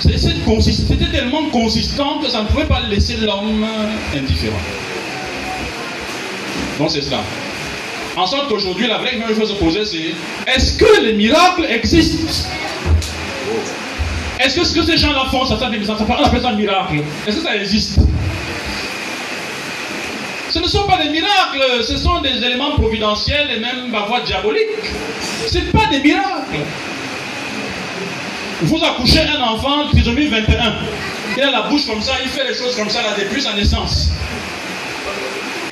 C'était 0.00 1.06
tellement 1.12 1.50
consistant 1.50 2.18
que 2.18 2.28
ça 2.28 2.42
ne 2.42 2.48
pouvait 2.48 2.66
pas 2.66 2.80
laisser 2.80 3.16
l'homme 3.18 3.64
indifférent. 4.12 4.58
Donc, 6.80 6.90
c'est 6.90 7.02
cela. 7.02 7.20
En 8.16 8.26
sorte 8.26 8.48
qu'aujourd'hui, 8.48 8.86
la 8.86 8.96
vraie 8.96 9.10
question 9.10 9.26
qu'il 9.26 9.36
faut 9.36 9.44
se 9.44 9.52
poser, 9.52 9.84
c'est 9.84 10.14
est-ce 10.50 10.78
que 10.78 11.02
les 11.02 11.12
miracles 11.12 11.66
existent? 11.68 12.26
Est-ce 14.40 14.56
que 14.58 14.64
ce 14.64 14.74
que 14.74 14.82
ces 14.82 14.96
gens-là 14.96 15.26
font, 15.30 15.44
ça, 15.44 15.58
ça, 15.58 15.70
ça, 15.70 15.98
ça, 15.98 16.06
ça 16.06 16.48
un 16.48 16.52
miracle? 16.54 17.02
Est-ce 17.26 17.36
que 17.36 17.42
ça 17.42 17.54
existe? 17.54 17.98
Ce 20.48 20.58
ne 20.58 20.66
sont 20.66 20.86
pas 20.86 20.96
des 21.02 21.10
miracles, 21.10 21.84
ce 21.86 21.98
sont 21.98 22.22
des 22.22 22.42
éléments 22.44 22.72
providentiels 22.72 23.50
et 23.54 23.60
même 23.60 23.92
parfois 23.92 24.20
diaboliques. 24.22 24.64
Ce 25.46 25.58
n'est 25.58 25.64
pas 25.64 25.86
des 25.90 26.00
miracles. 26.00 26.64
Vous 28.62 28.82
accouchez 28.82 29.20
un 29.20 29.42
enfant, 29.42 29.86
trisomie 29.92 30.28
21. 30.28 30.76
Il 31.36 31.42
a 31.42 31.50
la 31.50 31.62
bouche 31.68 31.86
comme 31.86 32.00
ça, 32.00 32.12
il 32.24 32.30
fait 32.30 32.48
les 32.48 32.54
choses 32.54 32.74
comme 32.74 32.88
ça 32.88 33.02
là, 33.02 33.10
depuis 33.18 33.42
sa 33.42 33.52
naissance. 33.52 34.12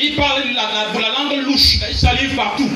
Il 0.01 0.15
parle 0.17 0.43
la, 0.55 0.63
la- 0.63 1.01
la 1.01 1.09
langue 1.19 1.45
louche, 1.47 1.79
il 1.91 1.97
salive 1.97 2.35
partout. 2.35 2.71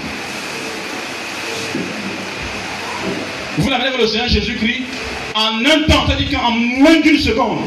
Vous 3.59 3.69
l'amenez 3.71 3.91
vers 3.91 3.99
le 3.99 4.07
Seigneur 4.07 4.29
Jésus-Christ 4.29 4.83
en 5.35 5.59
un 5.65 5.83
temps, 5.89 6.05
c'est-à-dire 6.07 6.39
qu'en 6.39 6.51
moins 6.51 7.01
d'une 7.01 7.19
seconde, 7.19 7.59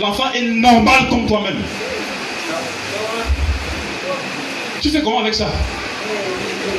l'enfant 0.00 0.32
est 0.34 0.42
normal 0.42 1.08
comme 1.08 1.26
toi-même. 1.26 1.58
Tu 4.82 4.90
fais 4.90 5.00
comment 5.02 5.20
avec 5.20 5.34
ça? 5.34 5.46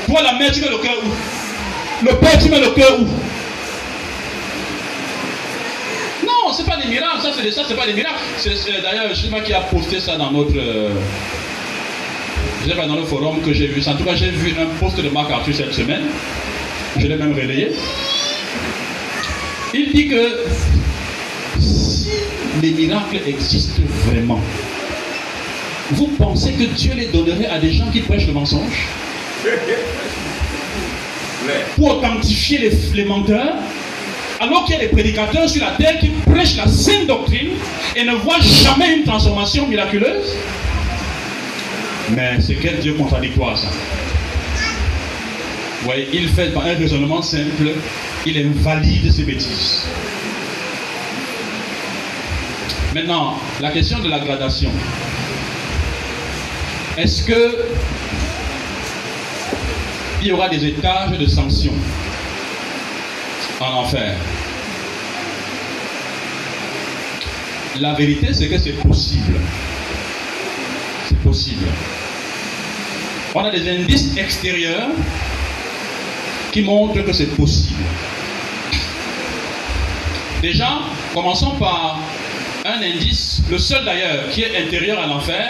Toi, 0.08 0.22
la 0.22 0.34
mère, 0.34 0.51
tu 0.51 0.62
mets 0.62 0.70
le 0.70 0.78
cœur 0.78 0.95
où? 1.03 2.06
Le 2.06 2.16
père, 2.18 2.38
tu 2.39 2.49
mets 2.49 2.60
le 2.60 2.70
cœur 2.72 2.99
où? 2.99 3.06
Non, 6.26 6.53
c'est 6.56 6.66
pas 6.66 6.78
des 6.78 6.88
miracles, 6.88 7.22
ça, 7.22 7.64
c'est 7.68 7.76
pas 7.76 7.88
des 7.88 7.93
miracles. 7.93 8.20
C'est- 8.38 8.82
D'ailleurs, 8.82 9.10
je 9.10 9.16
sais 9.22 9.43
qui 9.43 9.53
a 9.53 9.62
posté 9.62 9.99
ça 9.99 10.18
dans 10.18 10.32
notre. 10.32 10.56
euh, 10.58 10.89
je 12.63 12.69
sais 12.69 12.75
pas, 12.75 12.87
dans 12.87 12.95
le 12.95 13.03
forum 13.03 13.41
que 13.41 13.53
j'ai 13.53 13.67
vu 13.67 13.81
ça. 13.81 13.91
En 13.91 13.97
tout 13.97 14.03
cas, 14.03 14.15
j'ai 14.15 14.29
vu 14.29 14.55
un 14.59 14.65
post 14.79 14.99
de 14.99 15.09
Marc 15.09 15.31
Arthur 15.31 15.55
cette 15.55 15.73
semaine. 15.73 16.03
Je 16.97 17.07
l'ai 17.07 17.15
même 17.15 17.33
relayé. 17.33 17.71
Il 19.73 19.91
dit 19.91 20.07
que 20.07 20.37
si 21.59 22.09
les 22.61 22.71
miracles 22.71 23.19
existent 23.27 23.81
vraiment, 24.05 24.39
vous 25.91 26.07
pensez 26.17 26.53
que 26.53 26.63
Dieu 26.63 26.93
les 26.95 27.07
donnerait 27.07 27.47
à 27.47 27.59
des 27.59 27.71
gens 27.71 27.89
qui 27.91 27.99
prêchent 28.01 28.27
le 28.27 28.33
mensonge? 28.33 28.87
Pour 31.75 31.97
authentifier 31.97 32.57
les, 32.57 32.71
les 32.95 33.05
menteurs 33.05 33.53
Alors 34.39 34.65
qu'il 34.65 34.75
y 34.75 34.77
a 34.77 34.81
des 34.81 34.87
prédicateurs 34.87 35.49
sur 35.49 35.63
la 35.63 35.71
terre 35.71 35.99
qui 35.99 36.09
prêchent 36.09 36.57
la 36.57 36.67
saine 36.67 37.05
doctrine 37.05 37.51
et 37.95 38.03
ne 38.03 38.13
voient 38.15 38.39
jamais 38.39 38.95
une 38.97 39.03
transformation 39.03 39.67
miraculeuse? 39.67 40.35
Mais 42.12 42.39
c'est 42.39 42.56
quel 42.56 42.80
Dieu 42.80 42.93
contradictoire 42.93 43.58
ça? 43.58 43.68
Ouais, 45.88 46.08
il 46.14 46.30
fait 46.30 46.53
par 46.53 46.66
un 46.66 46.76
raisonnement 46.76 47.22
simple, 47.22 47.72
il 48.26 48.38
invalide 48.38 49.12
ses 49.12 49.24
bêtises. 49.24 49.86
Maintenant, 52.93 53.38
la 53.60 53.72
question 53.72 53.99
de 53.99 54.10
la 54.10 54.20
gradation. 54.20 54.72
Est-ce 56.97 57.24
que 57.24 57.58
il 60.22 60.28
y 60.28 60.32
aura 60.32 60.49
des 60.49 60.66
étages 60.66 61.18
de 61.18 61.26
sanctions 61.28 61.74
en 63.60 63.82
enfer? 63.82 64.16
La 67.80 67.93
vérité, 67.93 68.34
c'est 68.34 68.47
que 68.47 68.58
c'est 68.58 68.82
possible. 68.82 69.39
Possible. 71.26 71.65
On 73.34 73.43
a 73.43 73.49
des 73.49 73.67
indices 73.67 74.15
extérieurs 74.15 74.89
qui 76.51 76.61
montrent 76.61 77.01
que 77.01 77.11
c'est 77.11 77.36
possible. 77.36 77.84
Déjà, 80.39 80.82
commençons 81.15 81.55
par 81.55 81.99
un 82.63 82.80
indice, 82.80 83.41
le 83.49 83.57
seul 83.57 83.84
d'ailleurs 83.84 84.30
qui 84.30 84.43
est 84.43 84.55
intérieur 84.65 84.99
à 84.99 85.07
l'enfer, 85.07 85.49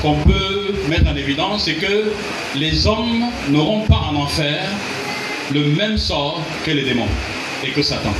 qu'on 0.00 0.14
peut 0.14 0.74
mettre 0.88 1.10
en 1.10 1.16
évidence, 1.16 1.64
c'est 1.66 1.74
que 1.74 2.10
les 2.56 2.86
hommes 2.86 3.26
n'auront 3.50 3.82
pas 3.82 4.08
en 4.10 4.16
enfer 4.16 4.64
le 5.52 5.66
même 5.66 5.98
sort 5.98 6.40
que 6.64 6.70
les 6.70 6.82
démons 6.82 7.08
et 7.62 7.70
que 7.72 7.82
Satan. 7.82 8.14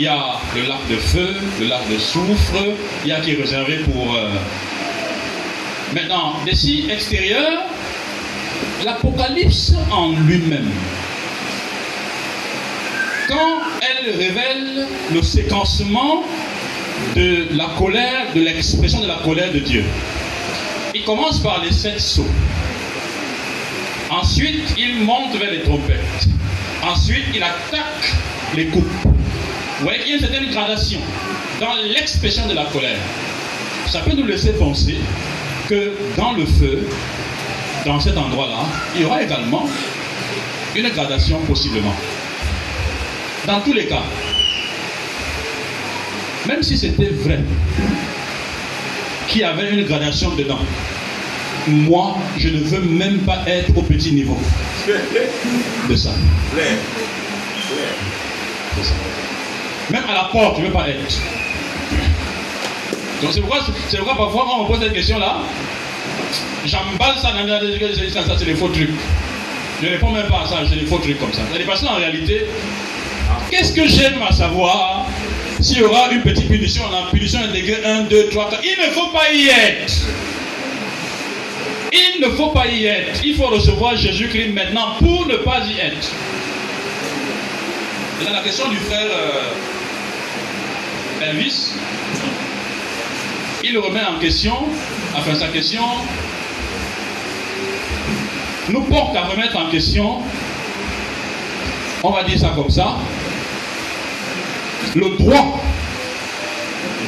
Il 0.00 0.04
y 0.04 0.08
a 0.08 0.40
le 0.56 0.62
lac 0.62 0.78
de 0.88 0.96
feu, 0.96 1.36
le 1.60 1.66
lac 1.66 1.86
de 1.90 1.98
soufre, 1.98 2.54
il 3.04 3.10
y 3.10 3.12
a 3.12 3.20
qui 3.20 3.32
est 3.32 3.34
réservé 3.34 3.80
pour... 3.80 4.14
euh, 4.16 4.30
Maintenant, 5.94 6.36
des 6.46 6.54
signes 6.54 6.88
extérieurs, 6.88 7.64
l'Apocalypse 8.82 9.74
en 9.92 10.12
lui-même, 10.12 10.70
quand 13.28 13.58
elle 13.82 14.16
révèle 14.16 14.86
le 15.12 15.20
séquencement 15.20 16.22
de 17.14 17.48
la 17.54 17.66
colère, 17.78 18.32
de 18.34 18.40
l'expression 18.40 19.00
de 19.02 19.06
la 19.06 19.16
colère 19.16 19.52
de 19.52 19.58
Dieu. 19.58 19.84
Il 20.94 21.04
commence 21.04 21.40
par 21.40 21.62
les 21.62 21.72
sept 21.72 22.00
sceaux. 22.00 22.30
Ensuite, 24.08 24.74
il 24.78 25.04
monte 25.04 25.36
vers 25.36 25.50
les 25.50 25.60
trompettes. 25.60 26.26
Ensuite, 26.82 27.26
il 27.34 27.42
attaque 27.42 28.14
les 28.56 28.64
coupes. 28.68 29.19
Vous 29.80 29.86
voyez 29.86 30.00
qu'il 30.00 30.10
y 30.10 30.12
a 30.12 30.16
une 30.16 30.20
certaine 30.20 30.50
gradation 30.50 31.00
dans 31.58 31.72
l'expression 31.90 32.46
de 32.46 32.52
la 32.52 32.66
colère. 32.66 32.98
Ça 33.88 34.00
peut 34.00 34.12
nous 34.14 34.26
laisser 34.26 34.52
penser 34.52 34.96
que 35.70 35.92
dans 36.18 36.32
le 36.32 36.44
feu, 36.44 36.86
dans 37.86 37.98
cet 37.98 38.18
endroit-là, 38.18 38.66
il 38.94 39.00
y 39.00 39.04
aura 39.06 39.22
également 39.22 39.66
une 40.76 40.86
gradation 40.90 41.38
possiblement. 41.46 41.94
Dans 43.46 43.62
tous 43.62 43.72
les 43.72 43.86
cas, 43.86 44.02
même 46.46 46.62
si 46.62 46.76
c'était 46.76 47.08
vrai 47.08 47.40
qu'il 49.28 49.40
y 49.40 49.44
avait 49.44 49.70
une 49.70 49.86
gradation 49.86 50.34
dedans, 50.34 50.60
moi, 51.66 52.18
je 52.36 52.50
ne 52.50 52.58
veux 52.58 52.82
même 52.82 53.20
pas 53.20 53.44
être 53.46 53.74
au 53.74 53.82
petit 53.82 54.12
niveau 54.12 54.38
de 55.88 55.96
ça. 55.96 56.10
C'est 58.76 58.84
ça. 58.84 58.94
Même 59.90 60.04
à 60.08 60.14
la 60.14 60.24
porte, 60.32 60.56
je 60.56 60.62
ne 60.62 60.66
veux 60.66 60.72
pas 60.72 60.88
être. 60.88 61.20
Donc 63.22 63.32
c'est 63.32 63.40
pourquoi, 63.40 63.60
c'est 63.88 63.96
pourquoi 63.98 64.16
parfois 64.16 64.46
quand 64.48 64.62
on 64.62 64.66
pose 64.66 64.80
cette 64.80 64.94
question-là, 64.94 65.38
j'emballe 66.64 67.18
ça 67.18 67.32
dans 67.32 67.44
la 67.44 67.60
ça, 68.12 68.26
ça 68.26 68.36
c'est 68.38 68.44
des 68.46 68.54
faux 68.54 68.68
trucs. 68.68 68.90
Je 69.82 69.86
ne 69.86 69.92
réponds 69.92 70.10
même 70.10 70.28
pas 70.28 70.42
à 70.44 70.46
ça, 70.46 70.56
c'est 70.68 70.76
des 70.76 70.86
faux 70.86 70.98
trucs 70.98 71.18
comme 71.18 71.32
ça. 71.32 71.42
C'est 71.52 71.66
parce 71.66 71.82
qu'en 71.82 71.96
réalité, 71.96 72.46
qu'est-ce 73.50 73.72
que 73.72 73.86
j'aime 73.86 74.22
à 74.26 74.32
savoir 74.32 75.06
s'il 75.60 75.78
y 75.78 75.82
aura 75.82 76.10
une 76.10 76.22
petite 76.22 76.48
punition, 76.48 76.82
la 76.90 77.10
punition 77.10 77.40
est 77.42 77.60
degré 77.60 77.84
1, 77.84 78.04
2, 78.04 78.28
3, 78.30 78.50
4. 78.50 78.62
Il 78.64 78.86
ne 78.86 78.92
faut 78.92 79.08
pas 79.08 79.30
y 79.32 79.48
être. 79.48 79.92
Il 81.92 82.22
ne 82.22 82.30
faut 82.30 82.48
pas 82.48 82.66
y 82.66 82.86
être. 82.86 83.20
Il 83.24 83.34
faut 83.34 83.46
recevoir 83.46 83.96
Jésus-Christ 83.96 84.54
maintenant 84.54 84.94
pour 84.98 85.26
ne 85.26 85.36
pas 85.36 85.60
y 85.66 85.78
être. 85.78 86.10
Et 88.20 88.24
dans 88.24 88.32
la 88.32 88.42
question 88.42 88.68
du 88.68 88.76
frère 88.76 89.06
euh, 89.10 89.52
Elvis, 91.22 91.74
il 93.62 93.78
remet 93.78 94.04
en 94.04 94.18
question, 94.18 94.54
enfin 95.14 95.34
sa 95.34 95.48
question 95.48 95.82
nous 98.70 98.82
porte 98.82 99.16
à 99.16 99.22
remettre 99.22 99.56
en 99.58 99.68
question, 99.68 100.18
on 102.02 102.10
va 102.10 102.22
dire 102.24 102.38
ça 102.38 102.52
comme 102.54 102.70
ça, 102.70 102.96
le 104.94 105.16
droit 105.18 105.60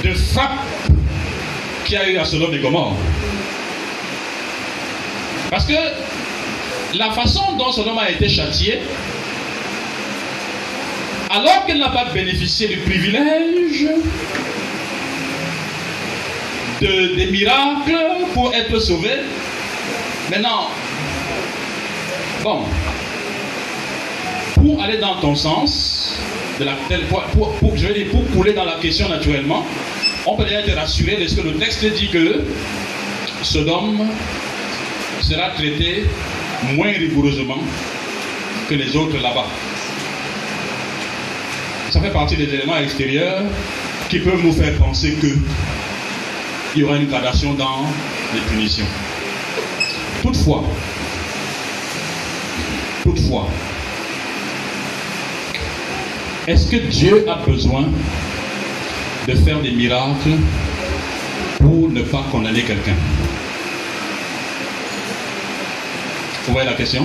de 0.05 0.13
frappe 0.13 0.67
qu'il 1.85 1.95
y 1.95 1.97
a 1.97 2.09
eu 2.09 2.19
à 2.19 2.25
Sodome 2.25 2.55
et 2.55 2.59
Gomorre. 2.59 2.97
Parce 5.51 5.65
que 5.67 5.75
la 6.95 7.11
façon 7.13 7.57
dont 7.59 7.71
Sodome 7.71 7.99
a 7.99 8.11
été 8.11 8.29
châtié, 8.29 8.81
alors 11.33 11.65
qu'elle 11.67 11.79
n'a 11.79 11.89
pas 11.89 12.05
bénéficié 12.13 12.69
du 12.69 12.77
privilège 12.79 13.89
de, 16.81 17.15
des 17.15 17.27
miracles 17.27 17.97
pour 18.35 18.55
être 18.55 18.79
sauvée, 18.79 19.21
maintenant, 20.31 20.69
bon, 22.43 22.65
pour 24.55 24.83
aller 24.83 24.99
dans 24.99 25.21
ton 25.21 25.35
sens, 25.35 26.19
de 26.61 26.67
la, 26.67 26.73
pour, 27.09 27.23
pour, 27.23 27.53
pour, 27.55 27.77
je 27.77 27.87
couler 28.35 28.53
dans 28.53 28.65
la 28.65 28.75
question 28.75 29.09
naturellement, 29.09 29.65
on 30.27 30.37
peut 30.37 30.45
déjà 30.45 30.61
être 30.61 30.77
rassuré 30.77 31.17
parce 31.17 31.35
que 31.35 31.41
le 31.41 31.55
texte 31.55 31.85
dit 31.95 32.09
que 32.11 32.45
Sodome 33.43 34.07
sera 35.23 35.49
traité 35.51 36.05
moins 36.75 36.93
rigoureusement 36.93 37.59
que 38.69 38.75
les 38.75 38.95
autres 38.97 39.17
là-bas. 39.23 39.47
Ça 41.93 42.01
fait 42.01 42.11
partie 42.11 42.37
des 42.37 42.45
éléments 42.45 42.79
extérieurs 42.79 43.43
qui 44.09 44.21
peuvent 44.21 44.43
nous 44.43 44.55
faire 44.55 44.73
penser 44.79 45.13
que 45.21 45.27
il 46.75 46.81
y 46.81 46.85
aura 46.85 46.97
une 46.97 47.07
gradation 47.07 47.53
dans 47.53 47.85
les 48.33 48.41
punitions. 48.51 48.87
Toutefois, 50.23 50.65
toutefois, 53.03 53.47
est-ce 56.49 56.71
que 56.71 56.77
Dieu 56.77 57.27
a 57.29 57.45
besoin 57.47 57.85
de 59.29 59.35
faire 59.35 59.61
des 59.61 59.73
miracles 59.73 60.39
pour 61.59 61.91
ne 61.91 62.01
pas 62.01 62.25
condamner 62.33 62.63
quelqu'un? 62.63 62.97
Vous 66.47 66.55
voyez 66.55 66.71
la 66.71 66.75
question? 66.75 67.05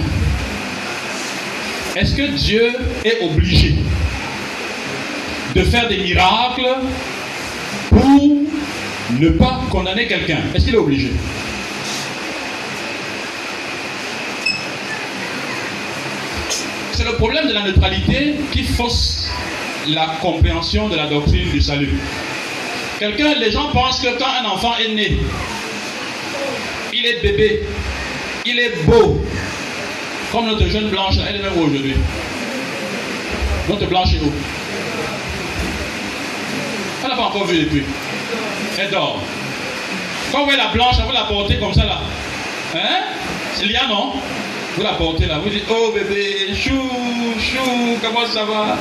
Est-ce 1.93 2.15
que 2.15 2.31
Dieu 2.37 2.71
est 3.03 3.21
obligé 3.21 3.75
de 5.57 5.63
faire 5.63 5.87
des 5.87 5.97
miracles 5.97 6.67
pour 7.89 8.31
ne 9.19 9.29
pas 9.29 9.61
condamner 9.71 10.05
quelqu'un 10.05 10.37
Est-ce 10.53 10.65
qu'il 10.65 10.75
est 10.75 10.77
obligé? 10.77 11.11
C'est 16.91 17.05
le 17.05 17.13
problème 17.13 17.47
de 17.47 17.53
la 17.53 17.63
neutralité 17.63 18.35
qui 18.51 18.63
fausse 18.63 19.27
la 19.87 20.05
compréhension 20.21 20.89
de 20.89 20.95
la 20.95 21.07
doctrine 21.07 21.49
du 21.49 21.61
salut. 21.61 21.97
Quelqu'un, 22.99 23.33
les 23.39 23.51
gens 23.51 23.69
pensent 23.71 23.99
que 23.99 24.17
quand 24.19 24.29
un 24.43 24.45
enfant 24.49 24.73
est 24.77 24.93
né, 24.93 25.17
il 26.93 27.05
est 27.05 27.21
bébé, 27.21 27.63
il 28.45 28.59
est 28.59 28.83
beau, 28.85 29.23
comme 30.31 30.45
notre 30.47 30.67
jeune 30.67 30.89
blanche, 30.89 31.15
elle 31.27 31.37
est 31.37 31.43
même 31.43 31.57
aujourd'hui. 31.57 31.95
Notre 33.69 33.87
blanche 33.87 34.13
est 34.13 34.23
où 34.23 34.31
Elle 37.03 37.09
n'a 37.09 37.15
pas 37.15 37.23
encore 37.23 37.45
vu 37.45 37.59
depuis. 37.59 37.83
Elle 38.77 38.89
dort. 38.89 39.21
Quand 40.31 40.39
vous 40.39 40.45
voyez 40.45 40.59
la 40.59 40.67
blanche, 40.67 40.95
vous 41.05 41.13
la 41.13 41.23
portez 41.23 41.57
comme 41.57 41.73
ça 41.73 41.85
là. 41.85 42.01
Hein? 42.75 42.99
C'est 43.53 43.65
Lia, 43.65 43.87
non? 43.87 44.13
Vous 44.75 44.83
la 44.83 44.93
portez 44.93 45.25
là. 45.25 45.39
Vous 45.39 45.49
dites, 45.49 45.65
oh 45.69 45.91
bébé, 45.93 46.53
chou, 46.53 46.79
chou, 47.39 47.97
comment 48.03 48.25
ça 48.27 48.43
va? 48.45 48.77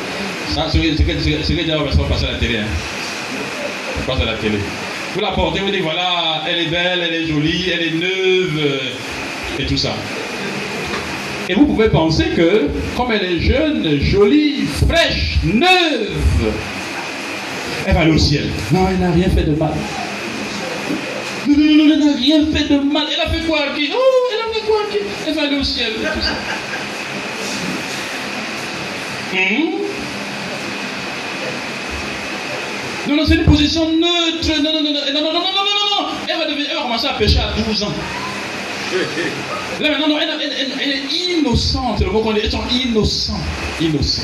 Ça, 0.48 0.66
c'est 0.70 0.78
ce 0.78 1.02
que 1.02 1.18
c'est 1.18 1.54
que 1.54 1.62
déjà 1.62 1.78
on 1.78 1.84
va 1.84 2.04
passer 2.08 2.26
à 2.26 2.32
la 2.32 2.38
télé. 2.38 2.58
Hein. 2.58 2.66
On 3.98 4.10
passe 4.10 4.20
à 4.20 4.24
la 4.24 4.34
télé. 4.34 4.58
Vous 5.14 5.20
la 5.20 5.32
portez, 5.32 5.60
vous 5.60 5.70
dites, 5.70 5.82
voilà, 5.82 6.42
elle 6.46 6.58
est 6.58 6.70
belle, 6.70 7.02
elle 7.02 7.14
est 7.14 7.26
jolie, 7.26 7.70
elle 7.72 7.82
est 7.82 7.94
neuve, 7.94 8.58
euh, 8.58 9.58
et 9.58 9.64
tout 9.64 9.78
ça. 9.78 9.94
Et 11.48 11.54
vous 11.54 11.64
pouvez 11.64 11.88
penser 11.88 12.26
que, 12.36 12.68
comme 12.96 13.12
elle 13.12 13.24
est 13.24 13.40
jeune, 13.40 13.98
jolie, 14.00 14.66
fraîche, 14.86 15.38
neuve, 15.44 16.10
elle 17.86 17.94
va 17.94 18.00
aller 18.00 18.12
au 18.12 18.18
ciel. 18.18 18.50
Non, 18.72 18.88
elle 18.90 18.98
n'a 18.98 19.12
rien 19.12 19.30
fait 19.30 19.44
de 19.44 19.54
mal. 19.54 19.72
Non, 21.46 21.56
non, 21.56 21.74
non, 21.76 21.92
elle 21.92 22.04
n'a 22.04 22.16
rien 22.16 22.40
fait 22.52 22.68
de 22.68 22.78
mal. 22.80 23.06
Elle 23.12 23.20
a 23.20 23.30
fait 23.30 23.46
quoi 23.46 23.60
à 23.60 23.74
qui 23.76 23.90
Oh, 23.94 23.98
elle 24.32 24.50
a 24.50 24.52
fait 24.52 24.66
quoi 24.66 24.76
à 24.80 24.92
qui 24.92 24.98
Elle 25.26 25.34
va 25.34 25.42
aller 25.42 25.56
au 25.56 25.64
ciel. 25.64 25.92
Hmm? 29.32 29.86
Non, 33.08 33.16
non, 33.16 33.24
c'est 33.24 33.34
une 33.36 33.44
position 33.44 33.88
neutre. 33.90 34.62
Non, 34.62 34.72
non, 34.72 34.82
non, 34.82 34.92
non, 34.92 35.00
non, 35.14 35.22
non, 35.22 35.22
non, 35.22 35.32
non, 35.32 35.40
non, 35.40 35.52
non, 35.54 36.02
non. 36.02 36.08
Elle 36.28 36.38
va, 36.38 36.46
devenir, 36.46 36.66
elle 36.70 36.76
va 36.76 36.82
commencer 36.82 37.06
à 37.06 37.12
pécher 37.12 37.38
à 37.38 37.52
12 37.68 37.82
ans. 37.84 37.92
Là 39.80 39.90
maintenant, 39.90 40.08
non, 40.08 40.18
elle, 40.20 40.30
elle, 40.42 40.52
elle, 40.52 40.72
elle 40.82 40.90
est 40.90 41.38
innocente. 41.38 42.00
Le 42.00 42.10
mot 42.10 42.20
qu'on 42.20 42.32
dit, 42.32 42.40
elle 42.42 42.46
est 42.46 42.84
innocent. 42.84 43.38
Innocent. 43.80 44.22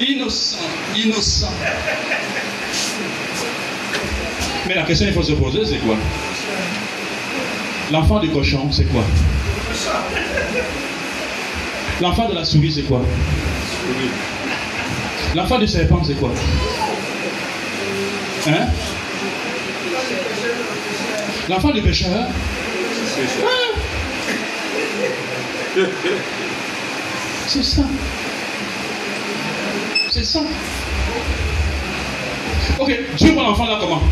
Innocent. 0.00 0.58
Innocent. 0.96 1.52
Mais 4.68 4.74
la 4.74 4.82
question 4.82 5.06
qu'il 5.06 5.14
faut 5.14 5.22
se 5.22 5.32
poser, 5.32 5.64
c'est 5.64 5.78
quoi? 5.78 5.96
L'enfant 7.92 8.18
du 8.18 8.30
cochon, 8.30 8.68
c'est 8.72 8.84
quoi? 8.84 9.02
L'enfant 12.00 12.28
de 12.28 12.34
la 12.34 12.44
souris, 12.44 12.72
c'est 12.72 12.82
quoi? 12.82 13.00
L'enfant 15.34 15.58
du 15.58 15.68
serpent, 15.68 16.02
c'est 16.04 16.14
quoi? 16.14 16.30
Hein? 18.48 18.66
L'enfant 21.48 21.70
du 21.70 21.82
pécheur 21.82 22.10
ah. 22.14 22.28
C'est 27.46 27.62
ça. 27.62 27.82
C'est 30.10 30.24
ça. 30.24 30.40
Ok, 32.78 32.92
Dieu 33.16 33.32
voit 33.32 33.42
l'enfant 33.44 33.66
là 33.66 33.78
comment? 33.80 34.02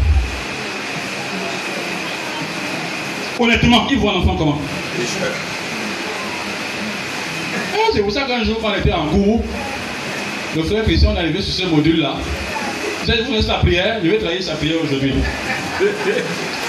Honnêtement, 3.39 3.87
il 3.91 3.99
voit 3.99 4.13
l'enfant 4.13 4.37
comment 4.37 4.61
ah, 7.75 7.79
C'est 7.93 8.01
pour 8.01 8.13
ça 8.13 8.23
qu'un 8.23 8.45
jour, 8.45 8.59
quand 8.61 8.71
on 8.71 8.79
était 8.79 8.93
en 8.93 9.07
cours, 9.07 9.43
le 10.57 10.63
frère 10.63 10.85
Christian 10.85 11.17
est 11.17 11.19
arrivé 11.19 11.43
sur 11.43 11.53
ce 11.53 11.69
module-là. 11.69 12.17
Fait 13.05 13.43
sa 13.43 13.55
prière, 13.55 13.99
je 14.03 14.09
vais 14.09 14.19
trahir 14.19 14.43
sa 14.43 14.55
prière 14.55 14.79
aujourd'hui. 14.83 15.15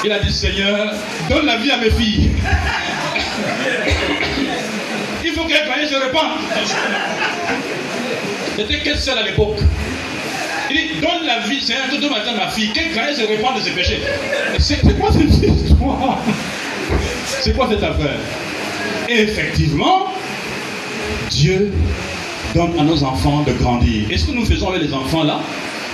Il 0.04 0.12
a 0.12 0.20
dit 0.20 0.34
Seigneur, 0.34 0.94
donne 1.30 1.46
la 1.46 1.58
vie 1.58 1.72
à 1.72 1.78
mes 1.78 1.92
filles. 1.92 2.32
Il 5.24 5.32
faut 5.32 5.46
qu'elles 5.46 5.66
croyent 5.66 5.88
se 5.88 5.96
répandent. 5.96 6.40
J'étais 8.58 8.80
qu'elle 8.80 8.98
seule 8.98 9.18
à 9.20 9.24
l'époque. 9.24 9.60
Il 10.70 10.76
dit 10.76 11.00
Donne 11.00 11.26
la 11.26 11.40
vie, 11.48 11.62
Seigneur, 11.62 11.84
tout 11.90 12.10
matin, 12.10 12.34
ma 12.36 12.50
fille, 12.50 12.74
qu'elle 12.74 12.92
croyait 12.92 13.16
se 13.16 13.22
répandre 13.22 13.60
de 13.60 13.62
ses 13.62 13.72
péchés. 13.72 14.02
C'est 14.60 15.00
quoi 15.00 15.12
cette 15.12 15.32
histoire? 15.32 16.20
C'est 17.42 17.56
quoi 17.56 17.68
cette 17.70 17.84
affaire? 17.84 18.20
Effectivement, 19.08 20.08
Dieu 21.30 21.72
donne 22.54 22.80
à 22.80 22.84
nos 22.84 23.04
enfants 23.04 23.44
de 23.46 23.54
grandir. 23.54 24.10
Et 24.10 24.18
ce 24.18 24.28
que 24.28 24.32
nous 24.32 24.46
faisons 24.46 24.70
avec 24.70 24.84
les 24.84 24.94
enfants 24.94 25.24
là, 25.24 25.42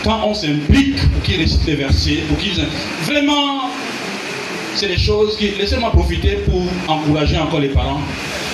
quand 0.03 0.21
on 0.25 0.33
s'implique 0.33 0.97
pour 1.11 1.21
qu'ils 1.23 1.37
récitent 1.37 1.65
les 1.67 1.75
versets, 1.75 2.19
pour 2.27 2.37
qu'ils. 2.37 2.53
Vraiment, 3.03 3.69
c'est 4.75 4.87
des 4.87 4.97
choses 4.97 5.37
qui. 5.37 5.51
Laissez-moi 5.59 5.91
profiter 5.91 6.37
pour 6.45 6.63
encourager 6.87 7.37
encore 7.37 7.59
les 7.59 7.69
parents 7.69 8.01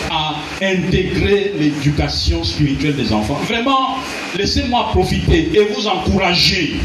à 0.10 0.36
intégrer 0.62 1.54
l'éducation 1.60 2.44
spirituelle 2.44 2.96
des 2.96 3.14
enfants. 3.14 3.40
Vraiment, 3.48 3.98
laissez-moi 4.36 4.88
profiter 4.92 5.52
et 5.54 5.68
vous 5.74 5.88
encourager. 5.88 6.78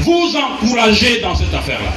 Vous 0.00 0.34
encourager 0.36 1.20
dans 1.20 1.34
cette 1.34 1.54
affaire-là. 1.54 1.92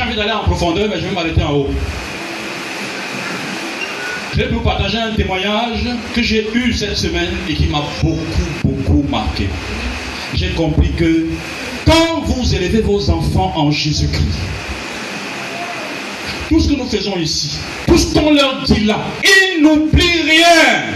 J'ai 0.00 0.06
envie 0.06 0.16
d'aller 0.16 0.32
en 0.32 0.44
profondeur, 0.44 0.88
mais 0.88 0.98
je 0.98 1.04
vais 1.04 1.14
m'arrêter 1.14 1.42
en 1.42 1.52
haut. 1.52 1.68
Je 4.32 4.36
vais 4.38 4.48
vous 4.48 4.60
partager 4.60 4.96
un 4.96 5.12
témoignage 5.12 5.84
que 6.14 6.22
j'ai 6.22 6.48
eu 6.54 6.72
cette 6.72 6.96
semaine 6.96 7.28
et 7.46 7.52
qui 7.52 7.66
m'a 7.66 7.82
beaucoup, 8.02 8.24
beaucoup 8.64 9.04
marqué. 9.10 9.46
J'ai 10.32 10.52
compris 10.52 10.92
que 10.92 11.26
quand 11.84 12.22
vous 12.24 12.54
élevez 12.54 12.80
vos 12.80 13.10
enfants 13.10 13.52
en 13.54 13.70
Jésus-Christ, 13.70 14.38
tout 16.48 16.60
ce 16.60 16.68
que 16.68 16.78
nous 16.78 16.86
faisons 16.86 17.18
ici, 17.18 17.58
tout 17.86 17.98
ce 17.98 18.14
qu'on 18.14 18.32
leur 18.32 18.62
dit 18.62 18.84
là, 18.84 19.00
ils 19.22 19.62
n'oublient 19.62 20.22
rien. 20.22 20.94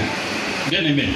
Bien 0.71 0.83
aimé. 0.83 1.11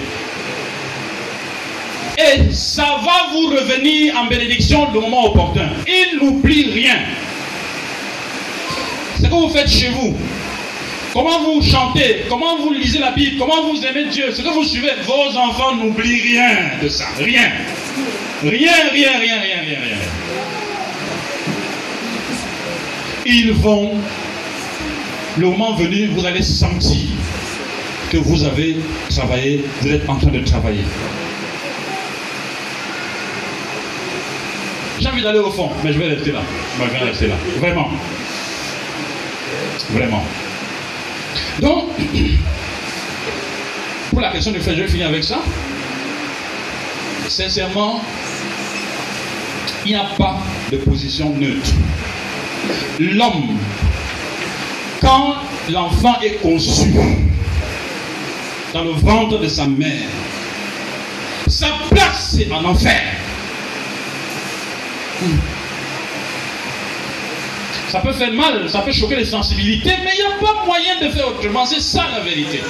Et 2.19 2.53
ça 2.53 3.01
va 3.03 3.33
vous 3.33 3.47
revenir 3.47 4.15
en 4.19 4.27
bénédiction 4.27 4.93
le 4.93 5.01
moment 5.01 5.25
opportun. 5.31 5.71
Ils 5.87 6.19
n'oublient 6.19 6.71
rien. 6.71 6.97
Ce 9.19 9.27
que 9.27 9.35
vous 9.35 9.49
faites 9.49 9.69
chez 9.69 9.89
vous, 9.89 10.17
comment 11.13 11.43
vous 11.43 11.61
chantez, 11.61 12.25
comment 12.29 12.57
vous 12.59 12.73
lisez 12.73 13.01
la 13.01 13.11
Bible, 13.11 13.37
comment 13.37 13.69
vous 13.69 13.85
aimez 13.85 14.05
Dieu, 14.07 14.31
ce 14.33 14.43
que 14.43 14.49
vous 14.49 14.63
suivez, 14.63 14.93
vos 15.05 15.37
enfants 15.37 15.75
n'oublient 15.75 16.23
rien 16.23 16.71
de 16.81 16.89
ça. 16.89 17.07
Rien. 17.19 17.51
Rien, 18.45 18.73
rien, 18.93 19.19
rien, 19.19 19.41
rien, 19.41 19.61
rien, 19.61 19.79
rien. 19.83 19.97
Ils 23.27 23.53
vont, 23.53 23.95
le 25.37 25.47
moment 25.47 25.75
venu, 25.75 26.07
vous 26.15 26.25
allez 26.25 26.43
sentir 26.43 27.09
que 28.11 28.19
vous 28.19 28.45
avez 28.45 28.77
travaillé, 29.11 29.65
vous 29.81 29.89
êtes 29.89 30.09
en 30.09 30.15
train 30.15 30.31
de 30.31 30.41
travailler. 30.41 30.85
J'ai 35.01 35.09
envie 35.09 35.23
d'aller 35.23 35.41
au 35.41 35.51
fond, 35.51 35.71
mais 35.83 35.93
je 35.93 35.99
vais 35.99 36.07
rester 36.07 36.31
là. 36.31 36.43
Je 36.79 36.91
vais 36.91 36.99
rester 37.05 37.27
là. 37.27 37.35
Vraiment. 37.59 37.91
Vraiment. 39.91 40.25
Donc, 41.61 41.91
pour 44.11 44.21
la 44.21 44.31
question 44.31 44.53
du 44.53 44.61
fait, 44.61 44.75
je 44.77 44.83
vais 44.83 44.89
finir 44.89 45.09
avec 45.09 45.25
ça. 45.25 45.39
Sincèrement, 47.29 48.03
il 49.85 49.93
n'y 49.93 49.97
a 49.97 50.07
pas 50.17 50.39
de 50.71 50.77
position 50.79 51.35
neutre. 51.37 51.71
L'homme, 52.99 53.57
quand 55.01 55.37
l'enfant 55.71 56.21
est 56.21 56.41
conçu 56.43 56.95
dans 58.73 58.85
le 58.85 58.91
ventre 58.91 59.39
de 59.39 59.49
sa 59.49 59.67
mère, 59.67 60.09
sa 61.47 61.69
place 61.91 62.37
c'est 62.37 62.51
en 62.53 62.65
enfer. 62.65 63.03
Ça 67.89 68.01
peut 68.01 68.13
faire 68.13 68.33
mal, 68.33 68.69
ça 68.69 68.81
peut 68.81 68.93
choquer 68.93 69.17
les 69.17 69.25
sensibilités, 69.25 69.95
mais 70.05 70.11
il 70.15 70.25
n'y 70.25 70.33
a 70.33 70.37
pas 70.39 70.65
moyen 70.67 71.01
de 71.01 71.09
faire 71.09 71.29
autrement. 71.29 71.65
C'est 71.65 71.81
ça 71.81 72.05
la 72.13 72.21
vérité. 72.21 72.61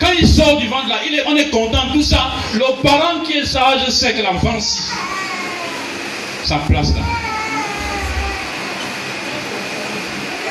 Quand 0.00 0.10
il 0.18 0.26
sort 0.26 0.56
du 0.56 0.66
ventre 0.66 0.88
là, 0.88 1.00
il 1.06 1.14
est, 1.14 1.22
on 1.26 1.36
est 1.36 1.50
content, 1.50 1.92
tout 1.92 2.02
ça. 2.02 2.32
Le 2.54 2.82
parent 2.82 3.20
qui 3.20 3.34
est 3.34 3.44
sage 3.44 3.88
sait 3.88 4.14
que 4.14 4.22
l'enfant, 4.22 4.58
sa 6.42 6.56
place 6.56 6.94
là. 6.94 7.02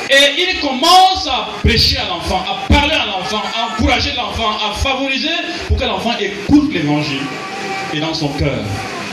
Et 0.08 0.42
il 0.42 0.60
commence 0.60 1.28
à 1.28 1.50
prêcher 1.62 1.98
à 1.98 2.08
l'enfant, 2.08 2.42
à 2.48 2.72
parler 2.72 2.94
à 2.94 3.06
l'enfant, 3.06 3.42
à 3.54 3.72
encourager 3.72 4.12
l'enfant, 4.16 4.50
à 4.50 4.72
favoriser 4.74 5.28
pour 5.68 5.76
que 5.76 5.84
l'enfant 5.84 6.12
écoute 6.18 6.72
l'évangile. 6.72 7.22
Et 7.92 8.00
dans 8.00 8.14
son 8.14 8.28
cœur, 8.30 8.64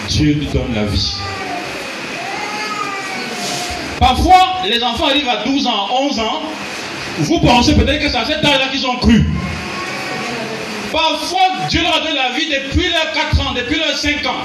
Dieu 0.08 0.34
lui 0.34 0.48
donne 0.48 0.74
la 0.74 0.86
vie. 0.86 1.14
Parfois, 4.00 4.62
les 4.66 4.84
enfants 4.84 5.08
arrivent 5.08 5.30
à 5.30 5.44
12 5.44 5.68
ans, 5.68 5.88
11 6.02 6.20
ans. 6.20 6.42
Vous 7.20 7.40
pensez 7.40 7.74
peut-être 7.74 8.00
que 8.00 8.10
c'est 8.10 8.18
à 8.18 8.26
cet 8.26 8.46
âge-là 8.46 8.68
qu'ils 8.72 8.86
ont 8.86 8.98
cru. 8.98 9.26
Parfois, 10.92 11.66
Dieu 11.68 11.82
leur 11.82 11.96
a 11.96 12.00
donné 12.00 12.16
la 12.16 12.38
vie 12.38 12.48
depuis 12.48 12.90
leurs 12.90 13.12
4 13.12 13.42
ans, 13.42 13.54
depuis 13.56 13.78
leurs 13.78 13.98
5 13.98 14.26
ans. 14.26 14.44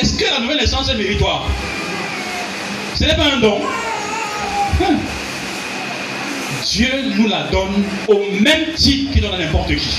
Est-ce 0.00 0.16
que 0.16 0.30
la 0.30 0.40
nouvelle 0.40 0.58
naissance 0.58 0.88
est 0.88 0.94
méritoire? 0.94 1.46
Ce 2.94 3.04
n'est 3.04 3.16
pas 3.16 3.24
un 3.24 3.40
don. 3.40 3.60
Hein? 4.80 4.94
Dieu 6.64 7.12
nous 7.16 7.26
la 7.26 7.44
donne 7.44 7.84
au 8.06 8.24
même 8.40 8.74
titre 8.76 9.12
qu'il 9.12 9.22
donne 9.22 9.34
à 9.34 9.38
n'importe 9.38 9.74
qui. 9.74 9.98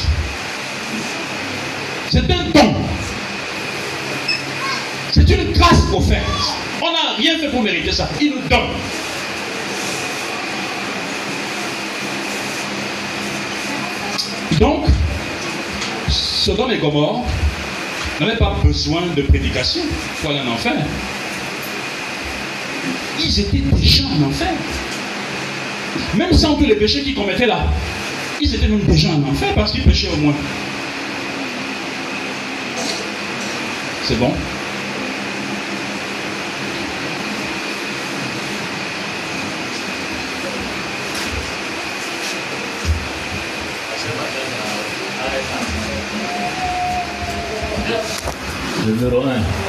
C'est 2.11 2.31
un 2.31 2.49
don. 2.49 2.73
C'est 5.11 5.29
une 5.29 5.51
grâce 5.51 5.83
offerte. 5.93 6.25
On 6.81 6.91
n'a 6.91 7.15
rien 7.17 7.37
fait 7.37 7.49
pour 7.49 7.61
mériter 7.61 7.91
ça. 7.91 8.09
Il 8.19 8.31
nous 8.31 8.47
donne. 8.49 8.69
Donc, 14.59 14.85
Sodome 16.09 16.71
et 16.71 16.77
Gomorre 16.79 17.23
n'avaient 18.19 18.37
pas 18.37 18.57
besoin 18.63 19.03
de 19.15 19.21
prédication 19.21 19.81
pour 20.19 20.31
aller 20.31 20.39
en 20.39 20.51
enfer. 20.53 20.73
Ils 23.19 23.39
étaient 23.39 23.57
déjà 23.57 24.05
en 24.05 24.27
enfer. 24.27 24.53
Même 26.15 26.33
sans 26.33 26.55
tous 26.55 26.65
les 26.65 26.75
péchés 26.75 27.03
qu'ils 27.03 27.13
commettaient 27.13 27.45
là. 27.45 27.67
Ils 28.41 28.55
étaient 28.55 28.67
même 28.67 28.85
déjà 28.85 29.09
en 29.09 29.21
enfer 29.29 29.53
parce 29.53 29.71
qu'ils 29.71 29.83
péchaient 29.83 30.09
au 30.11 30.17
moins. 30.17 30.33
C'est 34.09 34.15
bon 34.15 34.33
Numéro 48.87 49.21
1. 49.27 49.68